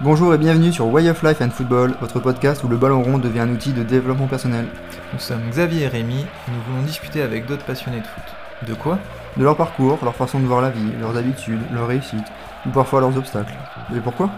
[0.00, 3.18] Bonjour et bienvenue sur Way of Life and Football, votre podcast où le ballon rond
[3.18, 4.66] devient un outil de développement personnel.
[5.12, 8.24] Nous sommes Xavier et Rémi et nous voulons discuter avec d'autres passionnés de foot.
[8.66, 8.98] De quoi?
[9.36, 12.26] De leur parcours, leur façon de voir la vie, leurs habitudes, leurs réussites,
[12.66, 13.54] ou parfois leurs obstacles.
[13.94, 14.30] Et pourquoi?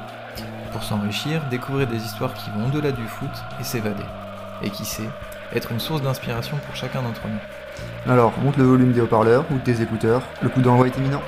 [0.73, 3.31] Pour s'enrichir, découvrir des histoires qui vont au-delà du foot
[3.61, 4.05] et s'évader.
[4.63, 5.09] Et qui sait,
[5.55, 7.41] être une source d'inspiration pour chacun d'entre nous.
[8.07, 11.21] Alors, monte le volume des haut-parleurs ou de tes écouteurs, le coup d'envoi est imminent.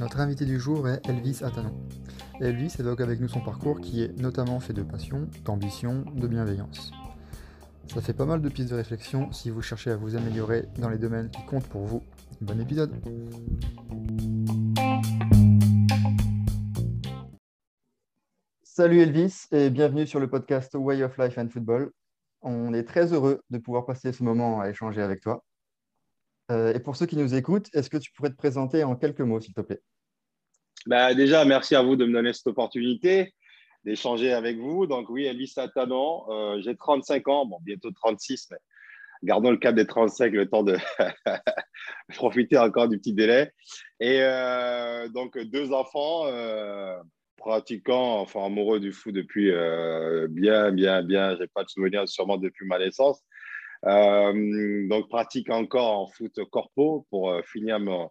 [0.00, 1.74] Notre invité du jour est Elvis Atanon.
[2.40, 6.92] Elvis évoque avec nous son parcours qui est notamment fait de passion, d'ambition, de bienveillance.
[7.92, 10.88] Ça fait pas mal de pistes de réflexion si vous cherchez à vous améliorer dans
[10.88, 12.02] les domaines qui comptent pour vous.
[12.40, 12.92] Bon épisode
[18.62, 21.92] Salut Elvis et bienvenue sur le podcast Way of Life and Football.
[22.42, 25.44] On est très heureux de pouvoir passer ce moment à échanger avec toi.
[26.50, 29.20] Euh, et pour ceux qui nous écoutent, est-ce que tu pourrais te présenter en quelques
[29.20, 29.80] mots, s'il te plaît?
[30.86, 33.32] Bah, Déjà, merci à vous de me donner cette opportunité
[33.84, 34.86] d'échanger avec vous.
[34.86, 38.58] Donc oui, Elvis Atanon, euh, j'ai 35 ans, bon, bientôt 36, mais
[39.22, 40.76] gardons le cap des 35, le temps de
[42.14, 43.52] profiter encore du petit délai.
[44.00, 46.96] Et euh, donc deux enfants, euh,
[47.36, 52.38] pratiquants, enfin amoureux du foot depuis euh, bien, bien, bien, j'ai pas de souvenir sûrement
[52.38, 53.22] depuis ma naissance.
[53.84, 58.10] Euh, donc pratique encore en foot corpo pour euh, finir mon,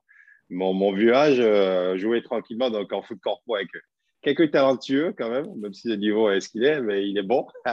[0.51, 3.81] mon, vieux âge, jouer tranquillement donc en foot corpo avec eux
[4.23, 7.23] quelques talentueux quand même, même si le niveau est ce qu'il est, mais il est
[7.23, 7.45] bon.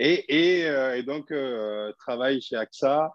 [0.00, 3.12] euh, et, donc, euh, travaille chez AXA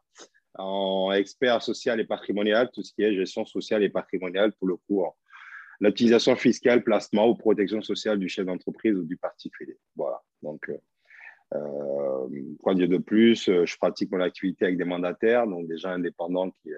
[0.56, 4.78] en expert social et patrimonial, tout ce qui est gestion sociale et patrimoniale, pour le
[4.78, 5.04] coup,
[5.80, 9.78] l'optimisation fiscale, placement ou protection sociale du chef d'entreprise ou du particulier.
[9.96, 10.22] Voilà.
[10.44, 10.70] Donc,
[11.56, 12.28] euh,
[12.62, 13.46] quoi dire de plus?
[13.46, 16.70] Je pratique mon activité avec des mandataires, donc des gens indépendants qui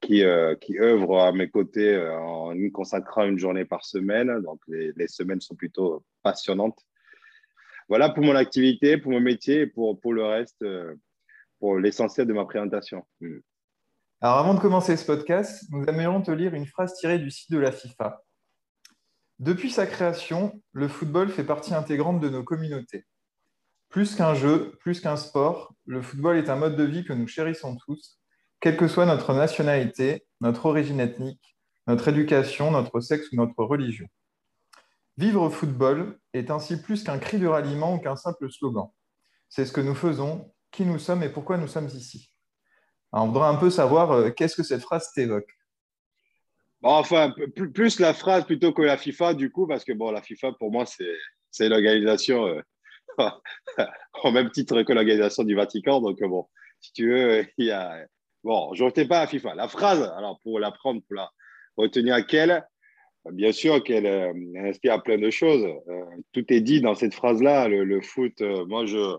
[0.00, 4.40] qui, euh, qui œuvre à mes côtés euh, en y consacrant une journée par semaine.
[4.42, 6.78] Donc, les, semaines sont plutôt passionnantes.
[7.88, 10.94] Voilà pour mon activité, pour mon métier et pour, le reste, euh,
[11.60, 13.06] pour l'essentiel de ma présentation.
[13.20, 13.38] Mm.
[14.20, 17.50] Alors, avant de commencer ce podcast, nous aimerions te lire une phrase tirée du site
[17.50, 18.22] de la FIFA.
[19.38, 23.04] Depuis sa création, le football fait partie intégrante de nos communautés.
[23.90, 27.28] Plus qu'un jeu, plus qu'un sport, le football est un mode de vie que nous
[27.28, 28.18] chérissons tous
[28.60, 31.56] quelle que soit notre nationalité, notre origine ethnique,
[31.86, 34.06] notre éducation, notre sexe ou notre religion.
[35.16, 38.88] Vivre au football est ainsi plus qu'un cri de ralliement ou qu'un simple slogan.
[39.48, 42.30] C'est ce que nous faisons, qui nous sommes et pourquoi nous sommes ici.
[43.12, 45.48] On voudrait un peu savoir euh, qu'est-ce que cette phrase t'évoque?
[46.82, 47.32] Enfin,
[47.72, 50.70] plus, la phrase plutôt que la FIFA, du coup, parce que bon, la FIFA, pour
[50.70, 50.84] moi,
[51.50, 52.60] c'est l'organisation euh,
[54.24, 56.00] au même titre que l'organisation du Vatican.
[56.00, 56.46] Donc, bon,
[56.80, 58.06] si tu veux, il y a,
[58.46, 59.56] Bon, je ne retenais pas la FIFA.
[59.56, 61.28] La phrase, alors pour la prendre, pour la
[61.76, 62.64] retenir à quelle,
[63.32, 65.64] bien sûr qu'elle euh, inspire plein de choses.
[65.88, 67.66] Euh, tout est dit dans cette phrase-là.
[67.66, 69.16] Le, foot, euh, moi, je,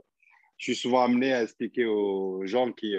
[0.55, 2.95] je, suis souvent amené à expliquer aux gens qui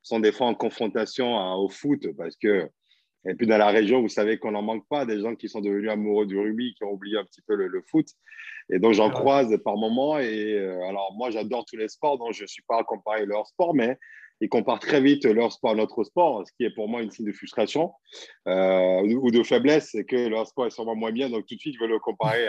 [0.00, 2.70] sont des fois en confrontation à, au foot parce que,
[3.28, 5.60] et puis dans la région, vous savez qu'on n'en manque pas des gens qui sont
[5.60, 8.06] devenus amoureux du rugby, qui ont oublié un petit peu le, le foot.
[8.70, 10.18] Et donc, j'en croise par moments.
[10.18, 10.56] Et
[10.88, 13.74] alors, moi, j'adore tous les sports, donc je ne suis pas à comparer leur sport,
[13.74, 13.98] mais
[14.40, 17.10] ils comparent très vite leur sport à notre sport, ce qui est pour moi une
[17.10, 17.92] signe de frustration
[18.48, 21.60] euh, ou de faiblesse, c'est que leur sport est sûrement moins bien, donc tout de
[21.60, 22.48] suite, je veux le comparer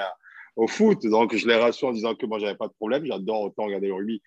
[0.57, 1.05] au foot.
[1.05, 3.87] Donc, je les rassure en disant que moi, j'avais pas de problème, j'adore autant regarder
[3.87, 4.21] le rugby.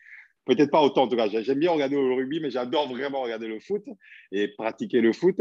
[0.46, 3.46] Peut-être pas autant, en tout cas, j'aime bien regarder le rugby, mais j'adore vraiment regarder
[3.46, 3.84] le foot
[4.32, 5.36] et pratiquer le foot.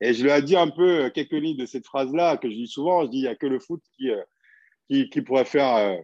[0.00, 2.68] Et je lui ai dit un peu quelques lignes de cette phrase-là, que je dis
[2.68, 5.96] souvent, je dis, il n'y a que le foot qui, euh, pourrait faire euh,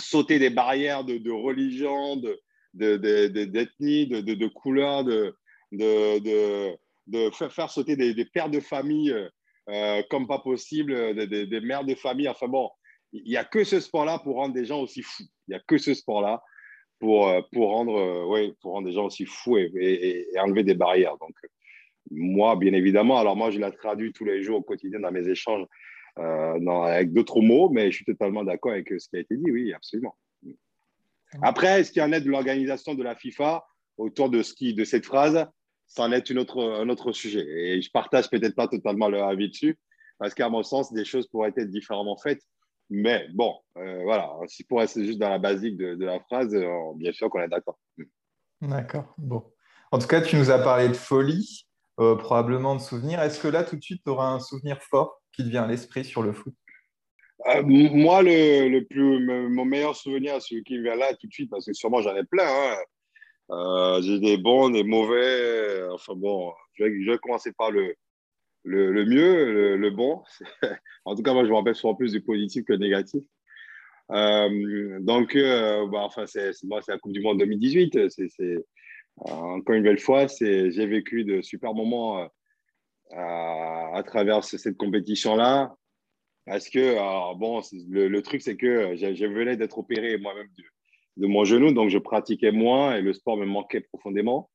[0.00, 2.38] sauter des barrières de, de religion, de,
[2.74, 5.34] d'ethnie, de, de, de, couleur, de,
[5.72, 9.14] de, faire sauter des, pères de famille
[9.68, 12.28] euh, comme pas possible, des, des, mères de famille.
[12.28, 12.70] Enfin bon,
[13.12, 15.24] il n'y a que ce sport-là pour rendre des gens aussi fous.
[15.48, 16.42] Il n'y a que ce sport-là
[17.00, 20.62] pour, euh, pour, rendre, euh, ouais, pour rendre des gens aussi fous et, et, enlever
[20.62, 21.16] des barrières.
[21.18, 21.34] Donc,
[22.10, 25.28] moi, bien évidemment, alors moi, je la traduis tous les jours au quotidien dans mes
[25.28, 25.66] échanges
[26.18, 29.50] euh, avec d'autres mots, mais je suis totalement d'accord avec ce qui a été dit,
[29.50, 30.16] oui, absolument.
[31.42, 33.64] Après, ce qui en est de l'organisation de la FIFA
[33.96, 35.46] autour de, ce qui, de cette phrase,
[35.86, 37.44] ça en est une autre, un autre sujet.
[37.46, 39.78] Et je partage peut-être pas totalement leur avis dessus,
[40.18, 42.42] parce qu'à mon sens, des choses pourraient être différemment faites.
[42.88, 46.54] Mais bon, euh, voilà, si pour rester juste dans la basique de, de la phrase,
[46.54, 47.78] euh, bien sûr qu'on est d'accord.
[48.60, 49.44] D'accord, bon.
[49.92, 51.66] En tout cas, tu nous as parlé de folie.
[51.96, 53.20] probablement de souvenirs.
[53.20, 55.66] Est-ce que là, tout de suite, tu auras un souvenir fort qui te vient à
[55.66, 56.54] l'esprit sur le foot?
[57.64, 61.72] Moi, le, plus, mon meilleur souvenir, celui qui vient là tout de suite, parce que
[61.72, 62.46] sûrement j'en ai plein.
[62.46, 64.00] Hein.
[64.02, 65.82] J'ai des bons, des mauvais.
[65.92, 67.94] Enfin bon, je vais, commencer par le,
[68.64, 70.22] le, mieux, le, bon.
[71.04, 73.22] en tout cas, moi, je me rappelle souvent plus du positif que du négatif.
[74.10, 78.10] Euh, donc, euh, bah, enfin, c'est moi, c'est la Coupe du Monde 2018.
[78.10, 78.62] C'est euh,
[79.26, 82.28] encore une belle fois, j'ai vécu de super moments
[83.12, 85.74] à, travers cette compétition-là.
[86.46, 86.94] Parce que,
[87.34, 90.48] bon, le, truc, c'est que je venais d'être opéré moi-même
[91.16, 94.50] de, mon genou, donc je pratiquais moins et le sport me manquait profondément.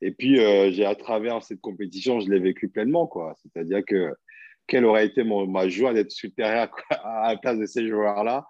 [0.00, 0.36] Et puis,
[0.72, 3.34] j'ai à travers cette compétition, je l'ai vécu pleinement, quoi.
[3.42, 4.12] C'est-à-dire que
[4.66, 8.46] quelle aurait été mon, ma joie d'être sur terrain à la place de ces joueurs-là?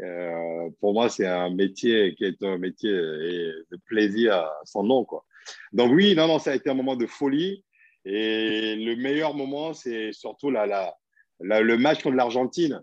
[0.00, 5.04] Euh, pour moi, c'est un métier qui est un métier de plaisir sans nom.
[5.04, 5.24] Quoi.
[5.72, 7.64] Donc oui, non, non, ça a été un moment de folie.
[8.04, 10.94] Et le meilleur moment, c'est surtout la, la,
[11.40, 12.82] le match contre l'Argentine.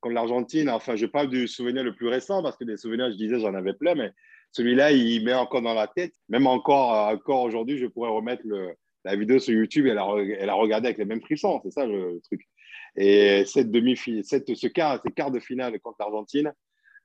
[0.00, 3.16] Contre l'Argentine, enfin, je parle du souvenir le plus récent parce que des souvenirs, je
[3.16, 4.10] disais, j'en avais plein, mais
[4.50, 6.12] celui-là, il met encore dans la tête.
[6.28, 8.42] Même encore, encore aujourd'hui, je pourrais remettre
[9.04, 10.04] la vidéo sur YouTube et la,
[10.54, 11.60] regarder avec les mêmes frissons.
[11.62, 12.46] C'est ça le truc.
[12.96, 16.52] Et cette demi cette, ce quart, ces quarts de finale contre l'Argentine,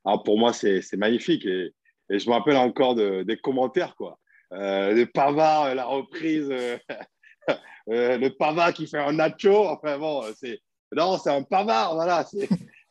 [0.04, 1.46] ah, pour moi, c'est magnifique.
[1.46, 1.74] Et,
[2.10, 4.18] je me rappelle encore des commentaires, quoi.
[4.54, 6.78] Euh, le Pavard, la reprise, euh,
[7.90, 9.68] euh, le Pavard qui fait un nacho.
[9.68, 10.60] Enfin bon, c'est
[10.96, 12.26] non, c'est un Pavard, voilà.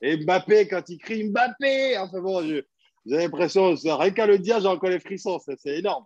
[0.03, 2.65] Et Mbappé, quand il crie Mbappé, enfin bon, j'ai
[3.05, 6.05] l'impression, rien qu'à le dire, j'ai encore les frissons, c'est énorme.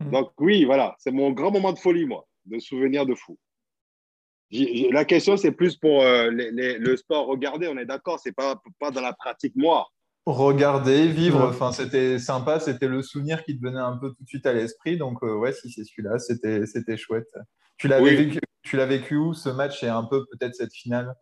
[0.00, 0.10] Mmh.
[0.10, 3.38] Donc oui, voilà, c'est mon grand moment de folie, moi, de souvenir de fou.
[4.92, 7.26] La question, c'est plus pour euh, le sport.
[7.26, 9.88] Regarder, on est d'accord, c'est pas, pas dans la pratique, moi.
[10.24, 14.28] Regarder, vivre, enfin, c'était sympa, c'était le souvenir qui te venait un peu tout de
[14.28, 14.96] suite à l'esprit.
[14.96, 17.32] Donc, euh, ouais, si c'est celui-là, c'était chouette.
[17.78, 21.14] Tu l'as vécu, tu vécu où ce match et un peu peut-être cette finale?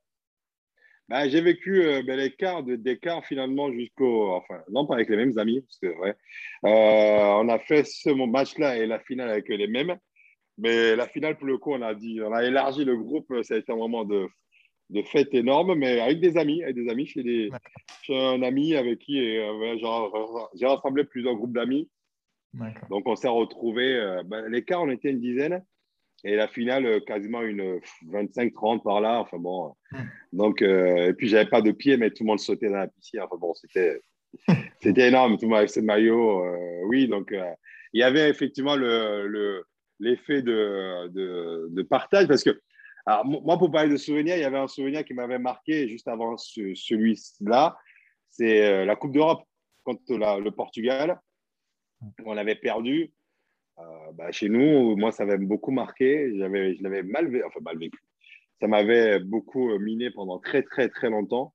[1.09, 4.31] Bah, J'ai vécu euh, ben, les quarts d'écart finalement jusqu'au.
[4.31, 6.17] Enfin, non, pas avec les mêmes amis, c'est vrai.
[6.63, 9.97] on a fait ce match-là et la finale avec les mêmes.
[10.59, 13.33] Mais la finale, pour le coup, on a, dit, on a élargi le groupe.
[13.43, 14.29] Ça a été un moment de,
[14.91, 17.07] de fête énorme, mais avec des amis, avec des amis.
[17.07, 17.51] Chez, des,
[18.09, 19.77] un ami avec qui euh,
[20.55, 21.91] j'ai rassemblé plusieurs groupes d'amis.
[22.89, 23.97] Donc, on s'est retrouvés.
[23.97, 25.65] Euh, ben, les cas, on était une dizaine.
[26.25, 27.81] Et la finale, euh, quasiment une
[28.11, 29.21] 25-30 par là.
[29.21, 29.75] Enfin bon.
[29.93, 30.05] Hmm.
[30.33, 33.21] Donc, et puis, j'avais pas de pied, mais tout le monde sautait dans la piscine.
[33.21, 34.01] Enfin bon, c'était,
[34.83, 35.37] c'était énorme.
[35.37, 36.45] Tout le monde avec ses maillots.
[36.87, 37.35] oui, donc,
[37.93, 39.65] il y avait effectivement le, le
[40.01, 41.09] l'effet de,
[41.69, 42.29] de, partage.
[42.29, 42.61] Parce que,
[43.07, 46.09] alors, moi, pour parler de souvenirs, il y avait un souvenir qui m'avait marqué juste
[46.09, 47.77] avant celui-là.
[48.31, 49.45] C'est euh, la Coupe d'Europe
[49.85, 51.21] contre le Portugal.
[52.25, 53.13] On avait perdu.
[53.79, 53.83] Euh,
[54.15, 56.31] bah, chez nous, moi, ça m'avait beaucoup marqué.
[56.35, 57.29] Je l'avais mal,
[57.77, 57.99] vécu.
[58.61, 61.55] Ça m'avait beaucoup miné pendant très, très, très longtemps.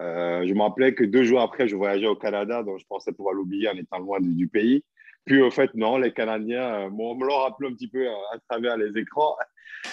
[0.00, 3.12] Euh, je me rappelais que deux jours après, je voyageais au Canada, donc je pensais
[3.12, 4.82] pouvoir l'oublier en étant loin du pays.
[5.24, 8.14] Puis au fait, non, les Canadiens, euh, on me l'a rappelé un petit peu euh,
[8.32, 9.36] à, travers les écrans.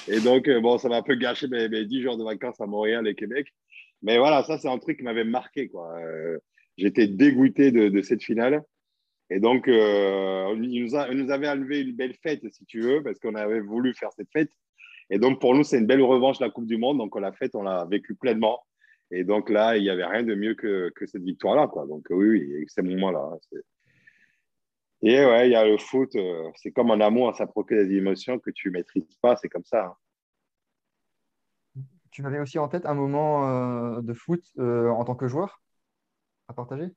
[0.07, 2.59] Et donc, euh, bon, ça m'a un peu gâché mes, mes 10 jours de vacances
[2.59, 3.47] à Montréal et Québec.
[4.01, 5.69] Mais voilà, ça, c'est un truc qui m'avait marqué.
[6.77, 8.63] J'étais dégoûté de, cette finale.
[9.29, 13.03] Et donc, euh, il, nous a, nous avait enlevé une belle fête, si tu veux,
[13.03, 14.51] parce qu'on avait voulu faire cette fête.
[15.09, 16.97] Et donc, pour nous, c'est une belle revanche de la Coupe du Monde.
[16.97, 18.59] Donc, on l'a faite, on l'a vécu pleinement.
[19.11, 21.67] Et donc là, il n'y avait rien de mieux que, que cette victoire-là.
[21.67, 21.87] Quoi.
[21.87, 23.31] Donc, oui, oui, ces moments-là.
[23.33, 23.59] Hein,
[25.01, 27.95] et ouais, il y a le foot, euh, c'est comme un amour, ça procure des
[27.95, 29.95] émotions que tu ne maîtrises pas, c'est comme ça.
[31.77, 31.81] Hein.
[32.11, 35.61] Tu avais aussi en tête un moment euh, de foot euh, en tant que joueur
[36.49, 36.89] à partager?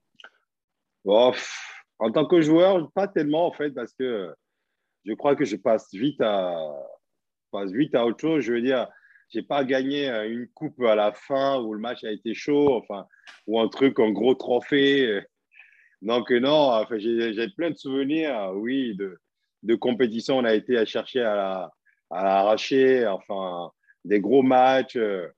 [2.02, 4.34] En tant que joueur, pas tellement en fait, parce que
[5.04, 6.52] je crois que je passe vite à,
[7.52, 8.42] passe vite à autre chose.
[8.42, 8.88] Je veux dire,
[9.32, 12.74] je n'ai pas gagné une coupe à la fin où le match a été chaud,
[12.74, 13.06] enfin,
[13.46, 15.22] ou un truc, un gros trophée.
[16.02, 19.20] Donc, non, enfin, j'ai plein de souvenirs, oui, de,
[19.62, 20.38] de compétitions.
[20.38, 21.70] On a été à chercher à
[22.10, 23.70] l'arracher, enfin,
[24.04, 24.96] des gros matchs.
[24.96, 25.28] Euh,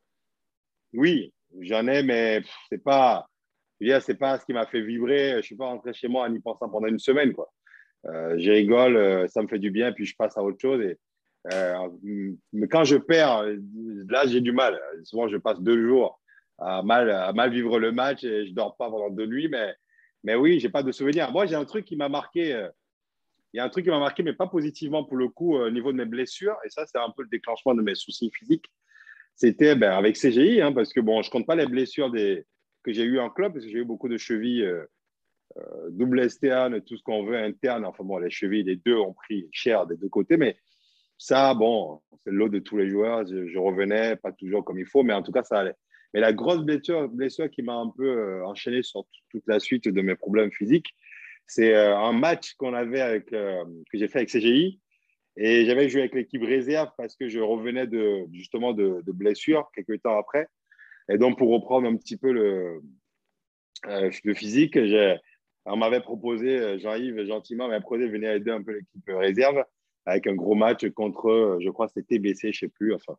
[0.94, 3.28] oui, j'en ai, mais c'est pas,
[4.00, 5.36] c'est pas ce qui m'a fait vibrer.
[5.36, 7.52] Je suis pas rentré chez moi en y pensant pendant une semaine, quoi.
[8.06, 10.82] Euh, je rigole, euh, ça me fait du bien, puis je passe à autre chose.
[10.82, 10.98] Et,
[12.52, 13.44] mais quand je perds,
[14.08, 14.80] là, j'ai du mal.
[15.02, 16.20] Souvent, je passe deux jours
[16.58, 19.74] à mal, à mal vivre le match et je dors pas pendant deux nuits, mais
[20.24, 21.30] mais oui, j'ai pas de souvenir.
[21.30, 22.54] Moi, j'ai un truc qui m'a marqué.
[22.54, 22.68] Euh,
[23.52, 25.68] il y a un truc qui m'a marqué, mais pas positivement pour le coup, euh,
[25.68, 26.56] au niveau de mes blessures.
[26.64, 28.64] Et ça, c'est un peu le déclenchement de mes soucis physiques.
[29.36, 32.46] C'était ben, avec CGI, hein, parce que bon, je compte pas les blessures des,
[32.84, 34.86] que j'ai eues en club, parce que j'ai eu beaucoup de chevilles, euh,
[35.90, 37.84] double STA, tout ce qu'on veut interne.
[37.84, 40.36] Enfin bon, les chevilles, les deux ont pris cher des deux côtés.
[40.36, 40.56] Mais
[41.18, 43.26] ça, bon, c'est l'eau de tous les joueurs.
[43.26, 45.74] Je, revenais, pas toujours comme il faut, mais en tout cas, ça allait.
[46.12, 49.88] Mais la grosse blessure, blessure qui m'a un peu euh, enchaîné sur toute la suite
[49.88, 50.94] de mes problèmes physiques,
[51.46, 54.80] c'est euh, un match qu'on avait avec, euh, que j'ai fait avec CGI.
[55.36, 59.68] Et j'avais joué avec l'équipe réserve parce que je revenais de, justement de, de blessure
[59.74, 60.46] quelques temps après.
[61.08, 62.80] Et donc, pour reprendre un petit peu le,
[63.84, 64.78] le physique,
[65.66, 69.64] on m'avait proposé, Jean-Yves gentiment m'avait proposé de venir aider un peu l'équipe réserve
[70.06, 72.94] avec un gros match contre, je crois, c'était TBC, je ne sais plus.
[72.94, 73.16] Enfin.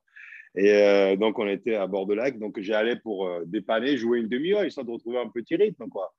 [0.55, 2.37] Et euh, donc, on était à bord de lac.
[2.37, 5.89] Donc, j'ai allé pour euh, dépanner, jouer une demi-heure, histoire de retrouver un petit rythme.
[5.89, 6.13] Quoi.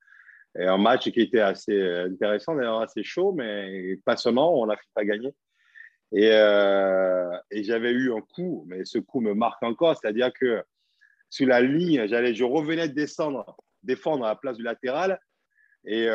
[0.59, 4.53] Et un match qui était assez intéressant, d'ailleurs assez chaud, mais passionnant.
[4.53, 5.33] On a fini pas gagner.
[6.13, 10.63] Et, euh, et j'avais eu un coup, mais ce coup me marque encore, c'est-à-dire que
[11.29, 15.19] sur la ligne, j'allais, je revenais de descendre, défendre à la place du latéral.
[15.85, 16.07] Et,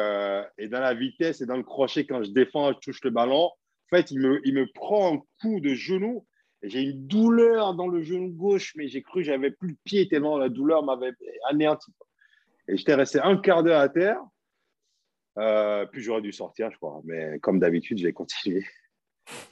[0.59, 3.49] et dans la vitesse et dans le crochet, quand je défends, je touche le ballon
[3.93, 6.27] en fait, il me, il me prend un coup de genou.
[6.63, 10.09] J'ai une douleur dans le genou gauche, mais j'ai cru que j'avais plus de pied
[10.09, 11.13] tellement la douleur m'avait
[11.51, 11.93] anéanti.
[12.69, 14.19] Et j'étais resté un quart d'heure à terre.
[15.39, 17.03] Euh, puis j'aurais dû sortir, je crois.
[17.05, 18.65] Mais comme d'habitude, j'ai continué.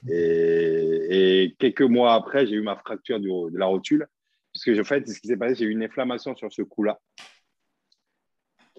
[0.09, 4.07] Et, et, quelques mois après, j'ai eu ma fracture de la rotule.
[4.53, 7.01] Puisque en fait, ce qui s'est passé, eu une inflammation sur ce coup-là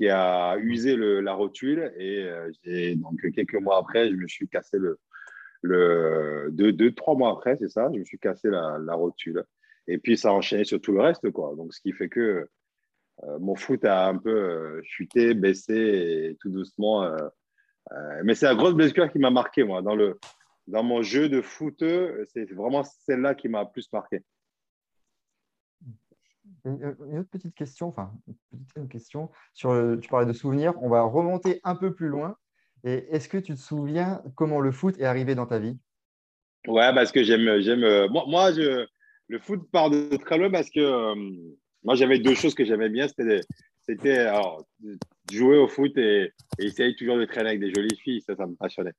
[0.01, 1.93] qui a usé la rotule.
[1.97, 4.99] Et euh, donc, quelques mois après, je me suis cassé le,
[5.61, 9.43] le, deux, trois mois après, c'est ça, je me suis cassé la, rotule.
[9.87, 11.53] Et puis, ça a enchaîné sur tout le reste, quoi.
[11.55, 12.47] Donc, ce qui fait que
[13.23, 17.07] euh, mon foot a un peu euh, chuté, baissé, tout doucement.
[18.23, 19.81] Mais c'est la grosse blessure qui m'a marqué, moi.
[19.83, 20.19] Dans, le,
[20.65, 21.83] dans mon jeu de foot,
[22.33, 24.23] c'est vraiment celle-là qui m'a plus marqué.
[26.65, 28.11] Une, autre petite question, enfin,
[28.53, 30.73] une petite question sur, tu parlais de souvenirs.
[30.81, 32.35] On va remonter un peu plus loin.
[32.83, 35.77] Et est-ce que tu te souviens comment le foot est arrivé dans ta vie?
[36.67, 37.47] Ouais, parce que j'aime.
[37.47, 38.85] euh, moi, moi je,
[39.27, 41.15] le foot part de très loin parce que euh,
[41.83, 43.07] moi, j'avais deux choses que j'aimais bien.
[43.07, 43.41] C'était,
[43.81, 44.27] c'était
[45.31, 48.21] jouer au foot et, essayer toujours de traîner avec des jolies filles.
[48.21, 48.93] Ça, ça me passionnait.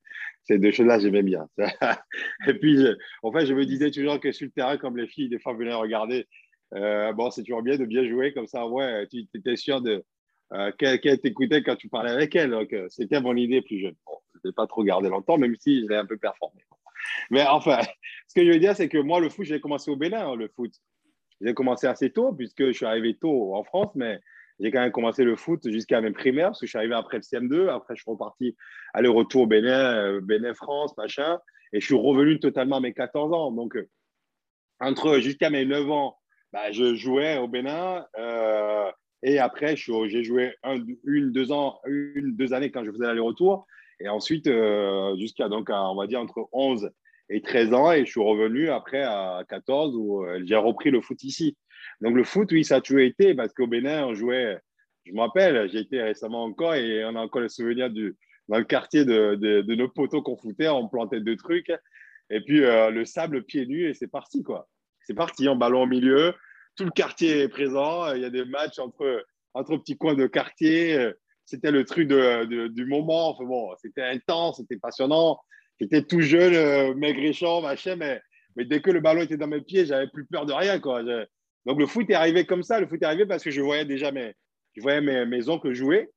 [0.44, 1.46] Ces deux choses-là, j'aimais bien.
[2.48, 2.84] et puis,
[3.22, 5.54] en fait, je me disais toujours que sur le terrain, comme les filles, des fois,
[5.54, 6.26] venaient regarder.
[6.74, 8.66] Euh, bon, c'est toujours bien de bien jouer comme ça.
[8.66, 10.04] Ouais, tu étais sûr de,
[10.52, 12.52] euh, qu'elle t'écoutait quand tu parlais avec elle.
[12.52, 13.94] Euh, c'était mon idée plus jeune.
[14.34, 16.62] je ne l'ai pas trop gardé longtemps, même si je l'ai un peu performé.
[17.30, 17.78] Mais enfin,
[18.28, 20.36] ce que je veux dire, c'est que moi, le foot, j'ai commencé au Bénin, hein,
[20.36, 20.72] le foot.
[21.40, 24.20] J'ai commencé assez tôt, puisque je suis arrivé tôt en France, mais
[24.60, 27.16] j'ai quand même commencé le foot jusqu'à mes primaires, parce que je suis arrivé après
[27.16, 27.68] le CM2.
[27.68, 28.56] Après, je suis reparti
[28.94, 31.38] aller-retour Bénin, euh, Bénin-France, machin.
[31.72, 33.50] Et je suis revenu totalement à mes 14 ans.
[33.50, 33.78] Donc,
[34.78, 36.18] entre jusqu'à mes 9 ans,
[36.52, 38.06] bah, je jouais au Bénin.
[39.22, 40.54] Et après, j'ai joué
[41.04, 43.66] une, deux ans, une, deux années quand je faisais l'aller-retour.
[44.00, 46.90] Et ensuite, euh, jusqu'à donc, on va dire entre 11
[47.28, 47.92] et 13 ans.
[47.92, 51.56] Et je suis revenu après à 14 où euh, j'ai repris le foot ici.
[52.00, 54.58] Donc, le foot, oui, ça a toujours été parce qu'au Bénin, on jouait.
[55.04, 58.16] Je me rappelle, j'ai été récemment encore et on a encore le souvenir du,
[58.48, 60.68] dans le quartier de, nos poteaux qu'on foutait.
[60.68, 61.72] On plantait deux trucs.
[62.28, 64.68] Et puis, euh, le sable pieds nus et c'est parti, quoi.
[65.14, 66.34] Parti, en ballon au milieu
[66.76, 68.12] tout le quartier est présent.
[68.14, 71.12] Il y a des matchs entre, entre petits coins de quartier.
[71.44, 73.30] C'était le truc de, du moment.
[73.30, 75.40] Enfin bon, c'était intense, c'était passionnant.
[75.80, 78.20] J'étais tout jeune, euh, maigrichon, machin, mais,
[78.56, 80.78] dès que le ballon était dans mes pieds, j'avais plus peur de rien.
[80.78, 81.02] Quoi.
[81.66, 82.78] Donc le foot est arrivé comme ça.
[82.80, 84.34] Le foot est arrivé parce que je voyais déjà mes,
[84.76, 86.10] je voyais mes, oncles jouer.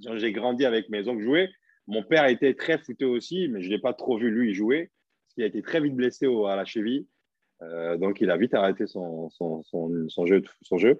[0.00, 1.48] J'ai grandi avec mes oncles jouer.
[1.86, 4.90] Mon père était très footé aussi, mais je ne l'ai pas trop vu lui jouer.
[5.36, 7.06] Il a été très vite blessé à la cheville.
[7.62, 9.62] Euh, donc, il a vite arrêté son, son,
[10.26, 10.98] jeu, son jeu.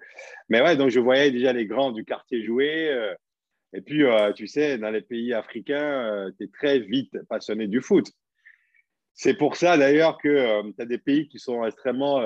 [0.48, 2.90] Mais ouais, donc je voyais déjà les grands du quartier jouer.
[2.90, 3.14] Euh,
[3.72, 7.80] et puis, euh, tu sais, dans les pays africains, tu es très vite passionné du
[7.80, 8.10] foot.
[9.14, 12.22] C'est pour ça d'ailleurs que tu as des pays qui sont extrêmement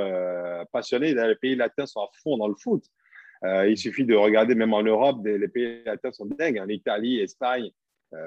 [0.73, 1.13] passionnés.
[1.15, 2.85] Les pays latins sont à fond dans le foot.
[3.43, 6.61] il suffit de regarder, même en Europe, les pays latins sont dingues.
[6.61, 7.71] En Italie, Espagne,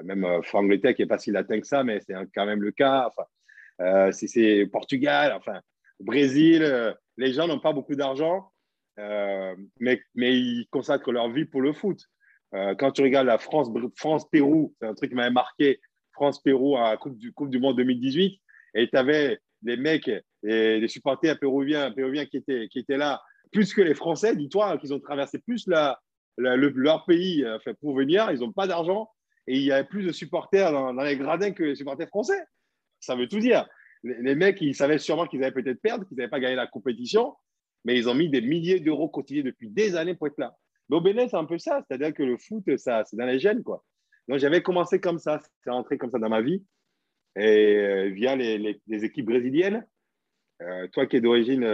[0.04, 3.08] même Angleterre qui n'est pas si latin que ça, mais c'est quand même le cas.
[3.08, 5.32] Enfin, c'est Portugal.
[5.34, 5.60] Enfin,
[6.00, 8.50] Brésil, euh, les gens n'ont pas beaucoup d'argent,
[8.98, 12.00] euh, mais, mais ils consacrent leur vie pour le foot.
[12.54, 15.80] Euh, quand tu regardes la France, France-Pérou, c'est un truc qui m'avait marqué,
[16.12, 18.40] France-Pérou à la coupe du, coupe du Monde 2018,
[18.74, 23.20] et tu avais des mecs, et des supporters péruviens, péruviens qui, étaient, qui étaient là,
[23.52, 26.00] plus que les Français, dis-toi, qu'ils ont traversé plus la,
[26.36, 27.44] leur pays
[27.80, 29.10] pour venir, ils n'ont pas d'argent,
[29.46, 32.40] et il y avait plus de supporters dans les gradins que les supporters français.
[33.00, 33.66] Ça veut tout dire
[34.02, 37.34] les, mecs, ils savaient sûrement qu'ils allaient peut-être perdre, qu'ils n'avaient pas gagné la compétition,
[37.84, 40.54] mais ils ont mis des milliers d'euros quotidiens depuis des années pour être là.
[40.88, 43.84] Bénin, c'est un peu ça, c'est-à-dire que le foot, ça, c'est dans les gènes, quoi.
[44.28, 46.64] Donc j'avais commencé comme ça, c'est rentré comme ça dans ma vie.
[47.36, 49.86] et via les, équipes brésiliennes.
[50.92, 51.64] toi qui es d'origine,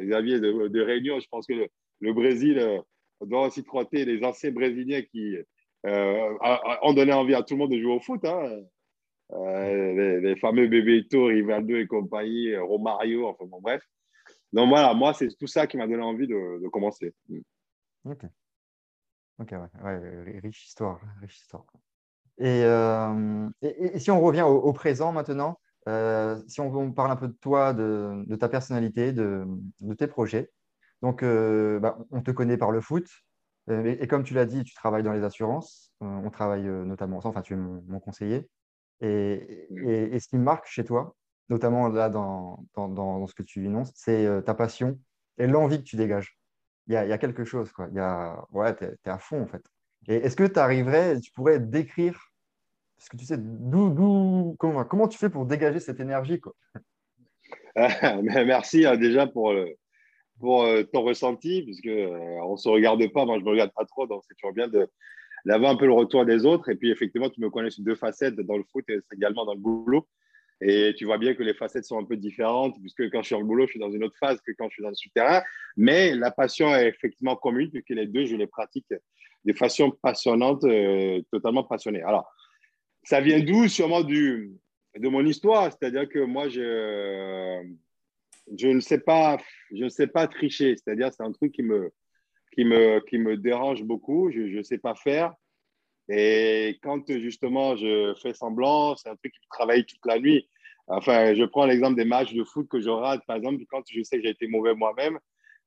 [0.00, 1.54] Xavier, de, Réunion, je pense que
[2.00, 2.82] le, Brésil
[3.20, 5.36] doit aussi trotter les anciens Brésiliens qui
[5.84, 8.24] ont donné envie à tout le monde de jouer au foot.
[8.24, 8.64] Hein.
[9.32, 13.82] Les, fameux Bebeto, Rivaldo et compagnie, Romario, enfin bon, bref.
[14.52, 17.12] Donc voilà, moi, c'est tout ça qui m'a donné envie de, commencer.
[17.28, 17.40] Mm.
[18.04, 18.24] Ok.
[19.40, 20.40] Ok, ouais.
[20.40, 21.00] riche histoire.
[21.20, 21.66] Riche histoire.
[22.40, 27.28] Euh, et, et, si on revient au, présent maintenant, euh, si on, parle un peu
[27.28, 29.46] de toi, de, ta personnalité, de,
[29.98, 30.50] tes projets.
[31.02, 33.06] Donc, euh, bah, on te connaît par le foot.
[33.68, 35.92] Et, comme tu l'as dit, tu travailles dans les assurances.
[36.00, 38.48] on travaille notamment, enfin, tu es mon conseiller.
[39.00, 41.14] Et, ce qui me marque chez toi,
[41.48, 44.98] notamment là dans, dans, ce que tu énonces, c'est euh, ta passion
[45.38, 46.38] et l'envie que tu dégages.
[46.86, 47.88] Il y a, y a, quelque chose, quoi.
[47.90, 49.64] Il y a, ouais, tu es, à fond, en fait.
[50.06, 52.20] Et est-ce que tu arriverais, tu pourrais décrire,
[52.96, 56.52] parce que tu sais, d'où, comment, comment tu fais pour dégager cette énergie, quoi?
[58.22, 59.52] Merci hein, déjà pour,
[60.38, 63.50] pour euh, ton ressenti, puisque euh, on ne se regarde pas, moi je ne me
[63.50, 64.88] regarde pas trop, donc c'est toujours bien de,
[65.44, 66.70] d'avoir un peu le retour des autres.
[66.70, 69.54] Et puis effectivement, tu me connais sur deux facettes dans le foot et également dans
[69.54, 70.06] le boulot.
[70.60, 73.36] Et tu vois bien que les facettes sont un peu différentes, puisque quand je suis
[73.36, 75.42] le boulot, je suis dans une autre phase que quand je suis dans le souterrain.
[75.76, 78.86] Mais la passion est effectivement commune, puisque les deux, je les pratique
[79.44, 82.02] de façon passionnante, euh, totalement passionnée.
[82.02, 82.32] Alors,
[83.02, 84.52] ça vient d'où Sûrement du,
[84.96, 85.70] de mon histoire?
[85.70, 87.62] C'est-à-dire que moi, je,
[88.56, 89.38] je, ne sais pas,
[89.70, 90.76] je ne sais pas tricher.
[90.76, 91.92] C'est-à-dire, c'est un truc qui me,
[92.54, 94.30] qui me, qui me dérange beaucoup.
[94.30, 95.34] Je ne sais pas faire.
[96.08, 100.48] Et quand justement je fais semblant, c'est un truc qui travaille toute la nuit.
[100.86, 104.02] Enfin, je prends l'exemple des matchs de foot que je rate, par exemple, quand je
[104.02, 105.18] sais que j'ai été mauvais moi-même,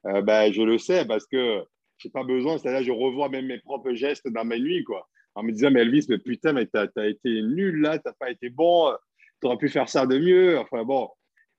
[0.05, 1.63] euh, ben, je le sais parce que
[1.97, 5.07] je n'ai pas besoin, c'est-à-dire je revois même mes propres gestes dans mes nuits, quoi.
[5.33, 8.13] En me disant, mais Elvis, mais putain, mais tu as, été nul là, tu n'as
[8.13, 8.93] pas été bon,
[9.41, 10.59] tu aurais pu faire ça de mieux.
[10.59, 11.09] Enfin bon.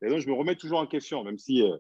[0.03, 1.77] Et donc, je me remets toujours en question, même si euh,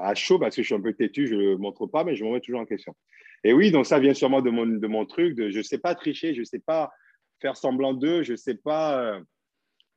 [0.00, 2.14] à chaud, parce que je suis un peu têtu, je ne le montre pas, mais
[2.14, 2.94] je me remets toujours en question.
[3.44, 5.94] Et oui, donc ça vient sûrement de mon, de mon truc, je ne sais pas
[5.94, 6.90] tricher, je ne sais pas
[7.40, 9.00] faire semblant d'eux, je ne sais pas.
[9.00, 9.20] Euh,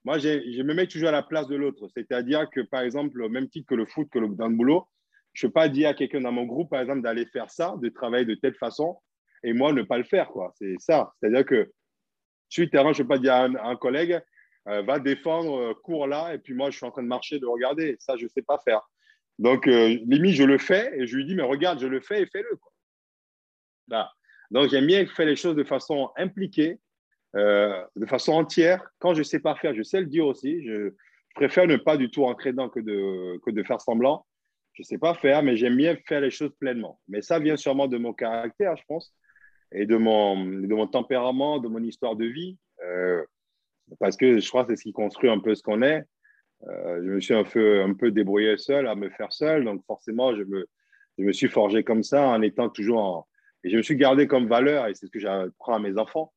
[0.05, 1.87] moi, je me mets toujours à la place de l'autre.
[1.95, 4.87] C'est-à-dire que, par exemple, au même titre que le foot, que le, dans le boulot,
[5.33, 7.75] je ne peux pas dire à quelqu'un dans mon groupe, par exemple, d'aller faire ça,
[7.81, 8.97] de travailler de telle façon,
[9.43, 10.31] et moi, ne pas le faire.
[10.55, 11.13] C'est ça.
[11.19, 11.71] C'est-à-dire que
[12.49, 14.19] sur le terrain, je ne peux pas dire à un, collègue,
[14.67, 17.39] euh, va défendre, euh, cours là, et puis moi, je suis en train de marcher,
[17.39, 17.95] de regarder.
[17.99, 18.81] Ça, je ne sais pas faire.
[19.39, 22.25] Donc, limite, je le fais, et je lui dis, mais regarde, je le fais et
[22.27, 22.59] fais-le.
[24.51, 26.79] Donc, j'aime bien faire les choses de façon impliquée,
[27.35, 28.83] euh, de façon entière.
[28.99, 30.63] Quand je ne sais pas faire, je sais le dire aussi.
[30.65, 30.93] Je,
[31.35, 34.25] préfère ne pas du tout rentrer dedans que de, que de faire semblant.
[34.73, 36.99] Je ne sais pas faire, mais j'aime bien faire les choses pleinement.
[37.07, 39.13] Mais ça vient sûrement de mon caractère, je pense,
[39.71, 42.57] et de mon, de mon tempérament, de mon histoire de vie.
[42.83, 43.23] Euh,
[43.99, 46.03] parce que je crois que c'est ce qui construit un peu ce qu'on est.
[46.67, 49.63] Euh, je me suis un peu, un peu débrouillé seul, à me faire seul.
[49.63, 50.67] Donc, forcément, je me,
[51.17, 53.27] je me suis forgé comme ça en étant toujours en,
[53.63, 56.33] je me suis gardé comme valeur, et c'est ce que j'apprends à mes enfants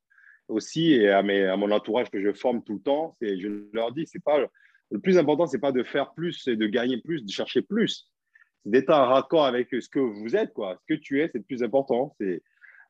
[0.49, 3.17] aussi et à, mon entourage que je forme tout le temps.
[3.21, 4.39] Je leur dis, c'est pas
[4.91, 8.11] le plus important, c'est pas de faire plus, c'est de gagner plus, de chercher plus.
[8.63, 10.77] C'est d'être en raccord avec ce que vous êtes, quoi.
[10.81, 12.15] Ce que tu es, c'est le plus important.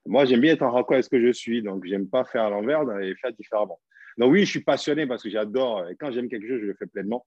[0.06, 2.44] Moi, j'aime bien être en raccord avec ce que je suis, donc j'aime pas faire
[2.44, 3.80] à l'envers et faire différemment.
[4.18, 5.84] Donc oui, je suis passionné parce que j'adore.
[5.98, 7.26] Quand j'aime quelque chose, je le fais pleinement.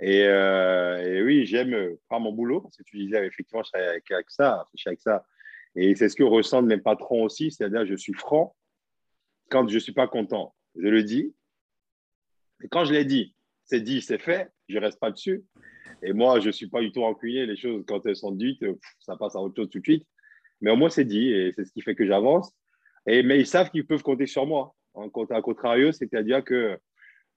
[0.00, 4.30] Et, euh, oui, j'aime pas mon boulot parce que tu disais effectivement, je avec, avec
[4.30, 5.24] ça, je suis avec ça
[5.80, 8.56] et c'est ce que ressentent mes patrons aussi, c'est-à-dire je suis franc.
[9.50, 11.34] Quand je ne suis pas content, je le dis.
[12.62, 15.44] Et quand je l'ai dit, c'est dit, c'est fait, je ne reste pas dessus.
[16.02, 17.46] Et moi, je ne suis pas du tout rancunier.
[17.46, 18.64] Les choses, quand elles sont dites,
[18.98, 20.06] ça passe à autre chose tout de suite.
[20.60, 22.52] Mais au moins, c'est dit et c'est ce qui fait que j'avance.
[23.06, 24.74] Et, mais ils savent qu'ils peuvent compter sur moi.
[24.98, 26.78] En contrario, c'est-à-dire que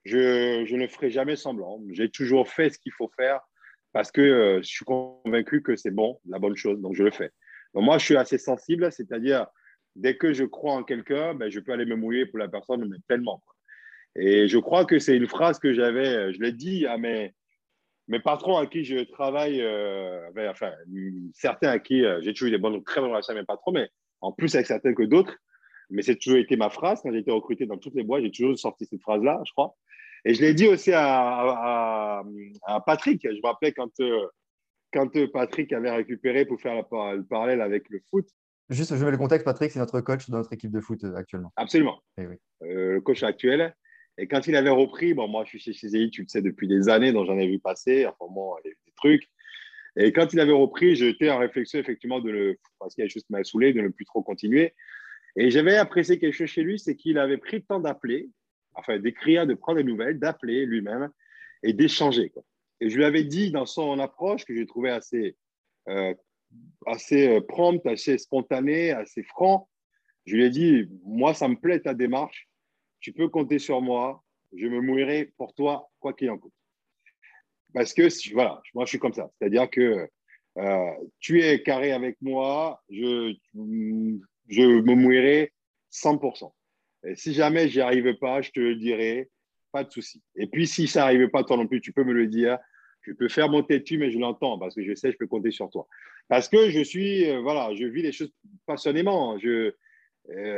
[0.04, 1.80] je, ne ferai jamais semblant.
[1.90, 3.40] J'ai toujours fait ce qu'il faut faire
[3.92, 6.80] parce que euh, je suis convaincu que c'est bon, la bonne chose.
[6.80, 7.30] Donc, je le fais
[7.80, 9.46] moi, je suis assez sensible, c'est-à-dire,
[9.96, 12.86] dès que je crois en quelqu'un, ben, je peux aller me mouiller pour la personne,
[12.88, 13.42] mais pleinement.
[14.14, 17.34] Et je crois que c'est une phrase que j'avais, je l'ai dit à mes,
[18.08, 20.72] mes patrons à qui je travaille, euh, ben, enfin,
[21.32, 23.72] certains à qui euh, j'ai toujours eu des bonnes, très bonnes relations avec mes patrons,
[23.72, 23.88] mais
[24.20, 25.36] en plus avec certains que d'autres.
[25.92, 27.00] Mais c'est toujours été ma phrase.
[27.02, 29.76] Quand j'ai été recruté dans toutes les boîtes, j'ai toujours sorti cette phrase-là, je crois.
[30.24, 32.22] Et je l'ai dit aussi à,
[32.66, 33.22] à, Patrick.
[33.22, 34.26] Je me rappelais quand, euh,
[34.92, 38.28] quand Patrick avait récupéré pour faire le parallèle avec le foot.
[38.70, 41.14] Juste, je mets le contexte, Patrick, c'est notre coach de notre équipe de foot euh,
[41.16, 41.52] actuellement.
[41.56, 42.00] Absolument.
[42.16, 43.74] Eh euh, le coach actuel.
[44.18, 46.68] Et quand il avait repris, bon, moi je suis chez CCI, tu le sais, depuis
[46.68, 49.28] des années, donc j'en ai vu passer, enfin moi, il y a des trucs.
[49.96, 53.08] Et quand il avait repris, j'étais en réflexion effectivement de le, parce qu'il y a
[53.08, 54.74] des choses qui m'avaient saoulé, de ne plus trop continuer.
[55.36, 58.28] Et j'avais apprécié quelque chose chez lui, c'est qu'il avait pris le temps d'appeler
[58.74, 61.10] enfin d'écrire, de prendre des nouvelles, d'appeler lui-même
[61.62, 62.32] et d'échanger.
[62.80, 65.36] Et je lui avais dit dans son approche que j'ai trouvé assez,
[65.88, 66.14] euh,
[66.86, 69.68] assez euh, prompte, assez spontanée, assez franc.
[70.26, 72.48] Je lui ai dit, moi, ça me plaît ta démarche.
[73.00, 74.22] Tu peux compter sur moi.
[74.56, 76.52] Je me mouillerai pour toi, quoi qu'il en coûte.
[77.74, 79.30] Parce que, voilà, moi, je suis comme ça.
[79.38, 80.08] C'est-à-dire que
[80.58, 83.34] euh, tu es carré avec moi, je,
[84.48, 85.52] je me mouillerai
[85.92, 86.52] 100%.
[87.04, 89.30] Et si jamais j'y arrive pas, je te le dirai,
[89.72, 90.22] pas de souci.
[90.36, 92.58] Et puis, si ça n'arrive pas, toi non plus, tu peux me le dire.
[93.02, 95.50] Je peux faire monter dessus, mais je l'entends parce que je sais, je peux compter
[95.50, 95.88] sur toi.
[96.28, 98.32] Parce que je suis, euh, voilà, je vis les choses
[98.66, 99.36] passionnément.
[99.44, 99.72] Euh,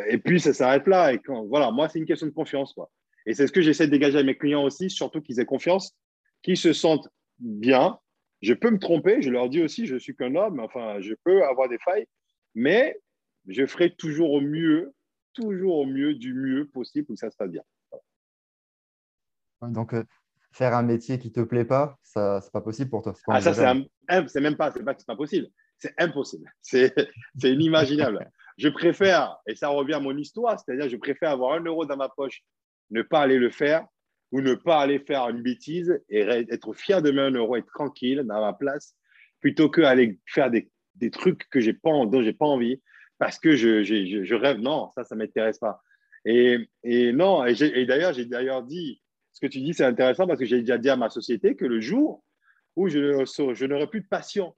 [0.09, 1.15] et puis, ça s'arrête là.
[1.15, 2.75] Et voilà, moi, c'est une question de confiance.
[2.75, 2.91] Quoi.
[3.27, 5.97] Et c'est ce que j'essaie de dégager à mes clients aussi, surtout qu'ils aient confiance,
[6.43, 7.99] qu'ils se sentent bien.
[8.43, 11.45] Je peux me tromper, je leur dis aussi, je suis qu'un homme, enfin, je peux
[11.45, 12.07] avoir des failles,
[12.55, 12.99] mais
[13.49, 14.95] je ferai toujours au mieux,
[15.33, 17.63] toujours au mieux du mieux possible pour que ça se passe bien.
[19.63, 20.05] Donc, euh,
[20.53, 23.15] faire un métier qui ne te plaît pas, ça, c'est pas possible pour toi.
[23.29, 25.49] ah, ça, c'est, c'est même pas, c'est pas, pas possible.
[25.79, 26.51] C'est impossible.
[26.63, 26.95] C'est,
[27.37, 28.31] c'est inimaginable.
[28.57, 31.97] je préfère, et ça revient à mon histoire, c'est-à-dire, je préfère avoir un euro dans
[31.97, 32.43] ma poche,
[32.91, 33.87] ne pas aller le faire,
[34.31, 38.23] ou ne pas aller faire une bêtise et être fier de un euro, être tranquille
[38.25, 38.97] dans ma place,
[39.41, 42.81] plutôt que aller faire des, des trucs que j'ai pas, dont j'ai pas envie,
[43.19, 44.59] parce que je, je, je rêve.
[44.59, 45.83] Non, ça, ça m'intéresse pas.
[46.25, 49.01] Et, et non, et, et d'ailleurs, j'ai d'ailleurs dit,
[49.33, 51.65] ce que tu dis, c'est intéressant parce que j'ai déjà dit à ma société que
[51.65, 52.25] le jour
[52.77, 54.55] où je, je n'aurai plus de passion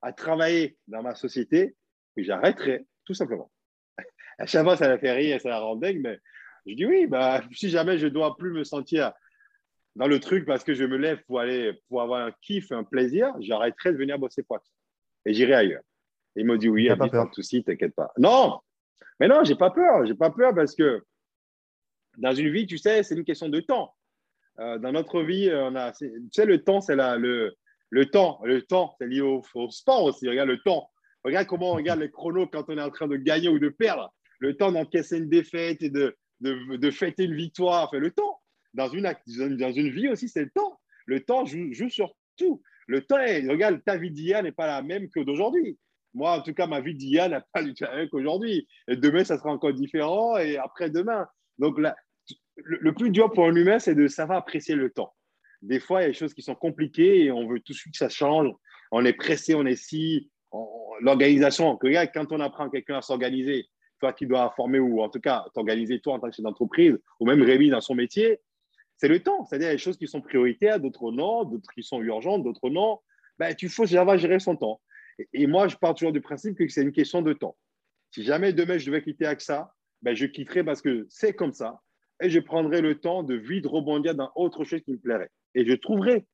[0.00, 1.76] à travailler dans ma société,
[2.16, 3.50] j'arrêterai, tout simplement.
[4.38, 6.18] À chaque fois, ça la fait rire, ça la rend dingue, mais
[6.66, 9.12] je dis oui, bah, si jamais je ne dois plus me sentir
[9.94, 12.84] dans le truc parce que je me lève pour aller pour avoir un kiff, un
[12.84, 14.58] plaisir, j'arrêterai de venir bosser pour
[15.26, 15.82] et j'irai ailleurs.
[16.36, 17.26] Il m'a dit oui, pas peur.
[17.26, 18.12] tout souci, t'inquiète pas.
[18.18, 18.60] Non,
[19.20, 21.02] mais non, j'ai pas peur, j'ai pas peur parce que
[22.18, 23.94] dans une vie, tu sais, c'est une question de temps.
[24.58, 27.54] Euh, dans notre vie, euh, on a, tu sais, le temps, c'est le,
[27.90, 28.40] le temps.
[28.44, 30.28] Le temps, c'est lié au, sport aussi.
[30.28, 30.90] Regarde le temps.
[31.24, 33.68] Regarde comment on regarde les chronos quand on est en train de gagner ou de
[33.68, 34.12] perdre.
[34.40, 37.88] Le temps d'encaisser une défaite et de, de, de, fêter une victoire.
[37.88, 38.40] Enfin, le temps.
[38.74, 39.02] Dans une,
[39.56, 40.80] dans une vie aussi, c'est le temps.
[41.06, 42.62] Le temps joue, joue sur tout.
[42.86, 45.78] Le temps, regarde, ta vie d'hier n'est pas la même que d'aujourd'hui.
[46.14, 48.68] Moi, en tout cas, ma vie d'hier n'est pas du tout même qu'aujourd'hui.
[48.88, 51.26] Demain, ça sera encore différent et après-demain.
[51.58, 51.78] Donc,
[52.56, 55.14] le, plus dur pour un humain, c'est de savoir apprécier le temps.
[55.62, 57.78] Des fois, il y a des choses qui sont compliquées et on veut tout de
[57.78, 58.48] suite que ça change.
[58.90, 60.30] On est pressé, on est si.
[61.00, 63.66] L'organisation, quand on apprend quelqu'un à s'organiser,
[63.98, 66.98] toi qui dois former ou en tout cas t'organiser toi en tant que chef d'entreprise
[67.20, 68.40] ou même Rémi dans son métier,
[68.98, 69.46] c'est le temps.
[69.46, 73.00] C'est-à-dire des choses qui sont prioritaires, d'autres non, d'autres qui sont urgentes, d'autres non.
[73.38, 74.80] Ben, tu faut savoir gérer son temps.
[75.32, 77.56] Et, moi, je pars toujours du principe que c'est une question de temps.
[78.10, 79.72] Si jamais demain je devais quitter AXA,
[80.02, 81.80] ben, je quitterai parce que c'est comme ça
[82.20, 85.30] et je prendrai le temps de vite rebondir dans autre chose qui me plairait.
[85.54, 86.26] Et je trouverai.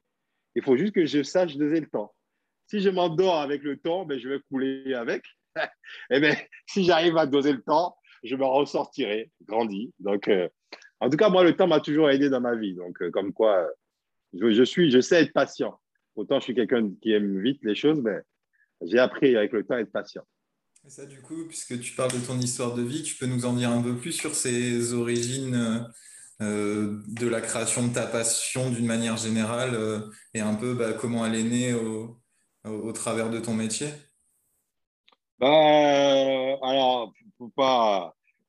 [0.55, 2.13] Il faut juste que je sache doser le temps.
[2.67, 5.25] Si je m'endors avec le temps, ben, je vais couler avec.
[6.11, 6.35] et bien,
[6.67, 9.93] si j'arrive à doser le temps, je me ressortirai grandi.
[10.01, 10.49] Donc, euh,
[11.01, 12.75] en tout cas, moi, le temps m'a toujours aidé dans ma vie.
[12.75, 13.69] Donc, euh, comme quoi,
[14.35, 15.79] je, je, suis, je sais être patient.
[16.17, 18.19] Autant je suis quelqu'un qui aime vite les choses, mais
[18.83, 20.23] j'ai appris avec le temps à être patient.
[20.87, 23.47] Et ça, du coup, puisque tu parles de ton histoire de vie, tu peux nous
[23.47, 25.87] en dire un peu plus sur ces origines
[26.41, 30.01] euh, de la création de ta passion d'une manière générale euh,
[30.35, 32.17] et un peu bah, comment elle est née au,
[32.65, 33.89] au, travers de ton métier?
[35.41, 37.33] Bah, Alors, il ne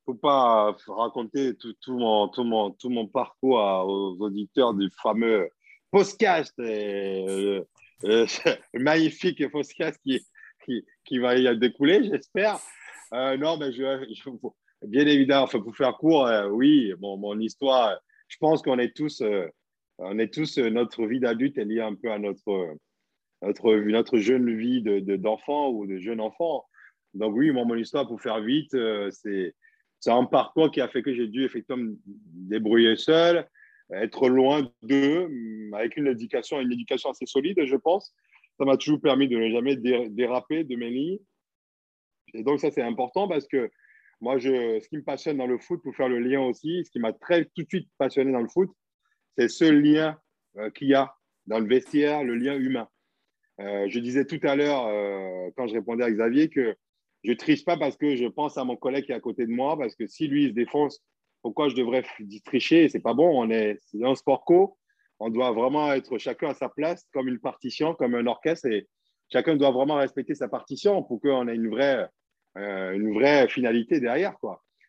[0.05, 5.49] faut pas, raconter tout, mon, tout, mon, tout mon parcours aux auditeurs du fameux
[5.91, 7.63] podcast, euh,
[8.03, 10.25] le magnifique podcast qui,
[10.65, 12.59] qui, qui va y découler, j'espère.
[13.13, 13.71] Euh, non, mais
[14.83, 18.95] bien évidemment, enfin, pour faire court, euh, oui, bon, mon histoire, je pense qu'on est
[18.95, 19.47] tous, euh,
[19.97, 22.77] on est tous, notre vie d'adulte est liée un peu à notre,
[23.41, 26.65] notre, notre jeune vie d'enfant de, ou de jeune enfant.
[27.13, 28.77] Donc oui, mon histoire, pour faire vite,
[29.11, 29.55] c'est
[29.99, 33.47] c'est un parcours qui a fait que j'ai dû effectivement me débrouiller seul,
[33.91, 35.29] être loin d'eux,
[35.73, 38.13] avec une éducation, une éducation assez solide, je pense
[38.59, 41.19] ça m'a toujours permis de ne jamais déraper de mes lignes.
[42.33, 43.71] Et donc, ça, c'est important parce que
[44.19, 46.91] moi, je, ce qui me passionne dans le foot, pour faire le lien aussi, ce
[46.91, 48.69] qui m'a très tout de suite passionné dans le foot,
[49.37, 50.19] c'est ce lien
[50.57, 51.15] euh, qu'il y a
[51.47, 52.89] dans le vestiaire, le lien humain.
[53.61, 56.75] Euh, je disais tout à l'heure, euh, quand je répondais à Xavier, que
[57.23, 59.45] je ne triche pas parce que je pense à mon collègue qui est à côté
[59.45, 61.01] de moi, parce que si lui il se défonce,
[61.41, 62.03] pourquoi je devrais
[62.45, 64.77] tricher C'est pas bon, on est, c'est un sport co
[65.19, 68.87] on doit vraiment être chacun à sa place, comme une partition, comme un orchestre, et
[69.31, 72.07] chacun doit vraiment respecter sa partition pour qu'on ait une vraie,
[72.57, 74.35] euh, une vraie finalité derrière.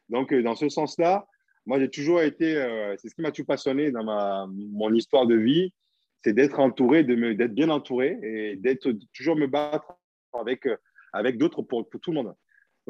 [0.09, 1.27] Donc, euh, dans ce sens-là,
[1.67, 5.27] moi, j'ai toujours été, euh, c'est ce qui m'a tout passionné dans ma, mon histoire
[5.27, 5.75] de vie,
[6.23, 9.95] c'est d'être entouré, d'être bien entouré et d'être toujours me battre
[10.35, 10.69] avec,
[11.13, 12.35] avec d'autres pour, tout le monde.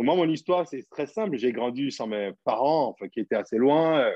[0.03, 1.37] Moi, mon histoire, c'est très simple.
[1.37, 4.11] J'ai grandi sans mes parents, enfin, qui étaient assez loin.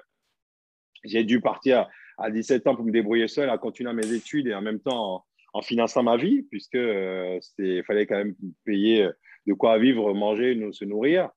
[1.04, 4.54] J'ai dû partir à 17 ans pour me débrouiller seul, à continuer mes études et
[4.54, 7.38] en même temps en, finançant ma vie, puisque euh,
[7.86, 9.08] fallait quand même payer
[9.46, 11.30] de quoi vivre, manger, nous, se nourrir.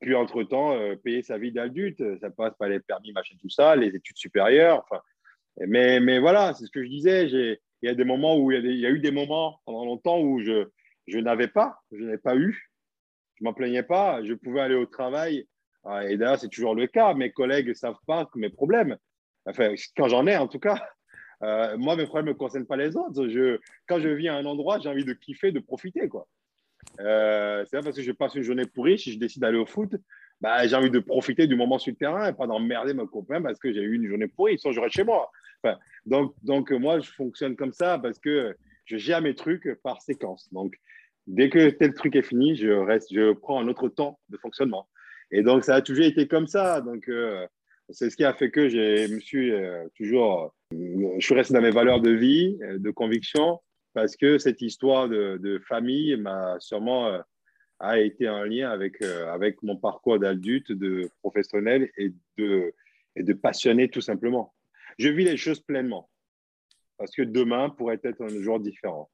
[0.00, 3.74] Puis, entre-temps, euh, payer sa vie d'adulte, ça passe par les permis, machin, tout ça,
[3.74, 4.84] les études supérieures.
[5.66, 7.26] Mais, mais voilà, c'est ce que je disais.
[7.26, 10.40] Il y a des moments où il y a, eu des moments pendant longtemps où
[10.40, 10.68] je,
[11.08, 12.67] je n'avais pas, je n'avais pas eu.
[13.38, 14.22] Je m'en plaignais pas.
[14.24, 15.46] Je pouvais aller au travail.
[15.84, 17.14] Ah, et d'ailleurs, c'est toujours le cas.
[17.14, 18.96] Mes collègues ne savent pas mes problèmes.
[19.46, 20.82] Enfin, quand j'en ai, en tout cas.
[21.42, 23.28] Euh, moi, mes problèmes ne concernent pas les autres.
[23.28, 26.08] Je, quand je vis à un endroit, j'ai envie de kiffer, de profiter.
[27.00, 29.94] Euh, c'est parce que je passe une journée pourrie, si je décide d'aller au foot,
[30.40, 33.40] bah, j'ai envie de profiter du moment sur le terrain et pas d'emmerder mes copains
[33.40, 35.30] parce que j'ai eu une journée pourrie, sinon j'aurais chez moi.
[35.62, 40.02] Enfin, donc, donc, moi, je fonctionne comme ça parce que je gère mes trucs par
[40.02, 40.52] séquence.
[40.52, 40.74] Donc,
[41.28, 44.88] dès que tel truc est fini, je, reste, je prends un autre temps de fonctionnement.
[45.30, 46.80] Et donc, ça a toujours été comme ça.
[46.80, 47.46] Donc, euh,
[47.90, 51.60] c'est ce qui a fait que je me suis euh, toujours, je suis resté dans
[51.60, 53.60] mes valeurs de vie, de conviction,
[53.94, 57.18] parce que cette histoire de, famille m'a sûrement euh,
[57.80, 62.72] a été un lien avec, euh, avec mon parcours d'adulte, de professionnel et de,
[63.16, 64.54] et de passionné tout simplement.
[64.98, 66.10] Je vis les choses pleinement
[66.96, 69.08] parce que demain pourrait être un jour différent.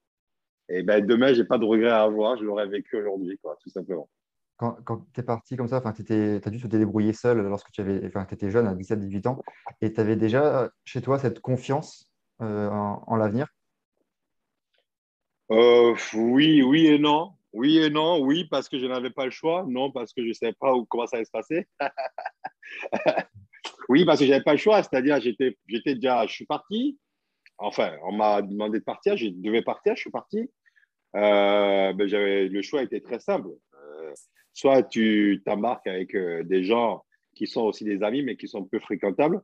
[0.68, 3.70] Et ben demain, je n'ai pas de regrets à avoir, je l'aurais vécu aujourd'hui, tout
[3.70, 4.08] simplement.
[4.56, 7.82] Quand, quand tu es parti comme ça, tu as dû te débrouiller seul lorsque tu
[7.82, 9.42] étais jeune, à 17-18 ans,
[9.80, 13.48] et tu avais déjà chez toi cette confiance euh, en l'avenir?
[15.50, 17.32] Euh, oui, oui et non.
[17.52, 18.20] Oui et non.
[18.20, 19.64] Oui, parce que je n'avais pas le choix.
[19.68, 21.68] Non, parce que je ne savais pas où, comment ça allait se passer.
[23.88, 24.82] oui, parce que je n'avais pas le choix.
[24.82, 26.98] C'est-à-dire, j'étais, j'étais déjà, je suis parti.
[27.64, 29.16] Enfin, on m'a demandé de partir.
[29.16, 29.94] Je devais partir.
[29.96, 30.50] Je suis parti.
[31.16, 33.48] Euh, ben, le choix était très simple.
[33.48, 34.12] Euh,
[34.52, 38.78] soit tu t'embarques avec des gens qui sont aussi des amis, mais qui sont peu
[38.78, 39.40] fréquentables,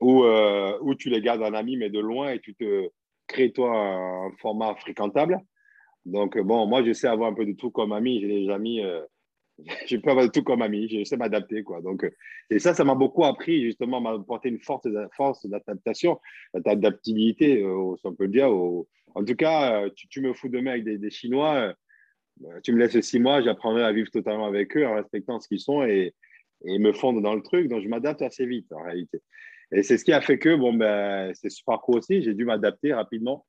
[0.00, 2.90] ou, ou tu les gardes en ami, mais de loin, et tu te
[3.26, 5.40] crée-toi un format fréquentable.
[6.04, 8.20] Donc, bon, moi, je sais avoir un peu de tout comme ami.
[8.20, 9.02] J'ai des amis, euh,
[9.86, 10.88] je peux avoir tout comme ami.
[10.88, 11.80] Je sais m'adapter, quoi.
[11.80, 12.10] Donc, euh,
[12.50, 16.20] et ça, ça m'a beaucoup appris, justement, m'a apporté une force, force d'adaptation,
[16.54, 18.50] d'adaptabilité, euh, si on peut le dire.
[18.50, 21.74] En tout cas, tu, me fous demain avec des, Chinois,
[22.62, 25.60] tu me laisses six mois, j'apprendrai à vivre totalement avec eux en respectant ce qu'ils
[25.60, 26.14] sont et,
[26.66, 27.68] et me fondre dans le truc.
[27.68, 29.22] Donc, je m'adapte assez vite, en réalité.
[29.72, 32.44] Et c'est ce qui a fait que, bon, ben, c'est ce parcours aussi, j'ai dû
[32.44, 33.46] m'adapter rapidement.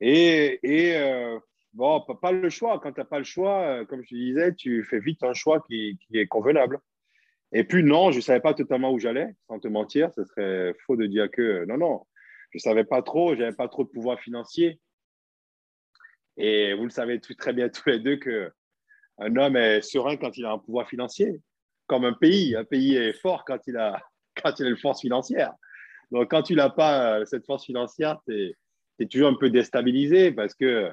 [0.00, 1.38] Et, et euh,
[1.74, 2.80] bon, pas le choix.
[2.80, 5.34] Quand tu n'as pas le choix, euh, comme je te disais, tu fais vite un
[5.34, 6.80] choix qui, est convenable.
[7.52, 10.12] Et puis, non, je ne savais pas totalement où j'allais, sans te mentir.
[10.14, 12.06] Ce serait faux de dire que non, non,
[12.50, 14.80] je ne savais pas trop, je n'avais pas trop de pouvoir financier.
[16.36, 20.44] Et vous le savez très bien tous les deux qu'un homme est serein quand il
[20.46, 21.40] a un pouvoir financier,
[21.86, 22.56] comme un pays.
[22.56, 24.00] Un pays est fort quand il a
[24.42, 25.52] quand il a une force financière.
[26.10, 28.54] Donc, quand tu n'as pas euh, cette force financière, tu
[28.98, 30.92] es, toujours un peu déstabilisé parce que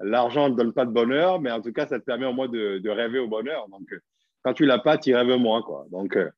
[0.00, 2.48] l'argent ne donne pas de bonheur, mais en tout cas, ça te permet au moins
[2.48, 3.68] de, rêver au bonheur.
[3.68, 4.00] Donc, euh,
[4.42, 5.62] quand tu l'as pas, tu rêves moins.
[5.62, 5.86] Quoi.
[5.90, 6.30] Donc, euh,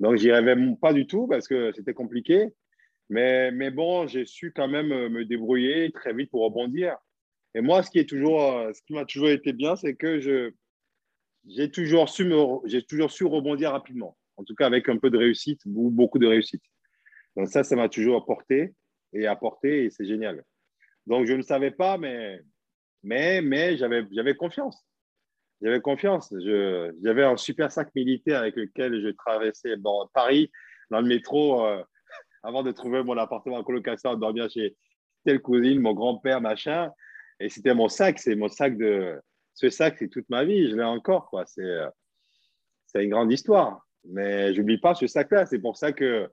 [0.00, 2.48] donc j'y rêvais pas du tout parce que c'était compliqué.
[3.08, 6.96] Mais, mais bon, j'ai su quand même me débrouiller très vite pour rebondir.
[7.54, 10.18] Et moi, ce qui, ce qui m'a toujours été bien, c'est que
[11.46, 12.32] j'ai toujours, su
[12.64, 16.18] j'ai toujours su rebondir rapidement en tout cas avec un peu de réussite ou beaucoup
[16.18, 16.62] de réussite.
[17.36, 18.74] Donc ça, ça m'a toujours apporté
[19.12, 20.44] et apporté et c'est génial.
[21.06, 22.40] Donc je ne savais pas, mais,
[23.02, 24.84] mais, mais j'avais, confiance.
[25.60, 26.32] J'avais confiance.
[27.02, 29.74] j'avais un super sac militaire avec lequel je traversais
[30.12, 30.50] Paris
[30.90, 31.82] dans le métro euh,
[32.42, 34.76] avant de trouver mon appartement en colocation, dormir chez
[35.24, 36.90] telle cousine, mon grand-père, machin.
[37.40, 39.20] Et c'était mon sac, c'est mon sac de.
[39.54, 41.44] Ce sac, c'est toute ma vie, je l'ai encore, quoi.
[41.46, 41.88] C'est, euh,
[42.86, 43.86] c'est une grande histoire.
[44.04, 45.46] Mais je n'oublie pas ce sac-là.
[45.46, 46.28] C'est pour ça que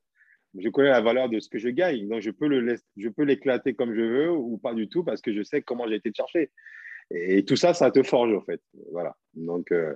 [0.57, 2.07] je connais la valeur de ce que je gagne.
[2.07, 5.21] Donc, je peux, le je peux l'éclater comme je veux ou pas du tout parce
[5.21, 6.51] que je sais comment j'ai été chercher.
[7.11, 8.61] Et tout ça, ça te forge, en fait.
[8.91, 9.15] Voilà.
[9.33, 9.95] Donc, euh,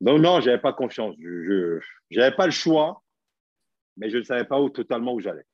[0.00, 1.14] non, je n'avais pas confiance.
[1.18, 1.80] Je
[2.16, 3.02] n'avais pas le choix,
[3.96, 5.46] mais je ne savais pas totalement où j'allais.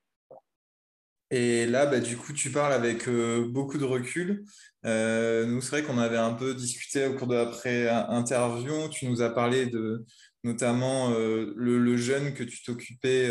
[1.31, 4.45] Et là, bah, du coup, tu parles avec euh, beaucoup de recul.
[4.87, 8.89] Euh, nous, c'est vrai qu'on avait un peu discuté au cours de l'après-interview.
[8.89, 10.07] Tu nous as parlé de,
[10.43, 13.29] notamment le, jeune que tu t'occupais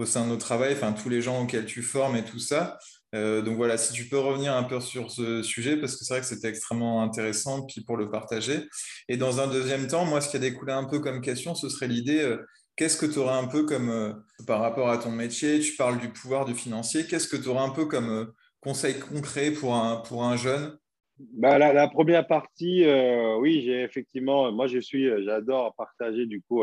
[0.00, 2.78] au sein de nos travail, enfin tous les gens auxquels tu formes et tout ça.
[3.14, 6.14] Euh, donc voilà, si tu peux revenir un peu sur ce sujet, parce que c'est
[6.14, 8.68] vrai que c'était extrêmement intéressant, puis pour le partager.
[9.08, 11.68] Et dans un deuxième temps, moi, ce qui a découlé un peu comme question, ce
[11.68, 12.36] serait l'idée,
[12.76, 16.08] qu'est-ce que tu aurais un peu comme, par rapport à ton métier, tu parles du
[16.08, 20.24] pouvoir du financier, qu'est-ce que tu aurais un peu comme conseil concret pour un, pour
[20.24, 20.78] un jeune?
[21.18, 22.86] Bah, la, première partie,
[23.38, 26.62] oui, j'ai effectivement, moi je suis, j'adore partager du coup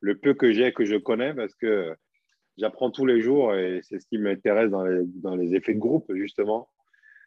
[0.00, 1.96] le peu que j'ai, que je connais, parce que
[2.58, 6.68] j'apprends tous les jours et c'est ce qui m'intéresse dans les, effets de groupe, justement.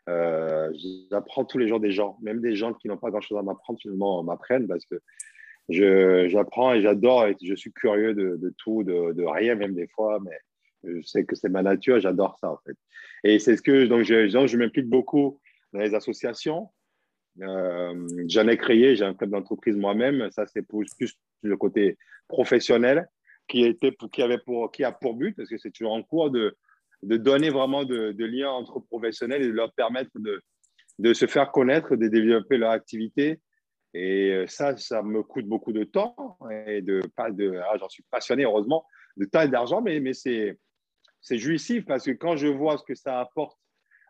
[0.10, 0.72] Euh,
[1.10, 3.80] j'apprends tous les jours des gens, même des gens qui n'ont pas grand-chose à m'apprendre,
[3.80, 5.00] finalement, m'apprennent parce que
[5.70, 10.20] j'apprends et j'adore et je suis curieux de, tout, de, de, rien, même des fois,
[10.24, 10.38] mais
[10.84, 12.76] je sais que c'est ma nature, j'adore ça, en fait.
[13.24, 15.40] Et c'est ce que, donc, je, je m'implique beaucoup
[15.74, 16.70] dans les associations.
[17.42, 20.30] Euh, J'en ai créé, j'ai un club d'entreprise moi-même.
[20.32, 23.08] Ça, c'est plus, plus le côté professionnel
[23.52, 26.56] qui, avait pour, qui a pour but, parce que c'est toujours en cours, de,
[27.04, 30.42] de donner vraiment de, liens entre professionnels et de leur permettre de,
[31.00, 33.40] de se faire connaître, de développer leur activité.
[33.94, 38.04] Et ça, ça me coûte beaucoup de temps et de pas de, ah, j'en suis
[38.10, 38.86] passionné heureusement
[39.18, 40.58] de temps d'argent, mais, mais c'est
[41.22, 43.58] c'est jouissif parce que quand je vois ce que ça apporte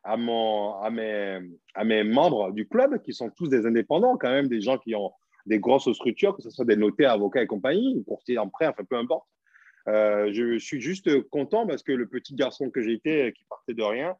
[0.04, 1.40] à, mon, à, mes,
[1.76, 4.96] à mes membres du club, qui sont tous des indépendants, quand même, des gens qui
[4.96, 5.12] ont
[5.46, 8.84] des grosses structures, que ce soit des notaires, avocats et compagnie, courtiers en prêt, enfin
[8.84, 9.28] peu importe.
[9.88, 13.84] Euh, je suis juste content parce que le petit garçon que j'étais, qui partait de
[13.84, 14.16] rien,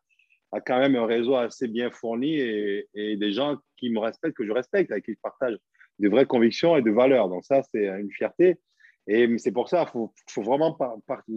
[0.52, 4.46] a quand même un réseau assez bien fourni et, des gens qui me respectent, que
[4.46, 5.58] je respecte, avec qui je partage
[6.00, 7.30] de vraies convictions et de valeurs.
[7.30, 8.60] Donc ça, c'est une fierté.
[9.08, 10.78] Et c'est pour ça, faut, faut vraiment,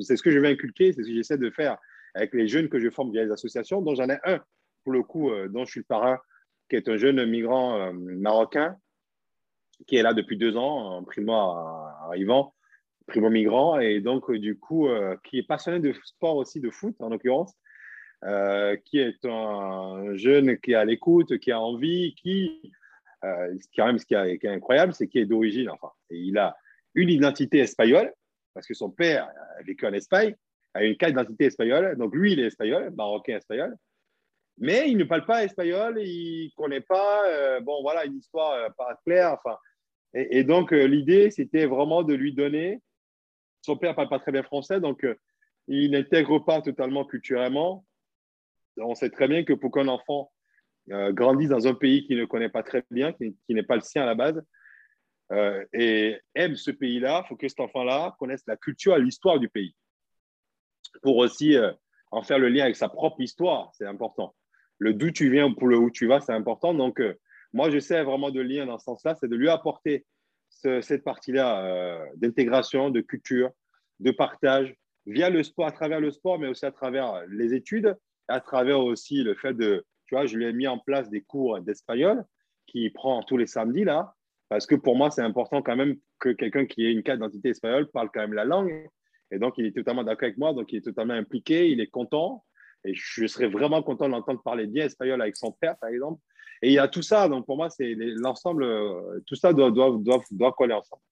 [0.01, 1.79] c'est ce que je vais inculquer, c'est ce que j'essaie de faire
[2.15, 4.41] avec les jeunes que je forme via les associations, dont j'en ai un,
[4.85, 6.19] pour le coup, euh, dont je suis le parrain,
[6.69, 8.77] qui est un jeune migrant euh, marocain,
[9.87, 12.55] qui est là depuis deux ans, en primo arrivant,
[13.07, 14.89] primo migrant, et donc euh, du coup,
[15.25, 17.55] qui est passionné de sport aussi, de foot en l'occurrence,
[18.85, 22.73] qui est un jeune qui est à l'écoute, qui a envie, qui,
[23.23, 26.57] quand même, ce qui, est, incroyable, c'est qu'il est d'origine, enfin, il a
[26.95, 28.13] une identité espagnole,
[28.55, 30.35] parce que son père a vécu en Espagne,
[30.75, 31.97] a une carte d'identité espagnole.
[31.97, 33.75] Donc lui, il est espagnol, marocain espagnol.
[34.59, 38.53] Mais il ne parle pas espagnol, il ne connaît pas, euh, bon voilà, une histoire
[38.53, 39.33] euh, pas claire.
[39.33, 39.59] Enfin,
[40.15, 42.81] et, donc euh, l'idée, c'était vraiment de lui donner.
[43.63, 45.05] Son père ne parle pas très bien français, donc
[45.69, 47.85] il n'intègre pas totalement culturellement.
[48.77, 50.31] On sait très bien que pour qu'un enfant
[50.87, 54.03] grandisse dans un pays qu'il ne connaît pas très bien, qui, n'est pas le sien
[54.03, 54.43] à la base,
[55.73, 59.75] et aime ce pays-là, il faut que cet enfant-là connaisse la culture l'histoire du pays
[61.01, 61.57] pour aussi
[62.11, 64.35] en faire le lien avec sa propre histoire, c'est important.
[64.79, 66.75] Le d'où tu viens pour le où tu vas, c'est important.
[66.75, 67.15] Donc, euh,
[67.53, 70.05] moi, j'essaie vraiment de lien dans ce sens-là, c'est de lui apporter
[70.49, 73.51] cette partie-là euh, d'intégration, de culture,
[74.01, 74.75] de partage,
[75.07, 77.97] via le sport, à travers le sport, mais aussi à travers les études,
[78.29, 81.21] à travers aussi le fait de, tu vois, je lui ai mis en place des
[81.21, 82.25] cours d'espagnol
[82.67, 84.15] qui prend tous les samedis là,
[84.49, 87.51] parce que pour moi, c'est important quand même que quelqu'un qui ait une carte d'identité
[87.51, 88.89] espagnole parle quand même la langue
[89.35, 91.89] et donc, il est totalement d'accord avec moi, donc il est totalement impliqué, il est
[91.89, 92.45] content.
[92.85, 96.21] Et je serais vraiment content de l'entendre parler bien espagnol avec son père, par exemple.
[96.63, 99.73] Et il y a tout ça, donc pour moi, c'est l'ensemble, euh, tout ça doit,
[100.57, 101.03] coller ensemble.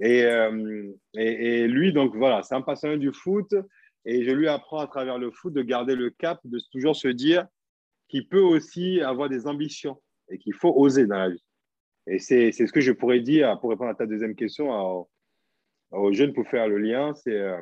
[0.00, 3.54] Et, euh, et, lui, donc voilà, c'est un passionné du foot.
[4.04, 7.08] Et je lui apprends à travers le foot de garder le cap, de toujours se
[7.08, 7.46] dire
[8.08, 10.00] qu'il peut aussi avoir des ambitions
[10.30, 11.44] et qu'il faut oser dans la vie.
[12.06, 15.06] Et c'est ce que je pourrais dire pour répondre à ta deuxième question
[15.90, 17.60] aux jeunes pour faire le lien, c'est euh,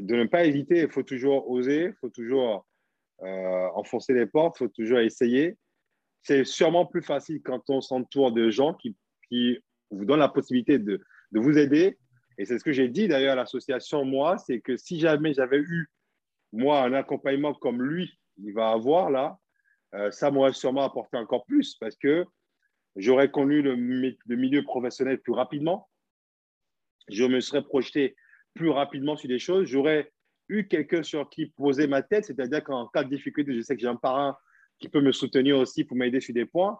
[0.00, 0.80] de ne pas hésiter.
[0.80, 2.66] Il faut toujours oser, il faut toujours
[3.22, 5.56] euh, enfoncer les portes, il faut toujours essayer.
[6.22, 8.96] C'est sûrement plus facile quand on s'entoure de gens qui,
[9.28, 9.58] qui,
[9.90, 11.98] vous donnent la possibilité de, de vous aider.
[12.38, 15.58] Et c'est ce que j'ai dit d'ailleurs à l'association, moi, c'est que si jamais j'avais
[15.58, 15.90] eu,
[16.52, 19.38] moi, un accompagnement comme lui, il va avoir là,
[19.94, 22.24] euh, ça m'aurait sûrement apporté encore plus parce que
[22.96, 25.88] j'aurais connu le, milieu professionnel plus rapidement
[27.08, 28.14] je me serais projeté
[28.54, 29.66] plus rapidement sur des choses.
[29.66, 30.10] J'aurais
[30.48, 33.80] eu quelqu'un sur qui poser ma tête, c'est-à-dire qu'en cas de difficulté, je sais que
[33.80, 34.36] j'ai un parrain
[34.78, 36.78] qui peut me soutenir aussi pour m'aider sur des points.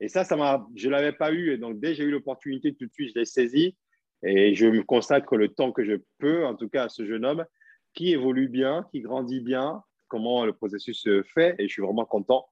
[0.00, 1.52] Et ça, ça je ne l'avais pas eu.
[1.52, 3.76] Et donc, dès que j'ai eu l'opportunité, tout de suite, je l'ai saisi.
[4.22, 7.24] Et je me consacre le temps que je peux, en tout cas, à ce jeune
[7.24, 7.44] homme
[7.92, 11.54] qui évolue bien, qui grandit bien, comment le processus se fait.
[11.58, 12.46] Et je suis vraiment content.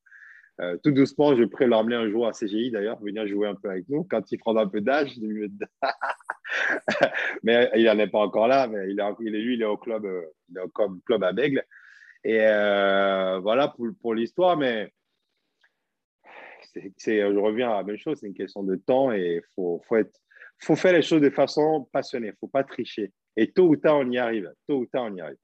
[0.61, 3.71] Euh, tout doucement, je pourrais l'emmener un jour à CGI d'ailleurs, venir jouer un peu
[3.71, 5.19] avec nous quand il prendra un peu d'âge.
[7.43, 10.61] mais il n'en est pas encore là, mais il est, lui, club, euh, il est
[10.61, 11.65] au club à Bègle.
[12.25, 14.93] Et euh, voilà pour, l'histoire, mais
[16.75, 19.97] je reviens à la même chose, c'est une question de temps et il faut, faut,
[20.59, 23.13] faut faire les choses de façon passionnée, il ne faut pas tricher.
[23.37, 24.53] Et tôt ou tard, on y arrive.
[24.69, 25.39] Tôt ou tard, on y arrive.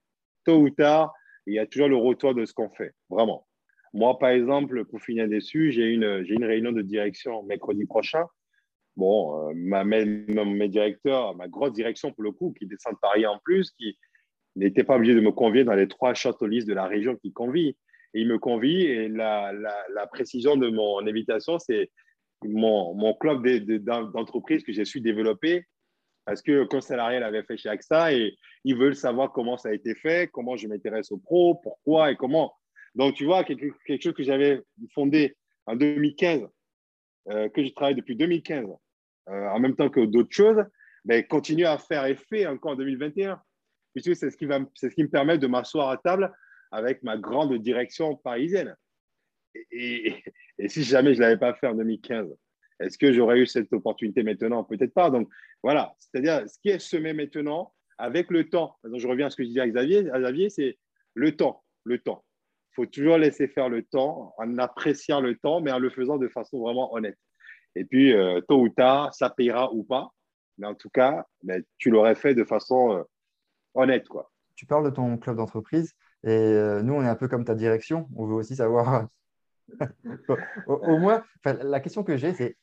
[0.45, 1.13] Tôt ou tard,
[1.47, 3.48] il y a toujours le retour de ce qu'on fait, vraiment.
[3.93, 8.27] Moi, par exemple, pour finir dessus, j'ai une, une réunion de direction mercredi prochain
[8.99, 13.39] bon, ma, mes, directeurs, ma grosse direction pour le coup, qui descend de Paris en
[13.39, 13.97] plus, qui
[14.57, 17.77] n'était pas obligé de me convier dans les trois shortlists de la région qui convie.
[18.15, 21.91] Et il me convie et la, la, précision de mon invitation, c'est
[22.43, 23.47] mon, mon, club
[23.83, 25.65] d'entreprise que j'ai su développer
[26.25, 28.35] parce que quand salarié avait fait chez AXA et
[28.65, 32.17] ils veulent savoir comment ça a été fait, comment je m'intéresse aux pros, pourquoi et
[32.17, 32.55] comment.
[32.99, 34.61] Donc, tu vois, quelque, quelque chose que j'avais
[34.93, 35.37] fondé
[35.67, 36.49] en 2015,
[37.29, 38.67] euh, que je travaille depuis 2015,
[39.29, 40.65] euh, en même temps que d'autres choses,
[41.05, 43.41] mais continue à faire effet encore en 2021.
[43.95, 46.33] Puisque c'est ce, qui ce qui me permet de m'asseoir à table
[46.73, 48.77] avec ma grande direction parisienne.
[49.71, 50.15] Et,
[50.67, 52.35] si jamais je ne l'avais pas fait en 2015,
[52.81, 54.65] est-ce que j'aurais eu cette opportunité maintenant?
[54.65, 55.11] Peut-être pas.
[55.11, 55.29] Donc
[55.63, 58.77] voilà, c'est-à-dire ce qui est semé maintenant avec le temps.
[58.93, 60.79] je reviens à ce que je disais Xavier, à Xavier c'est
[61.15, 61.63] le temps.
[61.85, 62.25] Le temps.
[62.79, 66.29] Faut toujours laisser faire le temps en appréciant le temps, mais en le faisant de
[66.29, 67.19] façon vraiment honnête.
[67.75, 70.13] Et puis, euh, tôt ou tard, ça payera ou pas.
[70.59, 73.03] Mais en tout cas, mais tu l'aurais fait de façon euh,
[73.75, 74.07] honnête.
[74.07, 74.31] Quoi.
[74.55, 77.57] Tu parles de ton club d'entreprise et euh, nous, on est un peu comme ta
[77.57, 78.09] direction.
[78.15, 79.09] On veut aussi savoir.
[80.69, 82.57] au, moins, la question que j'ai, c'est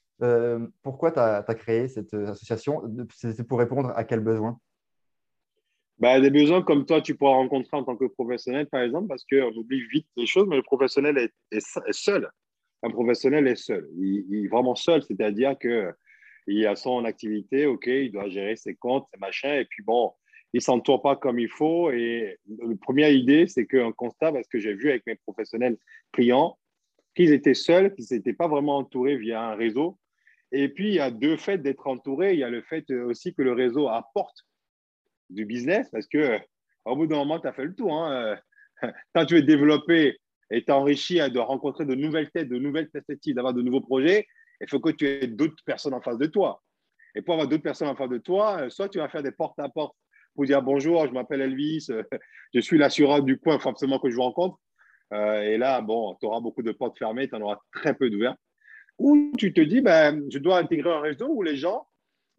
[0.82, 2.82] pourquoi tu as, créé cette association?
[3.14, 4.62] C'est pour répondre à quels besoins
[6.00, 9.26] bah, Des besoins comme toi, tu pourras rencontrer en tant que professionnel, par exemple, parce
[9.26, 11.18] qu'on oublie vite les choses, mais le professionnel
[11.52, 12.30] est, seul.
[12.84, 13.88] Un professionnel est seul.
[13.98, 19.06] Il, est vraiment seul, c'est-à-dire qu'il a son activité, OK, il doit gérer ses comptes,
[19.14, 20.12] ses machins, et puis bon,
[20.54, 21.92] il ne s'entoure pas comme il faut.
[21.92, 25.78] Et la première idée, c'est qu'un constat, parce que j'ai vu avec mes professionnels
[26.12, 26.58] clients,
[27.16, 29.98] qu'ils étaient seuls, qu'ils n'étaient pas vraiment entourés via un réseau,
[30.52, 32.34] et puis, il y a deux faits d'être entouré.
[32.34, 34.46] Il y a le fait aussi que le réseau apporte
[35.30, 36.40] du business parce que
[36.86, 37.94] au bout d'un moment, tu as fait le tour.
[37.94, 38.38] Hein.
[39.16, 40.18] Quand tu veux développer
[40.52, 44.28] et t'enrichir de rencontrer de nouvelles têtes, de nouvelles perspectives, d'avoir de nouveaux projets,
[44.62, 46.62] il faut que tu aies d'autres personnes en face de toi.
[47.16, 49.96] Et pour avoir d'autres personnes en face de toi, soit tu vas faire des porte-à-porte
[50.36, 51.88] pour dire bonjour, je m'appelle Elvis,
[52.54, 54.60] je suis l'assureur du coin, forcément que je vous rencontre.
[55.14, 58.10] Euh, et là, bon, tu auras beaucoup de portes fermées, tu en auras très peu
[58.10, 58.40] d'ouvertes.
[58.98, 61.88] Ou tu te dis, ben, je dois intégrer un réseau où les gens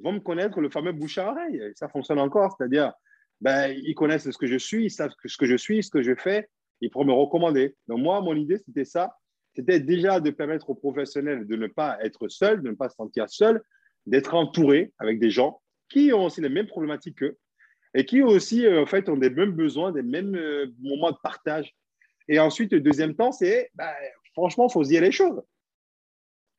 [0.00, 1.60] vont me connaître le fameux bouche à oreille.
[1.74, 2.92] ça fonctionne encore, c'est-à-dire,
[3.40, 6.02] ben, ils connaissent ce que je suis, ils savent ce que je suis, ce que
[6.02, 6.48] je fais,
[6.80, 7.74] ils pourront me recommander.
[7.88, 9.16] Donc moi, mon idée, c'était ça.
[9.54, 12.96] C'était déjà de permettre aux professionnels de ne pas être seuls, de ne pas se
[12.96, 13.62] sentir seuls,
[14.04, 17.38] d'être entourés avec des gens qui ont aussi les mêmes problématiques qu'eux
[17.94, 21.16] et qui aussi, euh, en fait, ont des mêmes besoins, des mêmes euh, moments de
[21.22, 21.74] partage.
[22.28, 23.90] Et ensuite, le deuxième temps, c'est, ben,
[24.34, 25.40] franchement, il faut se dire les choses.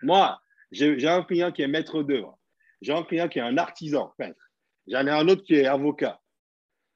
[0.02, 0.40] Moi,
[0.72, 2.37] j'ai un client qui est maître d'œuvre.
[2.82, 4.52] J'ai un client qui est un artisan, peintre.
[4.88, 6.22] J'en ai un autre qui est avocat.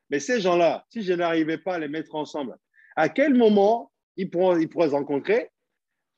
[0.09, 2.57] Mais ces gens-là, si je n'arrivais pas à les mettre ensemble,
[2.95, 5.49] à quel moment ils pourraient, ils pourraient se rencontrer,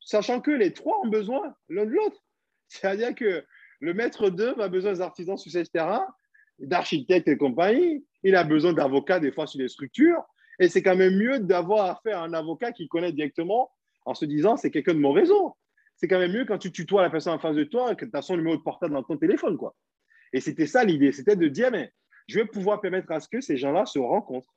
[0.00, 2.20] sachant que les trois ont besoin l'un de l'autre?
[2.68, 3.44] C'est-à-dire que
[3.80, 6.06] le maître d'œuvre a besoin d'artisans sur ces terrains,
[6.58, 8.04] d'architectes et compagnie.
[8.22, 10.22] Il a besoin d'avocats des fois sur les structures.
[10.58, 13.70] Et c'est quand même mieux d'avoir affaire à un avocat qui connaît directement
[14.04, 15.56] en se disant c'est quelqu'un de mon réseau
[15.96, 18.10] c'est quand même mieux quand tu tutoies la personne en face de toi que tu
[18.22, 19.56] son numéro de portable dans ton téléphone.
[19.56, 19.74] Quoi.
[20.32, 21.92] Et c'était ça l'idée, c'était de dire, mais
[22.26, 24.54] je vais pouvoir permettre à ce que ces gens-là se rencontrent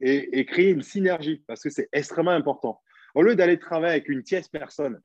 [0.00, 2.80] et, créer une synergie, parce que c'est extrêmement important.
[3.14, 5.00] Au lieu d'aller travailler avec une tierce personne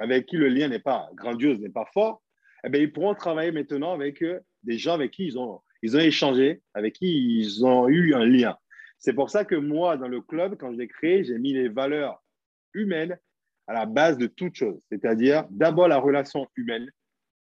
[0.00, 2.20] avec qui le lien n'est pas grandiose, n'est pas fort,
[2.64, 5.96] eh bien, ils pourront travailler maintenant avec euh, des gens avec qui ils ont, ils
[5.96, 8.56] ont échangé, avec qui ils ont eu un lien.
[8.98, 11.68] C'est pour ça que moi, dans le club, quand je l'ai créé, j'ai mis les
[11.68, 12.24] valeurs
[12.72, 13.18] humaines
[13.66, 16.90] à la base de toute chose, c'est-à-dire d'abord la relation humaine,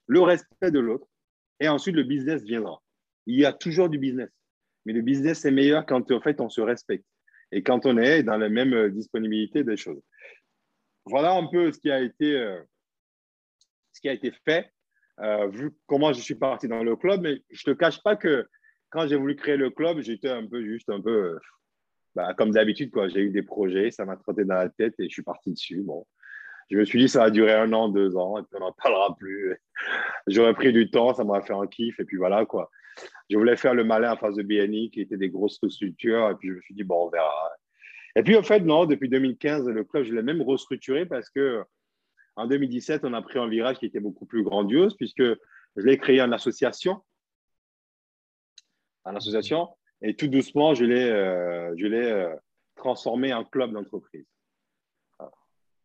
[0.08, 1.08] le respect de l'autre,
[1.60, 2.82] et ensuite le business viendra.
[3.26, 4.30] Il y a toujours du business,
[4.86, 7.06] mais le business est meilleur quand en fait on se respecte
[7.52, 10.02] et quand on est dans la même euh, disponibilité des choses.
[11.06, 12.62] Voilà un peu ce qui a été, euh,
[13.94, 14.72] ce qui a été fait,
[15.20, 18.16] euh, vu comment je suis parti dans le club, mais je ne te cache pas
[18.16, 18.48] que
[18.90, 21.38] quand j'ai voulu créer le club, j'étais un peu juste un peu
[22.20, 25.06] bah, comme d'habitude, quoi, j'ai eu des projets, ça m'a trotté dans la tête et
[25.06, 25.82] je suis parti dessus.
[25.82, 26.06] Bon,
[26.70, 28.74] je me suis dit, ça va durer un an, deux ans, et puis on n'en
[28.74, 29.58] parlera plus.
[30.28, 32.70] J'aurais pris du temps, ça m'aurait fait un kiff, et puis voilà, quoi.
[33.30, 36.36] Je voulais faire le malin en face de BNI, qui était des grosses structures, et
[36.36, 37.52] puis je me suis dit, bon, on verra.
[38.18, 41.64] Et puis, en fait, non, depuis 2015, le club, je l'ai même restructuré parce que
[42.36, 45.98] en 2017, on a pris un virage qui était beaucoup plus grandiose, puisque je l'ai
[45.98, 47.02] créé en association.
[49.06, 49.70] En association.
[50.02, 52.36] Et tout doucement, je l'ai euh, euh,
[52.76, 54.26] transformé en club d'entreprise.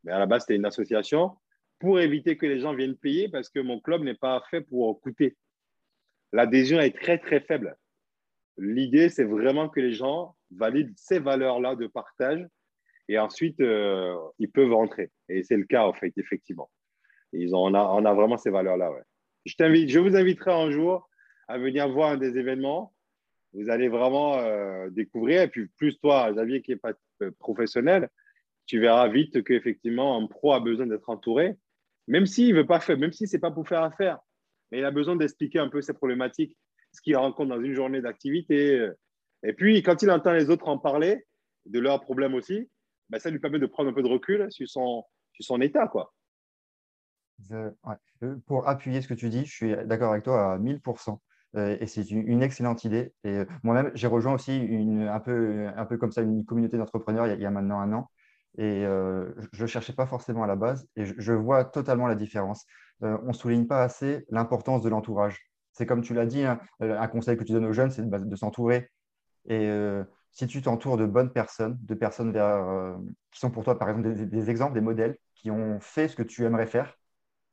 [0.05, 1.37] Mais à la base, c'était une association
[1.79, 5.01] pour éviter que les gens viennent payer parce que mon club n'est pas fait pour
[5.01, 5.37] coûter.
[6.33, 7.77] L'adhésion est très, très faible.
[8.57, 12.47] L'idée, c'est vraiment que les gens valident ces valeurs-là de partage
[13.09, 15.11] et ensuite, euh, ils peuvent rentrer.
[15.29, 16.71] Et c'est le cas, en fait, effectivement.
[17.33, 18.93] Ils ont, on, a, on a vraiment ces valeurs-là.
[18.93, 19.03] Ouais.
[19.45, 19.55] Je,
[19.89, 21.09] je vous inviterai un jour
[21.49, 22.94] à venir voir un des événements.
[23.55, 25.43] Vous allez vraiment euh, découvrir.
[25.43, 26.93] Et puis, plus toi, Xavier, qui n'est pas
[27.23, 28.09] euh, professionnel,
[28.67, 31.57] tu verras vite qu'effectivement, un pro a besoin d'être entouré,
[32.09, 34.19] même s'il veut pas faire, même si ce n'est pas pour faire affaire.
[34.71, 36.57] Mais il a besoin d'expliquer un peu ses problématiques,
[36.93, 38.89] ce qu'il rencontre dans une journée d'activité.
[39.43, 41.25] Et puis, quand il entend les autres en parler,
[41.67, 42.69] de leurs problèmes aussi,
[43.11, 45.89] ben, ça lui permet de prendre un peu de recul sur son, sur son état.
[45.89, 46.13] Quoi.
[48.47, 51.19] Pour appuyer ce que tu dis, je suis d'accord avec toi à 1000%.
[51.57, 53.13] Euh, et c'est une, excellente idée.
[53.25, 56.77] Et euh, moi-même, j'ai rejoint aussi une, un, peu, un peu comme ça une communauté
[56.77, 58.11] d'entrepreneurs il, y a maintenant un an.
[58.59, 60.89] Et euh, je ne cherchais pas forcément à la base.
[60.97, 62.67] Et je, vois totalement la différence.
[63.01, 65.41] on ne souligne pas assez l'importance de l'entourage.
[65.73, 68.37] C'est comme tu l'as dit, hein, un conseil que tu donnes aux jeunes, c'est de,
[68.37, 68.91] s'entourer.
[69.49, 69.69] Et
[70.33, 72.33] si tu t'entoures de bonnes personnes, de personnes
[73.33, 76.23] qui sont pour toi, par exemple, des, exemples, des modèles, qui ont fait ce que
[76.23, 76.97] tu aimerais faire,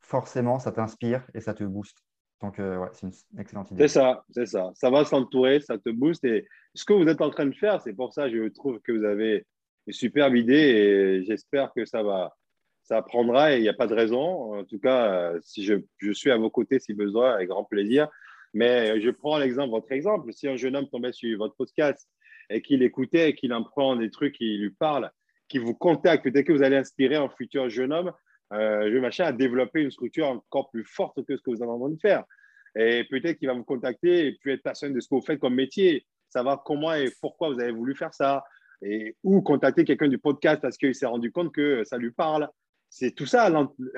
[0.01, 1.97] forcément, ça t'inspire et ça te booste.
[2.41, 3.87] Donc, ouais, c'est une excellente idée.
[3.87, 4.71] C'est ça, c'est ça.
[4.73, 6.23] Ça va s'entourer, ça te booste.
[6.25, 8.79] Et ce que vous êtes en train de faire, c'est pour ça que je trouve
[8.79, 9.45] que vous avez
[9.87, 12.35] une superbe idée et j'espère que ça va,
[12.83, 14.59] ça prendra et il n'y a pas de raison.
[14.59, 18.09] En tout cas, si je, suis à vos côtés si besoin, avec grand plaisir.
[18.53, 20.33] Mais je prends l'exemple, votre exemple.
[20.33, 22.09] Si un jeune homme tombait sur votre podcast
[22.49, 25.09] et qu'il écoutait et qu'il en prend des trucs qui lui parlent,
[25.47, 28.11] qui vous contacte, peut-être que vous allez inspirer un futur jeune homme,
[28.53, 31.71] euh, je machin, à développer une structure encore plus forte que ce que vous avez
[31.71, 32.23] en train de faire.
[32.75, 35.39] Et peut-être qu'il va vous contacter et puis être passionné de ce que vous faites
[35.39, 38.43] comme métier, savoir comment et pourquoi vous avez voulu faire ça,
[38.81, 42.49] et, ou contacter quelqu'un du podcast parce qu'il s'est rendu compte que ça lui parle.
[42.89, 43.49] C'est tout ça,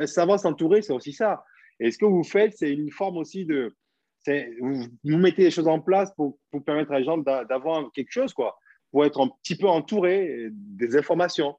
[0.06, 1.44] savoir s'entourer, c'est aussi ça.
[1.80, 3.76] Et ce que vous faites, c'est une forme aussi de.
[4.62, 8.34] Vous, mettez les choses en place pour, pour permettre à les gens d'avoir quelque chose,
[8.34, 8.58] quoi,
[8.92, 11.56] pour être un petit peu entouré des informations.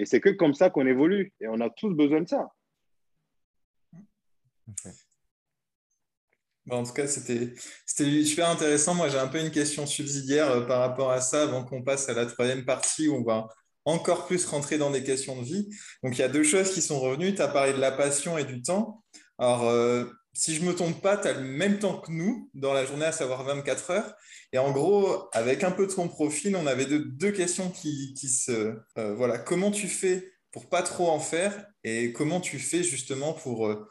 [0.00, 1.34] Et c'est que comme ça qu'on évolue.
[1.42, 2.48] Et on a tous besoin de ça.
[6.70, 7.54] en tout cas, c'était
[8.24, 8.94] super intéressant.
[8.94, 12.08] Moi, j'ai un peu une question subsidiaire euh, par rapport à ça avant qu'on passe
[12.08, 13.48] à la troisième partie où on va
[13.84, 15.68] encore plus rentrer dans des questions de vie.
[16.02, 17.34] Donc, il y a deux choses qui sont revenues.
[17.34, 19.04] Tu as parlé de la passion et du temps.
[19.36, 22.72] Alors, euh, si je me trompe pas, tu as le même temps que nous dans
[22.72, 24.14] la journée, à savoir 24 heures.
[24.52, 28.76] Et en gros, avec un peu de ton profil, on avait deux, questions qui, se...
[28.98, 33.32] Euh, voilà, comment tu fais pour pas trop en faire et comment tu fais justement
[33.32, 33.86] pour euh,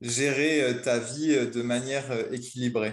[0.00, 2.92] gérer euh, ta vie de manière équilibrée?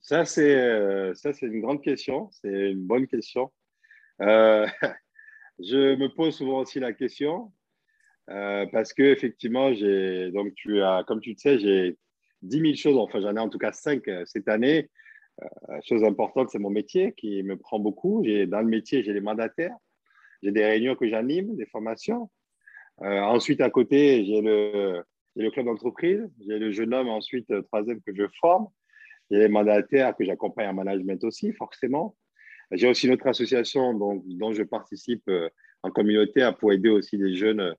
[0.00, 2.30] Ça, c'est ça c'est une grande question.
[2.30, 3.52] C'est une bonne question.
[4.20, 7.52] je me pose souvent aussi la question.
[8.26, 11.98] parce que effectivement, j'ai donc tu as, comme tu le sais, j'ai
[12.42, 14.88] 10 000 choses, enfin j'en ai en tout cas 5 euh, cette année.
[15.42, 18.22] Euh, chose importante, c'est mon métier qui me prend beaucoup.
[18.48, 19.76] Dans le métier, j'ai les mandataires,
[20.42, 22.30] j'ai des réunions que j'anime, des formations.
[23.02, 25.04] Euh, ensuite, à côté, j'ai le,
[25.36, 28.66] le, club d'entreprise, j'ai le jeune homme ensuite, troisième, que je forme.
[29.30, 32.16] J'ai les mandataires que j'accompagne en management aussi, forcément.
[32.72, 35.30] J'ai aussi une autre association dont, dont je participe
[35.82, 37.74] en communauté pour aider aussi des jeunes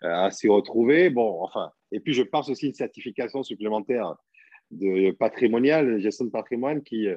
[0.00, 1.10] à s'y retrouver.
[1.10, 4.16] Bon, enfin, et puis je passe aussi une certification supplémentaire
[4.72, 7.16] de patrimonial, gestion de patrimoine, qui, euh,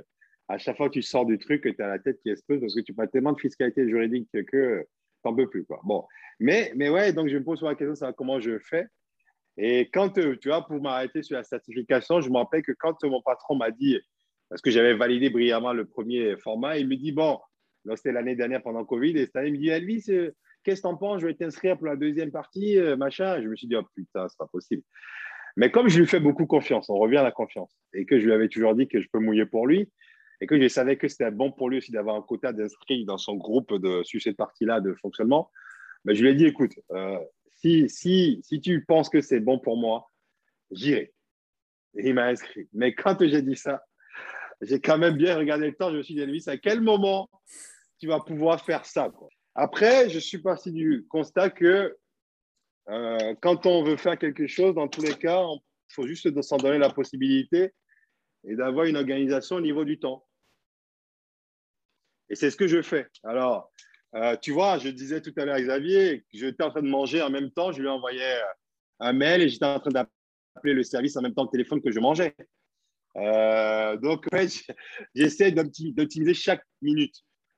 [0.50, 2.76] à chaque fois que tu sors du truc, tu as la tête qui explose parce
[2.76, 4.88] que tu parles tellement de fiscalité juridique que tu
[5.26, 5.66] n'en peux plus.
[5.66, 5.82] Quoi.
[5.84, 6.06] Bon,
[6.40, 8.86] mais, mais ouais, donc je me pose la question, savoir comment je fais.
[9.58, 13.04] Et quand, euh, tu vois, pour m'arrêter sur la certification, je me rappelle que quand
[13.04, 14.00] mon patron m'a dit,
[14.48, 17.40] parce que j'avais validé brillamment le premier format, il me dit, bon,
[17.96, 20.06] c'était l'année dernière pendant Covid, et cette année, il me dit, Elvis,
[20.68, 21.22] Qu'est-ce que t'en penses?
[21.22, 23.42] Je vais t'inscrire pour la deuxième partie, euh, machin.
[23.42, 24.84] Je me suis dit, oh putain, c'est pas possible.
[25.56, 28.26] Mais comme je lui fais beaucoup confiance, on revient à la confiance, et que je
[28.26, 29.90] lui avais toujours dit que je peux mouiller pour lui,
[30.42, 33.18] et que je savais que c'était bon pour lui aussi d'avoir un quota d'inscrits dans
[33.18, 35.50] son groupe de, sur cette partie-là de fonctionnement,
[36.04, 37.18] ben, je lui ai dit, écoute, euh,
[37.56, 40.12] si, si, si tu penses que c'est bon pour moi,
[40.72, 41.14] j'irai.
[41.96, 42.68] Et il m'a inscrit.
[42.74, 43.86] Mais quand j'ai dit ça,
[44.60, 47.30] j'ai quand même bien regardé le temps, je me suis dit, Elvis, à quel moment
[48.00, 49.10] tu vas pouvoir faire ça
[49.60, 51.98] après, je suis parti du constat que
[52.90, 56.58] euh, quand on veut faire quelque chose, dans tous les cas, il faut juste s'en
[56.58, 57.74] donner la possibilité
[58.44, 60.24] et d'avoir une organisation au niveau du temps.
[62.30, 63.08] Et c'est ce que je fais.
[63.24, 63.72] Alors,
[64.14, 67.24] euh, tu vois, je disais tout à l'heure à Xavier, j'étais en train de manger
[67.24, 68.38] en même temps, je lui envoyais
[69.00, 71.92] un mail et j'étais en train d'appeler le service en même temps le téléphone que
[71.92, 72.36] je mangeais.
[73.16, 74.28] Euh, donc,
[75.16, 77.16] j'essaie d'optimiser chaque minute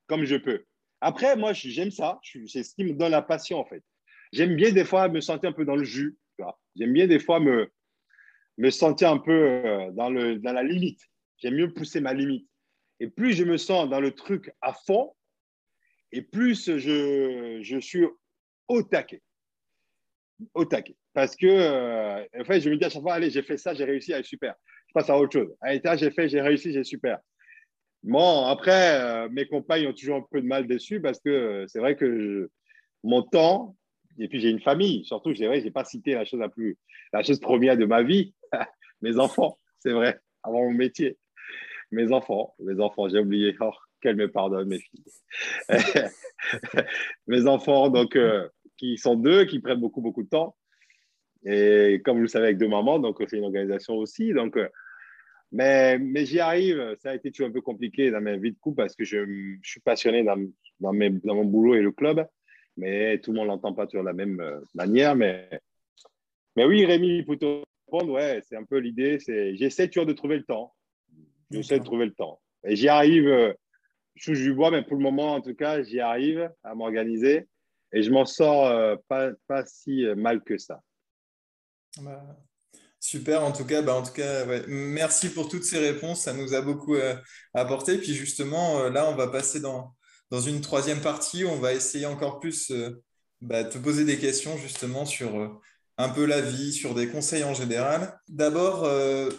[0.08, 0.64] comme je peux.
[1.02, 2.20] Après, moi, j'aime ça.
[2.48, 3.84] C'est ce qui me donne la passion, en fait.
[4.32, 6.18] J'aime bien des fois me sentir un peu dans le jus.
[6.76, 7.72] J'aime bien des fois me,
[8.58, 11.02] me sentir un peu euh, dans, le, dans la limite.
[11.38, 12.48] J'aime mieux pousser ma limite.
[13.00, 15.14] Et plus je me sens dans le truc à fond,
[16.12, 18.06] et plus je, je suis
[18.68, 19.22] au taquet.
[20.54, 20.96] Au taquet.
[21.14, 23.74] parce que, euh, en fait, je me dis à chaque fois, allez, j'ai fait ça,
[23.74, 24.56] j'ai réussi, allez, super.
[24.88, 25.56] Je passe à autre chose.
[25.62, 27.20] Allez, j'ai fait, j'ai réussi, j'ai super.
[28.04, 31.66] Bon, après, euh, mes compagnes ont toujours un peu de mal dessus parce que euh,
[31.68, 32.50] c'est vrai que
[33.04, 33.76] mon temps,
[34.18, 36.78] et puis j'ai une famille, surtout, je n'ai pas cité la chose la plus,
[37.14, 38.34] la chose première de ma vie,
[39.02, 41.18] mes enfants, c'est vrai, avant mon métier.
[41.92, 43.56] Mes enfants, mes enfants, j'ai oublié.
[43.60, 43.72] Oh,
[44.02, 45.04] qu'elle me pardonne, mes filles.
[47.28, 48.18] mes enfants, donc,
[48.78, 50.56] qui sont deux, qui prennent beaucoup, beaucoup de temps.
[51.46, 54.34] Et comme vous le savez, avec deux mamans, donc c'est une organisation aussi.
[54.34, 54.68] Donc, euh,
[55.52, 56.96] mais, mais j'y arrive.
[57.00, 59.26] Ça a été toujours un peu compliqué dans ma vie de couple parce que je,
[59.62, 60.38] je suis passionné dans,
[60.80, 62.26] dans, mes, dans, mon boulot et le club.
[62.78, 65.16] Mais tout le monde ne l'entend pas toujours de la même euh, manière.
[65.16, 65.50] Mais,
[66.56, 69.18] mais oui, Rémi, pour te répondre, ouais, c'est un peu l'idée.
[69.56, 70.74] J'essaie toujours de trouver le temps.
[71.52, 72.40] J'essaie de trouver le temps.
[72.64, 73.28] Et j'y arrive.
[73.28, 73.54] Euh,
[74.16, 77.48] je touche du bois, mais pour le moment, en tout cas, j'y arrive à m'organiser.
[77.94, 80.84] Et je m'en sors pas, pas si mal que ça.
[82.02, 82.22] Bah,
[83.00, 86.54] super, en tout cas, bah, en tout cas merci pour toutes ces réponses, ça nous
[86.54, 87.16] a beaucoup euh,
[87.54, 87.98] apporté.
[87.98, 89.96] Puis justement, euh, là, on va passer dans,
[90.32, 93.02] dans une troisième partie, on va essayer encore plus euh,
[93.42, 95.60] bah, te poser des questions justement sur
[95.98, 98.18] un peu la vie, sur des conseils en général.
[98.30, 98.90] D'abord,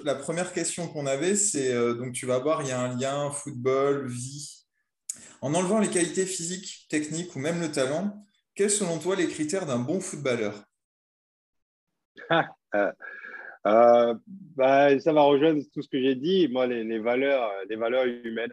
[0.04, 3.30] la première question qu'on avait, c'est, donc tu vas voir, il y a un lien
[3.30, 4.66] football, vie.
[5.40, 9.64] En enlevant les qualités physiques, techniques ou même le talent, quels selon toi les critères
[9.64, 10.62] d'un bon footballeur?
[13.66, 14.14] Euh, euh,
[14.56, 16.48] bah, ça va rejoindre tout ce que j'ai dit.
[16.48, 18.52] Moi, les, valeurs, les valeurs humaines.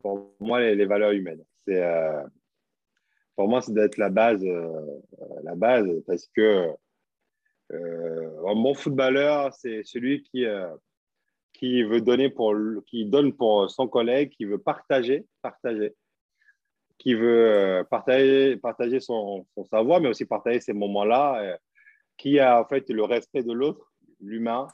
[0.00, 1.44] Pour moi, les, valeurs humaines.
[1.66, 2.22] C'est euh,
[3.34, 4.44] pour moi, c'est d'être la base,
[5.42, 6.70] la base, parce que
[7.70, 10.46] un bon footballeur, c'est celui qui
[11.52, 12.54] qui veut donner pour
[12.86, 15.94] qui donne pour son collègue, qui veut partager, partager,
[16.96, 21.58] qui veut partager, partager son, son savoir, mais aussi partager ces moments-là
[22.16, 24.68] qui a en fait le respect de l'autre, l'humain.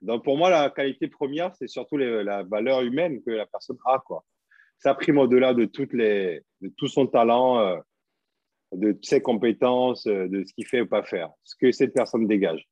[0.00, 3.98] Donc pour moi, la qualité première, c'est surtout la valeur humaine que la personne a.
[3.98, 4.24] Quoi.
[4.78, 7.78] Ça prime au-delà de, de tout son talent, euh,
[8.72, 12.26] de ses compétences, euh, de ce qu'il fait ou pas faire, ce que cette personne
[12.26, 12.68] dégage.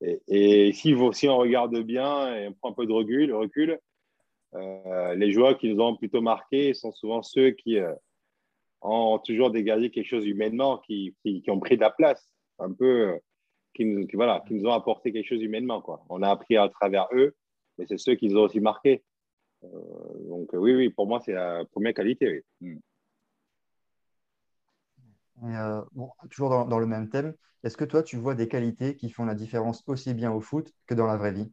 [0.00, 3.78] Et, si, si, on regarde bien et on prend un peu de recul, recul
[4.54, 7.78] euh, les joueurs qui nous ont plutôt marqués sont souvent ceux qui
[8.80, 12.72] ont toujours dégagé quelque chose humainement, qui, qui, qui ont pris de la place un
[12.72, 13.18] peu
[13.78, 15.80] qui nous, voilà, qui nous ont apporté quelque chose humainement.
[15.80, 16.04] Quoi.
[16.08, 17.36] On a appris à travers eux,
[17.78, 19.04] mais c'est ceux qui nous ont aussi marqués.
[19.62, 19.68] Euh,
[20.28, 22.44] donc oui, oui, pour moi, c'est la première qualité.
[22.60, 22.78] Hmm.
[25.44, 28.96] Euh, bon, toujours dans, dans, le même thème, est-ce que toi, tu vois des qualités
[28.96, 31.52] qui font la différence aussi bien au foot que dans la vraie vie?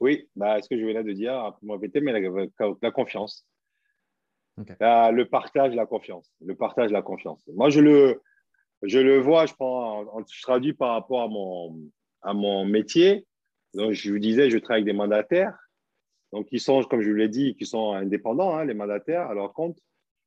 [0.00, 2.20] Oui, bah, ce que je venais de dire, pour répéter, mais la,
[2.80, 3.46] la confiance.
[4.56, 6.32] le partage, la confiance.
[6.40, 7.46] Le partage, la confiance.
[7.54, 8.22] Moi, je le,
[8.82, 11.90] je le vois, je, prends, je traduis par rapport à mon,
[12.22, 13.26] à mon métier.
[13.74, 15.56] Donc, je vous disais, je travaille avec des mandataires.
[16.32, 19.52] Donc, sont, comme je vous l'ai dit, qui sont indépendants, hein, les mandataires, à leur
[19.52, 19.78] compte.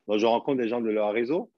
[0.07, 1.51] Donc, je rencontre des gens de leur réseau.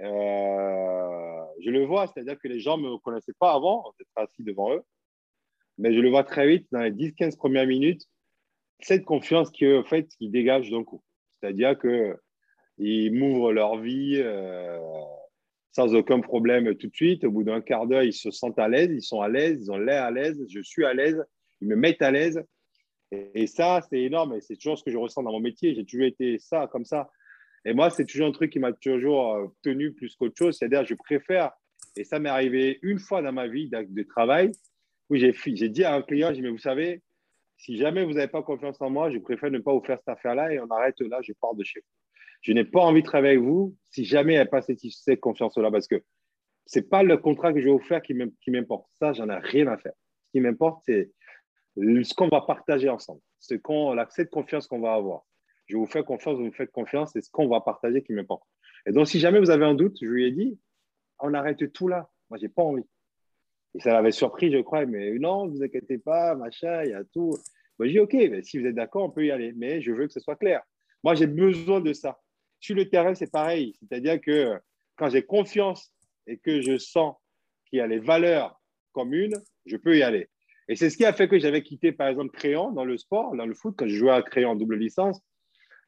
[0.00, 4.44] Euh, je le vois, c'est-à-dire que les gens ne me connaissaient pas avant d'être assis
[4.44, 4.82] devant eux.
[5.78, 8.02] Mais je le vois très vite, dans les 10-15 premières minutes,
[8.80, 11.02] cette confiance qui, en fait, qui dégage d'un coup.
[11.40, 14.20] C'est-à-dire qu'ils m'ouvrent leur vie.
[14.22, 14.78] Euh,
[15.78, 17.22] sans aucun problème tout de suite.
[17.22, 19.70] Au bout d'un quart d'heure, ils se sentent à l'aise, ils sont à l'aise, ils
[19.70, 21.22] ont l'air à l'aise, je suis à l'aise,
[21.60, 22.42] ils me mettent à l'aise.
[23.12, 25.76] Et, ça, c'est énorme et c'est toujours ce que je ressens dans mon métier.
[25.76, 27.08] J'ai toujours été ça, comme ça.
[27.64, 30.56] Et moi, c'est toujours un truc qui m'a toujours euh, tenu plus qu'autre chose.
[30.58, 31.52] C'est-à-dire, je préfère,
[31.96, 34.50] et ça m'est arrivé une fois dans ma vie de travail,
[35.10, 37.02] où j'ai dit à un client, j'ai mais vous savez,
[37.56, 40.08] si jamais vous n'avez pas confiance en moi, je préfère ne pas vous faire cette
[40.08, 41.97] affaire-là et on arrête là, je pars de chez vous.
[42.40, 45.20] Je n'ai pas envie de travailler avec vous si jamais il n'y a pas cette,
[45.20, 46.02] confiance-là parce que
[46.66, 48.14] ce n'est pas le contrat que je vais vous faire qui
[48.50, 48.86] m'importe.
[48.98, 49.94] Ça, j'en ai rien à faire.
[50.26, 51.10] Ce qui m'importe, c'est
[51.76, 55.22] ce qu'on va partager ensemble, ce qu'on, cette confiance qu'on va avoir.
[55.66, 58.42] Je vous fais confiance, vous me faites confiance, c'est ce qu'on va partager qui m'importe.
[58.86, 60.58] Et donc, si jamais vous avez un doute, je lui ai dit,
[61.20, 62.08] on arrête tout là.
[62.30, 62.84] Moi, je n'ai pas envie.
[63.74, 66.94] Et ça l'avait surpris, je crois, mais non, ne vous inquiétez pas, machin, il y
[66.94, 67.36] a tout.
[67.78, 70.06] Moi, je dis, OK, si vous êtes d'accord, on peut y aller, mais je veux
[70.06, 70.62] que ce soit clair.
[71.04, 72.18] Moi, j'ai besoin de ça.
[72.60, 73.76] Sur le terrain, c'est pareil.
[73.80, 74.58] C'est-à-dire que
[74.96, 75.92] quand j'ai confiance
[76.26, 77.14] et que je sens
[77.66, 78.60] qu'il y a les valeurs
[78.92, 79.36] communes,
[79.66, 80.28] je peux y aller.
[80.68, 83.34] Et c'est ce qui a fait que j'avais quitté, par exemple, Créon dans le sport,
[83.34, 85.20] dans le foot, quand je jouais à Créon en double licence.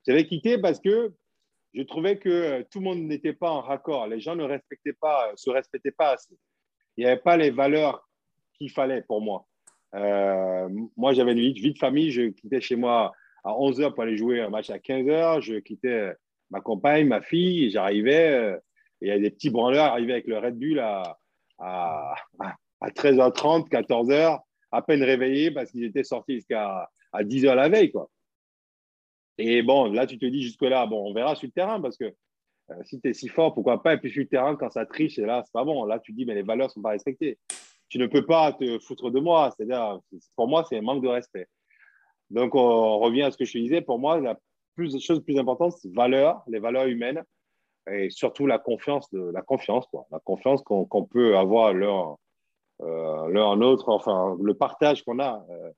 [0.06, 1.12] J'avais quitté parce que
[1.74, 4.06] je trouvais que tout le monde n'était pas en raccord.
[4.06, 6.34] Les gens ne respectaient pas, se respectaient pas assez.
[6.96, 8.08] Il n'y avait pas les valeurs
[8.54, 9.46] qu'il fallait pour moi.
[9.94, 12.10] Euh, moi, j'avais une vie, de famille.
[12.10, 13.12] Je quittais chez moi
[13.44, 15.42] à 11h pour aller jouer un match à 15h.
[15.42, 16.14] Je quittais
[16.50, 18.56] ma compagne, ma fille, j'arrivais, euh,
[19.00, 21.18] Et il y a des petits branleurs arrivés avec le Red Bull à,
[21.58, 22.14] à,
[22.80, 24.40] à 13h30, 14h,
[24.72, 27.90] à peine réveillés parce qu'ils étaient sortis jusqu'à à 10h la veille.
[27.90, 28.08] Quoi.
[29.38, 32.04] Et bon, là, tu te dis jusque-là, bon, on verra sur le terrain parce que
[32.04, 34.86] euh, si tu es si fort, pourquoi pas Et puis sur le terrain, quand ça
[34.86, 35.84] triche, et là, c'est pas bon.
[35.84, 37.38] Là, tu dis, mais les valeurs ne sont pas respectées.
[37.88, 39.52] Tu ne peux pas te foutre de moi.
[39.56, 39.98] C'est-à-dire,
[40.36, 41.48] pour moi, c'est un manque de respect.
[42.30, 43.80] Donc, on revient à ce que je te disais.
[43.80, 44.38] Pour moi, la
[44.80, 47.22] plus, chose plus importante, c'est valeurs, les valeurs humaines
[47.90, 50.06] et surtout la confiance, de, la confiance, quoi.
[50.10, 52.16] La confiance qu'on peut avoir l'un
[52.82, 55.44] euh, en l'autre, enfin, le partage qu'on a.
[55.50, 55.70] Euh,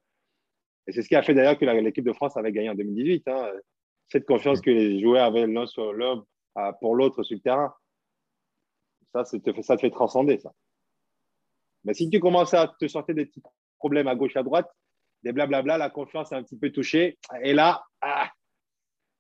[0.87, 3.29] et c'est ce qui a fait d'ailleurs que l'équipe de France avait gagné en 2018.
[3.29, 3.51] Hein,
[4.09, 6.25] cette confiance que les joueurs avaient l'un sur l'un
[6.81, 7.73] pour l'autre sur le terrain.
[9.13, 10.53] Ça, ça te fait transcender, ça.
[11.85, 13.43] Mais si tu commences à te sortir des petits
[13.79, 14.71] problèmes à gauche, à droite,
[15.23, 17.19] des blablabla, la confiance est un petit peu touchée.
[17.43, 18.31] Et là, ah,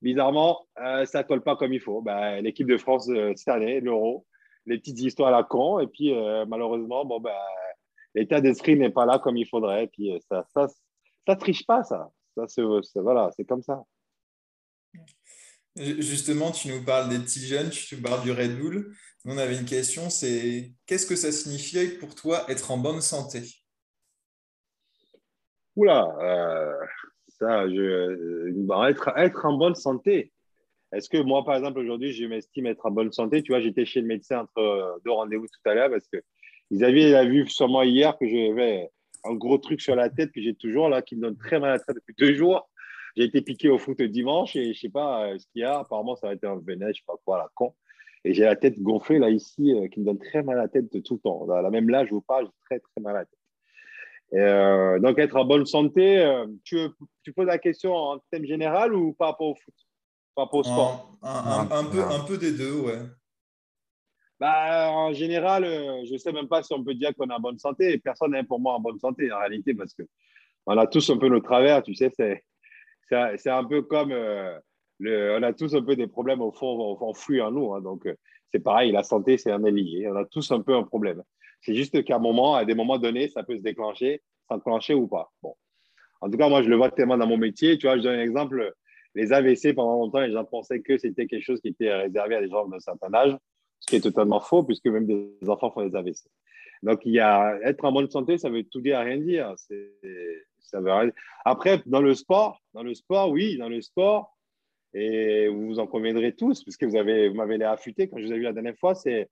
[0.02, 2.02] bizarrement, euh, ça ne colle pas comme il faut.
[2.02, 4.26] Ben, l'équipe de France euh, cette année, l'Euro,
[4.66, 5.78] les petites histoires à la con.
[5.80, 7.32] Et puis, euh, malheureusement, bon, ben,
[8.14, 9.84] l'état d'esprit n'est pas là comme il faudrait.
[9.84, 10.68] Et puis, ça, ça,
[11.26, 12.10] ça triche pas, ça.
[12.36, 12.62] ça c'est,
[13.00, 13.82] voilà, c'est comme ça.
[15.76, 18.94] Justement, tu nous parles des petits jeunes, tu nous parles du Red Bull.
[19.24, 23.42] On avait une question, c'est qu'est-ce que ça signifiait pour toi être en bonne santé?
[25.76, 26.86] Oula, euh,
[27.42, 30.32] je, euh, être, être en bonne santé.
[30.92, 33.42] Est-ce que moi, par exemple, aujourd'hui, je m'estime être en bonne santé?
[33.42, 36.84] Tu vois, j'étais chez le médecin entre euh, deux rendez-vous tout à l'heure parce qu'ils
[36.84, 38.90] avaient vu sur moi hier que j'avais
[39.24, 41.70] un gros truc sur la tête que j'ai toujours là, qui me donne très mal
[41.70, 42.68] à la tête depuis deux jours.
[43.16, 45.80] J'ai été piqué au foot dimanche et je sais pas euh, ce qu'il y a.
[45.80, 47.74] Apparemment, ça a été un venin, je sais pas quoi, la con.
[48.24, 50.90] Et j'ai la tête gonflée là ici, qui me donne très mal à la tête
[51.02, 51.44] tout le temps.
[51.46, 53.41] La même là, je vous parle, j'ai très très mal à la tête.
[54.34, 56.78] Euh, donc être en bonne santé, tu,
[57.22, 59.74] tu, poses la question en thème général ou par rapport au foot,
[60.34, 61.18] par rapport au sport?
[61.22, 62.98] Un, peu, un peu des deux, ouais.
[64.40, 67.40] Bah, en général, je ne sais même pas si on peut dire qu'on est en
[67.40, 67.98] bonne santé.
[67.98, 70.02] Personne n'est pour moi en bonne santé en réalité parce que
[70.66, 72.10] on a tous un peu nos travers, tu sais.
[72.16, 72.42] C'est
[73.36, 74.58] c'est un peu comme euh,
[74.98, 77.74] le, on a tous un peu des problèmes au fond enfouis en nous.
[77.74, 78.14] Hein, donc, euh,
[78.50, 80.08] c'est pareil, la santé, c'est un lié.
[80.08, 81.22] On a tous un peu un problème.
[81.62, 85.06] C'est juste qu'à un moment, à des moments donnés, ça peut se déclencher, s'enclencher ou
[85.06, 85.32] pas.
[85.42, 85.54] Bon.
[86.20, 87.78] En tout cas, moi, je le vois tellement dans mon métier.
[87.78, 88.72] Tu vois, je donne un exemple.
[89.14, 92.40] Les AVC, pendant longtemps, les gens pensaient que c'était quelque chose qui était réservé à
[92.40, 93.36] des gens d'un certain âge,
[93.80, 96.28] ce qui est totalement faux, puisque même des enfants font des AVC.
[96.82, 99.54] Donc, il y a, être en bonne santé, ça veut tout dire à rien dire.
[100.60, 101.12] Ça veut
[101.44, 104.36] Après, dans le sport, dans le sport, oui, dans le sport,
[104.94, 108.26] et vous vous en conviendrez tous, puisque vous, avez, vous m'avez l'air affûté quand je
[108.26, 109.28] vous ai vu la dernière fois, c'est,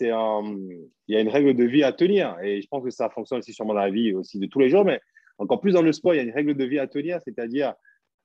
[0.00, 2.38] il y a une règle de vie à tenir.
[2.42, 4.84] Et je pense que ça fonctionne aussi sur mon vie aussi de tous les jours,
[4.84, 5.00] mais
[5.38, 7.74] encore plus dans le sport, il y a une règle de vie à tenir, c'est-à-dire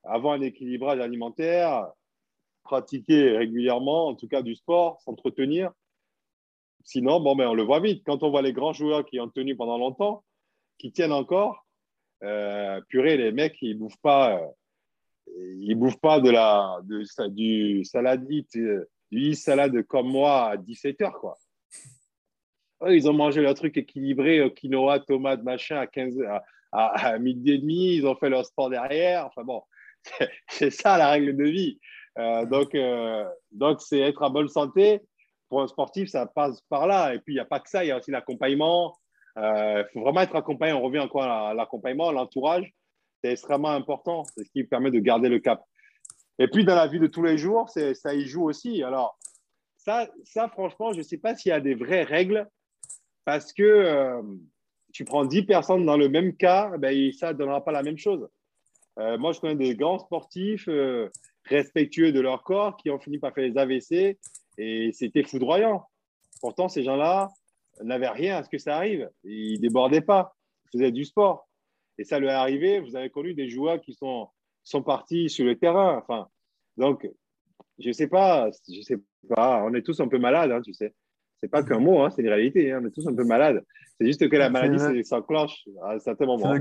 [0.03, 1.87] avoir un équilibrage alimentaire,
[2.63, 5.71] pratiquer régulièrement, en tout cas du sport, s'entretenir,
[6.83, 8.03] Sinon, bon, ben, on le voit vite.
[8.05, 10.23] Quand on voit les grands joueurs qui ont tenu pendant longtemps,
[10.77, 11.65] qui tiennent encore,
[12.23, 14.41] euh, purée, les mecs, ils bouffent pas,
[15.27, 16.79] euh, bouffent pas de la,
[17.29, 21.37] du saladite, euh, du salade comme moi à 17 heures, quoi.
[22.89, 26.17] Ils ont mangé leur truc équilibré, quinoa, tomate, machin, à 15
[26.71, 27.95] à, midi et demi.
[27.95, 29.25] Ils ont fait leur sport derrière.
[29.25, 29.61] Enfin bon,
[30.49, 31.79] c'est ça la règle de vie.
[32.49, 32.75] donc,
[33.51, 35.01] donc c'est être en bonne santé
[35.51, 37.13] pour un sportif, ça passe par là.
[37.13, 38.97] Et puis, il n'y a pas que ça, il y a aussi l'accompagnement.
[39.35, 40.71] Il euh, faut vraiment être accompagné.
[40.71, 42.73] On revient encore à l'accompagnement, l'entourage.
[43.21, 44.23] C'est extrêmement important.
[44.23, 45.61] C'est ce qui permet de garder le cap.
[46.39, 48.81] Et puis, dans la vie de tous les jours, ça y joue aussi.
[48.81, 49.19] Alors,
[49.75, 52.47] ça, ça franchement, je ne sais pas s'il y a des vraies règles
[53.25, 54.21] parce que euh,
[54.93, 57.97] tu prends 10 personnes dans le même cas, ben, ça ne donnera pas la même
[57.97, 58.27] chose.
[58.99, 60.67] Euh, moi, je connais des grands sportifs
[61.45, 64.17] respectueux de leur corps qui ont fini par faire les AVC
[64.57, 65.85] et c'était foudroyant.
[66.41, 67.29] Pourtant, ces gens-là
[67.81, 69.09] n'avaient rien à ce que ça arrive.
[69.23, 70.35] Ils ne débordaient pas.
[70.65, 71.47] Ils faisaient du sport.
[71.97, 72.79] Et ça lui est arrivé.
[72.79, 74.29] Vous avez connu des joueurs qui sont,
[74.63, 75.97] sont partis sur le terrain.
[75.97, 76.27] Enfin,
[76.77, 77.09] donc,
[77.79, 78.49] je sais sais pas.
[79.37, 80.93] On est tous un peu malades, hein, tu sais.
[81.41, 82.71] C'est pas qu'un mot, hein, c'est une réalité.
[82.71, 82.81] Hein.
[82.83, 83.63] On est tous un peu malades.
[83.99, 86.53] C'est juste que la maladie s'enclenche à un certain moment.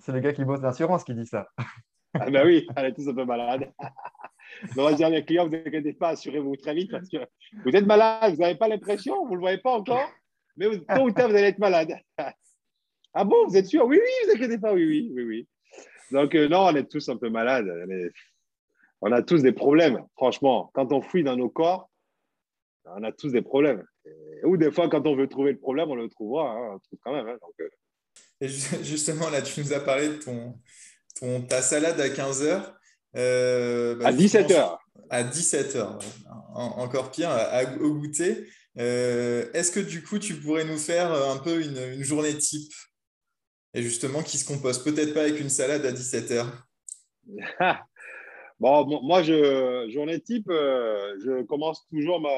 [0.00, 1.48] C'est le, gars qui bosse l'assurance qui dit ça.
[2.14, 3.72] Ah ben oui, on est tous un peu malades.
[4.76, 7.18] on va dire à mes clients, vous inquiétez pas, assurez-vous très vite parce que
[7.64, 10.10] vous êtes malade, vous n'avez pas l'impression, vous ne le voyez pas encore,
[10.56, 11.94] mais tôt ou tard, vous allez être malade.
[13.14, 13.86] ah bon, vous êtes sûr?
[13.86, 15.48] Oui, oui, vous inquiétez pas, oui, oui, oui, oui.
[16.10, 17.68] Donc, euh, non, on est tous un peu malades.
[19.00, 20.70] On, a tous des problèmes, franchement.
[20.74, 21.87] Quand on fouille dans nos corps,
[22.96, 23.84] on a tous des problèmes.
[24.44, 26.50] ou des fois, quand on veut trouver le problème, on le trouvera.
[26.50, 27.28] Hein, on trouve quand même.
[27.28, 27.68] Hein, euh.
[28.40, 28.48] Et
[28.82, 30.58] justement, là, tu nous as parlé de ton,
[31.18, 32.74] ton ta salade à 15 heures.
[33.16, 34.76] Euh, bah, à 17h.
[35.10, 35.98] à 17h,
[36.54, 37.30] encore pire,
[37.80, 38.46] au goûter.
[38.78, 42.72] Euh, est-ce que du coup, tu pourrais nous faire un peu une, journée type?
[43.74, 44.82] Et justement, qui se compose?
[44.82, 46.46] Peut-être pas avec une salade à 17h
[48.60, 52.28] Bon, moi, je, journée type, je commence toujours ma,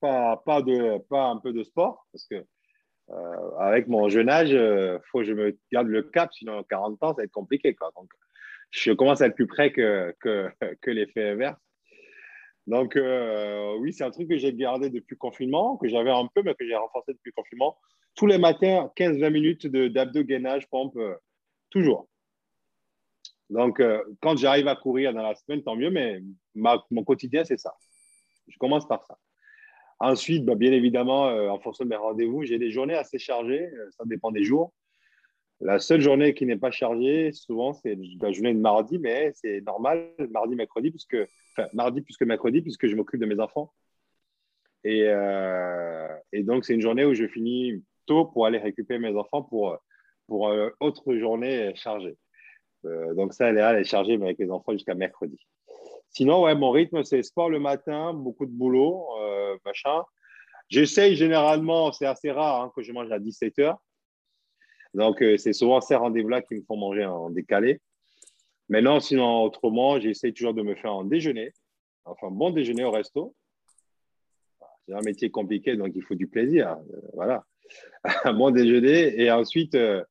[0.00, 2.44] pas, pas, de, pas un peu de sport, parce que
[3.10, 7.02] euh, avec mon jeune âge, il faut que je me garde le cap, sinon 40
[7.02, 7.74] ans, ça va être compliqué.
[7.74, 7.90] Quoi.
[7.96, 8.10] Donc,
[8.70, 10.50] je commence à être plus près que, que,
[10.82, 11.58] que l'effet inverse.
[12.68, 16.28] Donc, euh, oui, c'est un truc que j'ai gardé depuis le confinement, que j'avais un
[16.34, 17.78] peu, mais que j'ai renforcé depuis le confinement.
[18.14, 21.14] Tous les matins, 15-20 minutes d'abdos gainage, pompe, euh,
[21.70, 22.08] toujours.
[23.48, 26.20] Donc, euh, quand j'arrive à courir dans la semaine, tant mieux, mais
[26.54, 27.74] mon quotidien, c'est ça.
[28.48, 29.16] Je commence par ça.
[30.00, 34.04] Ensuite, bah, bien évidemment, en fonction de mes rendez-vous, j'ai des journées assez chargées, ça
[34.06, 34.72] dépend des jours.
[35.60, 39.60] La seule journée qui n'est pas chargée, souvent, c'est la journée de mardi, mais c'est
[39.62, 41.16] normal, mardi, mercredi, puisque,
[41.52, 43.72] enfin, mardi plus que mercredi, puisque je m'occupe de mes enfants.
[44.84, 49.16] Et, euh, et donc, c'est une journée où je finis tôt pour aller récupérer mes
[49.16, 49.76] enfants pour,
[50.28, 52.16] pour euh, autre journée chargée.
[52.84, 55.44] Euh, donc, ça, elle est, chargée avec les enfants jusqu'à mercredi.
[56.10, 59.06] Sinon, ouais, mon rythme, c'est sport le matin, beaucoup de boulot,
[59.64, 60.02] machin.
[60.68, 63.78] J'essaye généralement, c'est assez rare hein, que je mange à 17 heures.
[64.94, 67.80] Donc, euh, c'est souvent ces rendez-vous-là qui me font manger en décalé.
[68.68, 71.52] Maintenant, sinon, autrement, j'essaie toujours de me faire un déjeuner,
[72.04, 73.34] enfin, bon déjeuner au resto.
[74.86, 76.76] C'est un métier compliqué, donc il faut du plaisir.
[76.92, 77.44] Euh, voilà.
[78.24, 79.20] Un bon déjeuner.
[79.20, 80.02] Et ensuite, euh,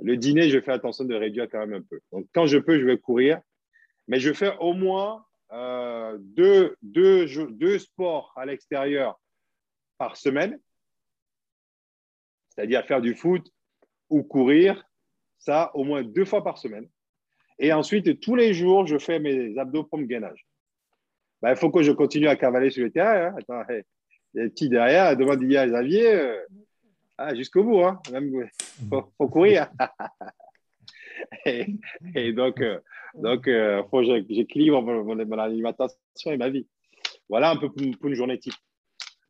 [0.00, 2.00] le dîner, je fais attention de réduire quand même un peu.
[2.12, 3.40] Donc, quand je peux, je vais courir.
[4.08, 5.24] Mais je fais au moins
[6.18, 9.20] deux, deux, deux sports à l'extérieur
[9.98, 10.58] par semaine.
[12.50, 13.50] C'est-à-dire faire du foot,
[14.10, 14.84] ou courir,
[15.38, 16.88] ça au moins deux fois par semaine.
[17.58, 20.46] Et ensuite, tous les jours, je fais mes abdos pour gainage.
[21.42, 23.28] Ben, il faut que je continue à cavaler sur le terrain.
[23.28, 23.34] Hein.
[23.38, 23.84] Attends, il
[24.34, 26.38] y a des petits derrière, demande à Xavier, euh,
[27.16, 28.00] ah, jusqu'au bout, hein.
[29.16, 29.70] faut, courir.
[32.14, 32.78] et, donc, euh,
[33.14, 36.66] donc euh, faut que j'équilibre mon, mon, alimentation et ma vie.
[37.28, 38.54] Voilà un peu pour une journée type.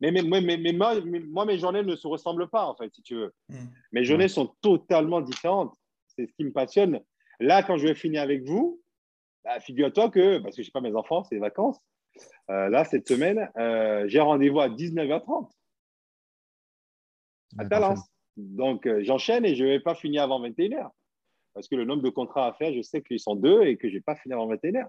[0.01, 3.33] Mais, mais, mais, moi, mes journées ne se ressemblent pas, en fait, si tu veux.
[3.49, 3.67] Hmm.
[3.91, 5.75] Mes journées sont totalement différentes.
[6.07, 7.01] C'est ce qui me passionne.
[7.39, 8.81] Là, quand je vais finir avec vous,
[9.43, 11.79] bah, figure-toi que, parce que je sais pas mes enfants, c'est les vacances.
[12.49, 15.49] Euh, là, cette semaine, euh, j'ai rendez-vous à 19h30
[17.57, 17.99] à Talence.
[18.37, 20.89] Donc, euh, j'enchaîne et je ne vais pas finir avant 21h.
[21.53, 23.87] Parce que le nombre de contrats à faire, je sais qu'ils sont deux et que
[23.87, 24.87] je ne vais pas finir avant 21h.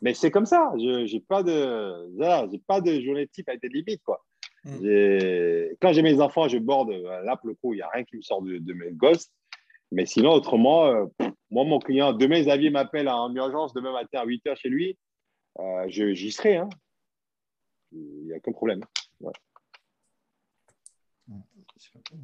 [0.00, 0.72] Mais c'est comme ça.
[0.76, 4.02] Je n'ai pas, de, pas de journée type avec des limites.
[4.04, 4.24] Quoi.
[4.64, 5.74] Mm.
[5.80, 6.90] Quand j'ai mes enfants, je borde.
[6.90, 9.30] Là, pour le coup, il n'y a rien qui me sort de, mes gosses.
[9.92, 11.06] Mais sinon, autrement, euh,
[11.50, 14.98] moi, mon client, demain, Xavier m'appelle en urgence, demain matin à 8 h chez lui,
[15.58, 16.56] euh, j'y serai.
[16.56, 16.68] Hein.
[17.92, 18.80] Il n'y a aucun problème.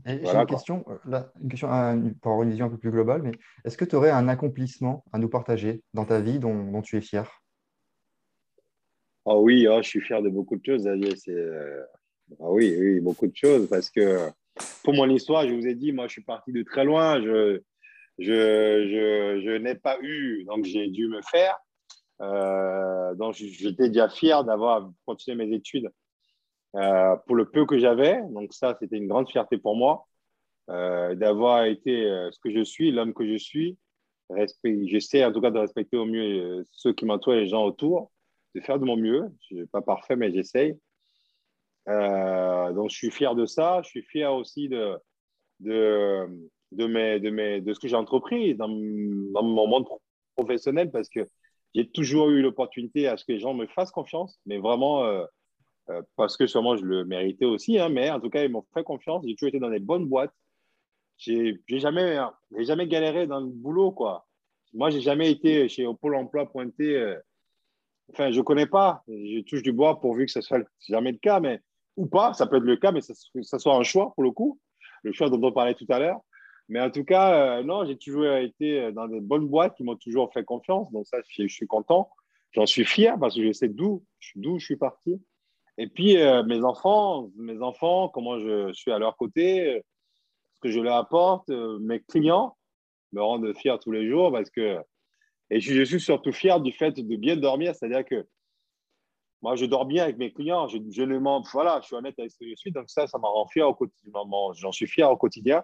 [0.07, 1.69] J'ai une, question, euh, une question
[2.21, 3.33] pour avoir une vision un peu plus globale, mais
[3.65, 7.01] est-ce que tu aurais un accomplissement à nous partager dans ta vie dont tu es
[7.01, 7.29] fier?
[9.31, 11.15] Oh oui, oh, je suis fier de beaucoup de choses, Xavier.
[11.29, 11.83] Euh,
[12.41, 13.69] ah oui, oui, beaucoup de choses.
[13.69, 14.31] Parce que
[14.83, 17.21] pour mon histoire, je vous ai dit, moi, je suis parti de très loin.
[17.21, 17.61] Je,
[18.19, 21.59] je, je, n'ai pas eu, donc j'ai dû me faire.
[22.23, 25.91] Euh, donc j'étais déjà fier d'avoir continué mes études
[26.77, 28.21] euh, pour le peu que j'avais.
[28.31, 30.07] Donc ça, c'était une grande fierté pour moi
[30.69, 33.79] d'avoir été ce que je suis, l'homme que je suis.
[34.63, 38.11] J'essaie en tout cas de respecter au mieux ceux qui m'entourent les gens autour
[38.55, 39.25] de faire de mon mieux.
[39.49, 40.79] Je ne suis pas parfait, mais j'essaye.
[41.89, 43.81] Euh, donc, je suis fier de ça.
[43.83, 44.99] Je suis fier aussi de,
[45.61, 46.27] de,
[46.73, 49.87] de ce que j'ai entrepris dans, dans, mon monde
[50.37, 51.27] professionnel parce que
[51.75, 55.05] j'ai toujours eu l'opportunité à ce que les gens me fassent confiance, mais vraiment
[55.89, 58.51] euh, euh, parce que sûrement je le méritais aussi, hein, mais en tout cas, ils
[58.51, 59.25] m'ont fait confiance.
[59.27, 60.33] J'ai toujours été dans des bonnes boîtes.
[61.17, 62.19] J'ai jamais,
[62.61, 64.27] jamais galéré dans le boulot, quoi.
[64.73, 67.17] Moi, j'ai jamais été chez Pôle emploi pointé
[68.11, 69.03] Enfin, je ne connais pas.
[69.09, 71.61] Je touche du bois pourvu que ce soit jamais le cas, mais
[71.97, 72.33] ou pas.
[72.35, 74.61] Ça peut être le cas, mais que ça soit un choix pour le coup.
[75.03, 76.21] Le choix dont on parlait tout à l'heure.
[76.69, 79.97] Mais en tout cas, euh, non, j'ai toujours été dans des bonnes boîtes qui m'ont
[79.97, 80.91] toujours fait confiance.
[80.93, 82.11] Donc ça, je, suis content.
[82.53, 85.21] J'en suis fier parce que je sais d'où je suis parti.
[85.79, 89.81] Et puis euh, mes enfants, mes enfants, comment je suis à leur côté,
[90.55, 92.57] ce que je leur apporte, euh, mes clients
[93.13, 94.79] me rendent fier tous les jours parce que
[95.51, 98.27] et je, suis surtout fier du fait de bien dormir, c'est-à-dire que
[99.41, 100.67] moi, je dors bien avec mes clients.
[100.69, 102.73] Je, ne mens, voilà, je suis honnête avec ce que je suis.
[102.73, 104.13] Donc ça, ça m'en rend fier au quotidien.
[104.55, 105.63] J'en suis fier au quotidien.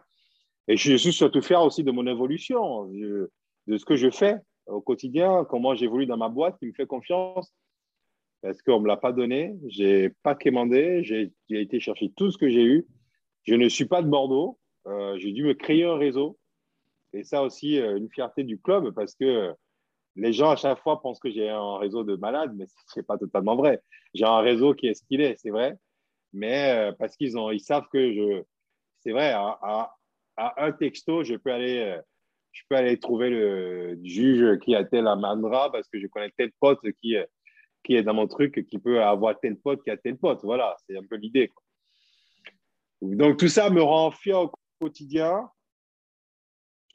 [0.69, 3.31] Et je suis surtout fier aussi de mon évolution, de
[3.77, 4.37] ce que je fais
[4.67, 7.53] au quotidien, comment j'évolue dans ma boîte, qui me fait confiance.
[8.45, 9.57] Parce qu'on ne me l'a pas donné.
[9.71, 11.03] Je n'ai pas quémandé.
[11.03, 12.87] J'ai été chercher tout ce que j'ai eu.
[13.45, 14.59] Je ne suis pas de Bordeaux.
[14.87, 16.39] Euh, j'ai dû me créer un réseau.
[17.15, 19.55] Et ça aussi, euh, une fierté du club parce que
[20.17, 23.05] les gens à chaque fois pensent que j'ai un réseau de malades, mais ce n'est
[23.05, 23.81] pas totalement vrai.
[24.13, 25.77] J'ai un réseau qui est ce qu'il est, c'est vrai.
[26.35, 28.43] Mais euh, parce qu'ils ils savent que je.
[29.01, 29.95] C'est vrai, à,
[30.37, 31.99] un texto, je peux aller.
[32.53, 36.51] je peux aller trouver le juge qui a tel Mandra parce que je connais tel
[36.61, 37.17] pote qui,
[37.85, 40.41] qui est dans mon truc, qui peut avoir tel pote qui a tel pote.
[40.43, 41.53] Voilà, c'est un peu l'idée.
[43.03, 45.49] Donc tout ça me rend fier au quotidien,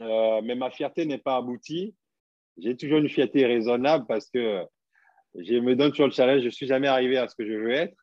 [0.02, 1.96] euh, mais ma fierté n'est pas aboutie.
[2.58, 4.66] J'ai toujours une fierté raisonnable parce que
[5.36, 6.42] je me donne toujours le challenge.
[6.42, 7.96] Je ne suis jamais arrivé à ce que je veux être.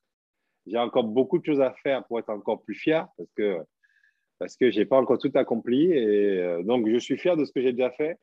[0.67, 3.59] J'ai encore beaucoup de choses à faire pour être encore plus fier parce que,
[4.39, 5.93] parce que je n'ai pas encore tout accompli.
[5.93, 8.19] Et euh, donc, je suis fier de ce que j'ai déjà fait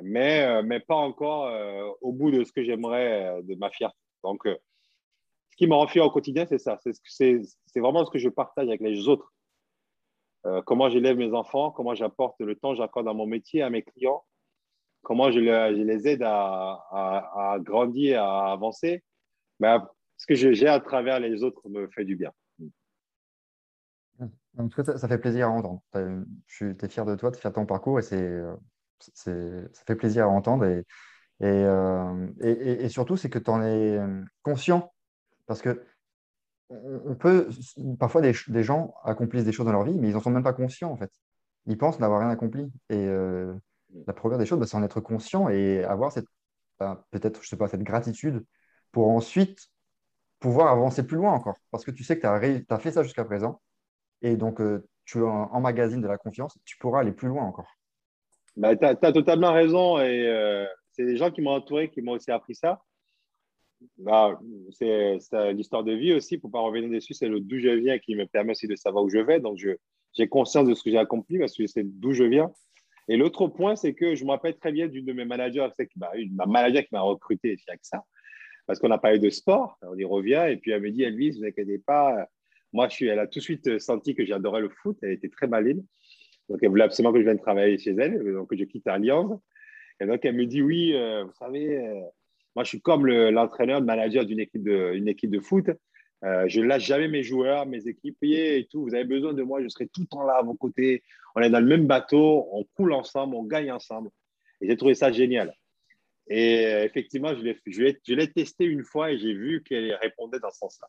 [0.00, 3.70] mais, euh, mais pas encore euh, au bout de ce que j'aimerais euh, de ma
[3.70, 3.96] fierté.
[4.24, 6.78] Donc, ce qui me rend fier au quotidien, c'est ça.
[7.04, 9.32] C'est vraiment ce que je partage avec les autres.
[10.64, 14.24] comment j'élève mes enfants, comment j'apporte le temps, j'accorde à mon métier, à mes clients,
[15.02, 19.02] comment je, les aide à, à, grandir, à avancer.
[19.58, 19.86] Ben,
[20.18, 22.32] ce que j'ai à travers les autres me fait du bien.
[24.56, 25.82] En tout cas, ça, fait plaisir à entendre.
[26.46, 28.40] Tu es fier de toi, tu es fier de ton parcours et c'est
[29.14, 30.64] ça fait plaisir à entendre.
[30.64, 30.84] Et,
[31.42, 34.92] euh, et, et, surtout, c'est que tu en es euh, conscient.
[35.46, 35.84] Parce que
[36.70, 37.48] on peut,
[37.98, 40.42] parfois, des, des, gens accomplissent des choses dans leur vie, mais ils n'en sont même
[40.42, 41.12] pas conscients, en fait.
[41.66, 42.72] Ils pensent n'avoir rien accompli.
[42.88, 43.54] Et euh,
[44.06, 46.26] la première des choses, bah, c'est en être conscient et avoir cette,
[46.80, 48.44] bah, peut-être, je sais pas, cette gratitude
[48.92, 49.68] pour ensuite
[50.40, 51.56] pouvoir avancer plus loin encore.
[51.70, 53.60] Parce que tu sais que tu as, fait ça jusqu'à présent.
[54.22, 54.60] Et donc,
[55.04, 57.76] tu emmagasines de la confiance, tu pourras aller plus loin encore.
[58.56, 59.98] Bah, tu as, totalement raison.
[59.98, 62.80] Et euh, c'est des gens qui m'ont entouré qui m'ont aussi appris ça.
[63.98, 64.38] Bah,
[64.70, 65.18] c'est
[65.52, 68.14] l'histoire de vie aussi, pour ne pas revenir dessus, c'est le d'où je viens qui
[68.14, 69.40] me permet aussi de savoir où je vais.
[69.40, 69.58] Donc,
[70.12, 72.52] j'ai conscience de ce que j'ai accompli parce que c'est d'où je viens.
[73.08, 75.88] Et l'autre point, c'est que je me rappelle très bien d'une de mes managers, c'est
[75.96, 78.04] ma manager qui m'a recruté, c'est que ça,
[78.66, 81.32] parce qu'on a parlé de sport, on y revient, et puis elle me dit, Elvis,
[81.32, 82.28] vous inquiétez pas,
[82.72, 85.28] moi, je suis, elle a tout de suite senti que j'adorais le foot, elle était
[85.28, 85.84] très maline.
[86.48, 89.38] Donc, elle voulait absolument que je vienne travailler chez elle, donc que je quitte Allianz.
[90.00, 92.00] Et donc, elle me dit Oui, euh, vous savez, euh,
[92.54, 95.66] moi, je suis comme l'entraîneur, le, manager d'une équipe, de, équipe de foot.
[96.24, 98.82] Euh, je ne lâche jamais mes joueurs, mes équipiers et tout.
[98.82, 101.02] Vous avez besoin de moi, je serai tout le temps là à vos côtés.
[101.34, 104.10] On est dans le même bateau, on coule ensemble, on gagne ensemble.
[104.60, 105.52] Et j'ai trouvé ça génial.
[106.28, 110.86] Et effectivement, je l'ai testé une fois et j'ai vu qu'elle répondait dans ce sens-là.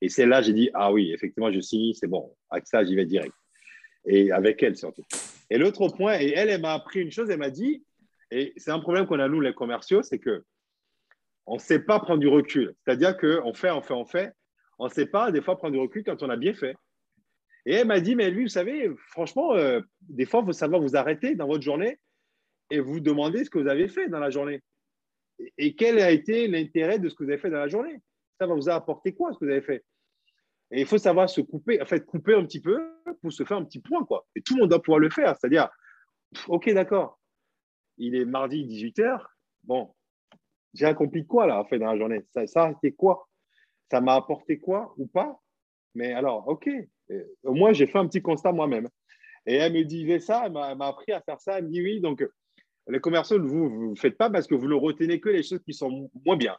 [0.00, 2.32] Et c'est là, j'ai dit, ah oui, effectivement, je signe, c'est bon.
[2.50, 3.34] Avec ça, j'y vais direct
[4.06, 5.04] et avec elle surtout.
[5.50, 7.84] Et l'autre point, et elle, elle m'a appris une chose, elle m'a dit,
[8.30, 10.44] et c'est un problème qu'on a nous les commerciaux, c'est que
[11.46, 12.74] on ne sait pas prendre du recul.
[12.84, 14.32] C'est-à-dire qu'on fait, on fait, on fait.
[14.78, 16.74] On ne sait pas des fois prendre du recul quand on a bien fait.
[17.66, 20.80] Et elle m'a dit, mais lui, vous savez, franchement, euh, des fois, il faut savoir
[20.80, 21.98] vous arrêter dans votre journée
[22.70, 24.60] et vous demander ce que vous avez fait dans la journée.
[25.56, 28.00] Et quel a été l'intérêt de ce que vous avez fait dans la journée?
[28.40, 29.84] Ça va vous apporter quoi, ce que vous avez fait?
[30.70, 32.76] Et il faut savoir se couper, en fait, couper un petit peu
[33.22, 34.26] pour se faire un petit point, quoi.
[34.34, 35.36] Et tout le monde doit pouvoir le faire.
[35.38, 35.68] C'est-à-dire,
[36.48, 37.20] OK, d'accord,
[37.98, 39.24] il est mardi 18h.
[39.62, 39.94] Bon,
[40.74, 42.24] j'ai accompli quoi, là, en fait, dans la journée?
[42.46, 43.28] Ça, a été quoi?
[43.90, 45.40] Ça m'a apporté quoi ou pas?
[45.94, 46.68] Mais alors, OK,
[47.44, 48.88] au moins, j'ai fait un petit constat moi-même.
[49.46, 51.58] Et elle me disait ça, elle m'a appris à faire ça.
[51.58, 52.26] Elle me dit oui, donc
[52.88, 55.72] les commerciaux, vous ne faites pas parce que vous ne retenez que les choses qui
[55.72, 56.56] sont moins bien.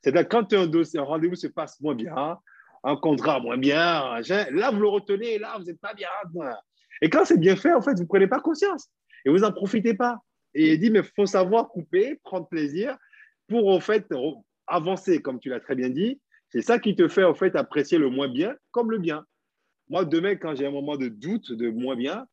[0.00, 2.38] C'est-à-dire, quand un, un rendez-vous se passe moins bien,
[2.82, 4.20] un contrat moins bien.
[4.50, 6.08] Là, vous le retenez, là, vous n'êtes pas bien.
[7.02, 8.90] Et quand c'est bien fait, en fait, vous ne prenez pas conscience
[9.24, 10.18] et vous n'en profitez pas.
[10.54, 12.96] Et il dit, mais il faut savoir couper, prendre plaisir
[13.48, 14.06] pour, en fait,
[14.66, 16.20] avancer, comme tu l'as très bien dit.
[16.48, 19.24] C'est ça qui te fait, en fait, apprécier le moins bien comme le bien.
[19.88, 22.26] Moi, demain, quand j'ai un moment de doute, de moins bien,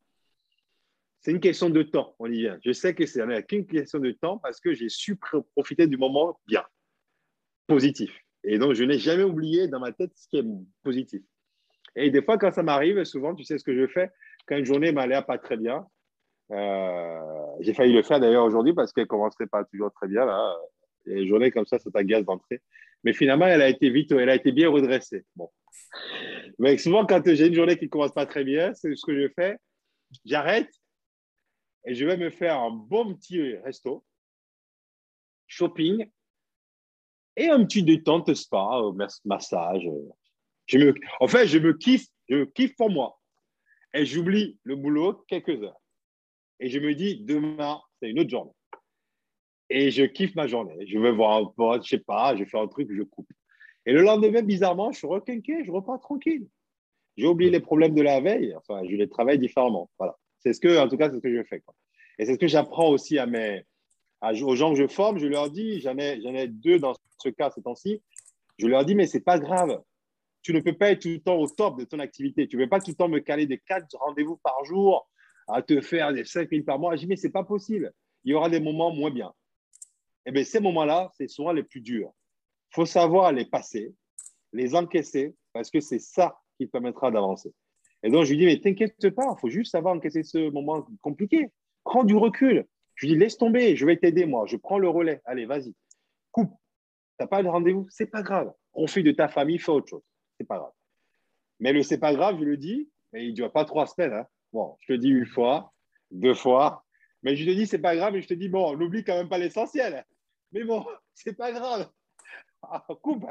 [1.20, 2.58] c'est une question de temps, on y vient.
[2.64, 5.16] Je sais que c'est qu'une question de temps parce que j'ai su
[5.56, 6.64] profiter du moment bien,
[7.66, 8.16] positif.
[8.44, 10.46] Et donc, je n'ai jamais oublié dans ma tête ce qui est
[10.82, 11.22] positif.
[11.96, 14.10] Et des fois, quand ça m'arrive, souvent, tu sais ce que je fais,
[14.46, 15.86] quand une journée m'allait pas très bien,
[16.52, 20.24] euh, j'ai failli le faire d'ailleurs aujourd'hui parce qu'elle ne commençait pas toujours très bien.
[20.24, 20.56] Là.
[21.06, 22.62] Une journée comme ça, ça t'agace d'entrée.
[23.04, 25.24] Mais finalement, elle a été vite, elle a été bien redressée.
[25.36, 25.50] Bon.
[26.58, 29.14] Mais souvent, quand j'ai une journée qui ne commence pas très bien, c'est ce que
[29.20, 29.56] je fais.
[30.24, 30.70] J'arrête
[31.84, 34.04] et je vais me faire un bon petit resto,
[35.46, 36.10] shopping,
[37.38, 38.92] et un petit détente spa, euh,
[39.24, 39.86] massage.
[39.86, 40.08] Euh.
[40.66, 43.18] Je me, en fait, je me kiffe, je kiffe pour moi.
[43.94, 45.80] Et j'oublie le boulot quelques heures.
[46.60, 48.52] Et je me dis, demain, c'est une autre journée.
[49.70, 50.86] et je kiffe ma journée.
[50.86, 53.30] Je vais voir un pote, je sais pas, je fais un truc, je coupe.
[53.86, 56.48] Et le lendemain, bizarrement, je suis requinqué, je repars tranquille.
[57.16, 59.90] J'ai oublié les problèmes de la veille, enfin, je les travaille différemment.
[59.98, 60.16] Voilà.
[60.40, 61.62] C'est ce que, en tout cas, c'est ce que je fais.
[62.18, 63.64] Et c'est ce que j'apprends aussi à mes,
[64.22, 65.18] aux gens que je forme.
[65.18, 68.02] Je leur dis, j'en ai, deux dans ce cas ces temps-ci.
[68.58, 69.80] Je leur dis, mais c'est pas grave.
[70.42, 72.48] Tu ne peux pas être tout le temps au top de ton activité.
[72.48, 75.08] Tu ne peux pas tout le temps me caler des quatre rendez-vous par jour
[75.46, 76.94] à te faire des 5 000 par mois.
[76.96, 77.92] Je dis, mais ce n'est pas possible.
[78.24, 79.32] Il y aura des moments moins bien.
[80.26, 82.12] Et eh bien, ces moments-là, c'est souvent les plus durs.
[82.70, 83.94] Il faut savoir les passer,
[84.52, 87.52] les encaisser, parce que c'est ça qui te permettra d'avancer.
[88.02, 90.86] Et donc, je lui dis, mais t'inquiète pas, il faut juste savoir encaisser ce moment
[91.00, 91.50] compliqué.
[91.84, 92.66] Prends du recul.
[92.98, 94.44] Je lui dis, laisse tomber, je vais t'aider, moi.
[94.46, 95.22] Je prends le relais.
[95.24, 95.72] Allez, vas-y.
[96.32, 96.50] Coupe.
[96.50, 98.52] Tu n'as pas de rendez-vous, c'est pas grave.
[98.72, 100.02] Profite de ta famille, fais autre chose.
[100.36, 100.72] C'est pas grave.
[101.60, 104.12] Mais le c'est pas grave, je le dis, mais il ne dure pas trois semaines.
[104.12, 104.26] Hein.
[104.52, 105.72] Bon, je te dis une fois,
[106.10, 106.84] deux fois,
[107.22, 109.28] mais je te dis c'est pas grave et je te dis bon, n'oublie quand même
[109.28, 110.04] pas l'essentiel.
[110.52, 110.84] Mais bon,
[111.14, 111.88] c'est pas grave.
[112.62, 113.26] Ah, coupe.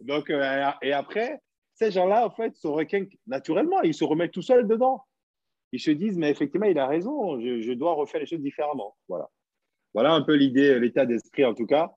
[0.00, 1.42] Donc, euh, et après,
[1.74, 3.82] ces gens-là, en fait, se requinquent naturellement.
[3.82, 5.04] Ils se remettent tout seuls dedans.
[5.72, 8.96] Ils se disent, mais effectivement, il a raison, je, dois refaire les choses différemment.
[9.08, 9.28] Voilà.
[9.94, 11.92] Voilà un peu l'idée, l'état d'esprit en tout cas.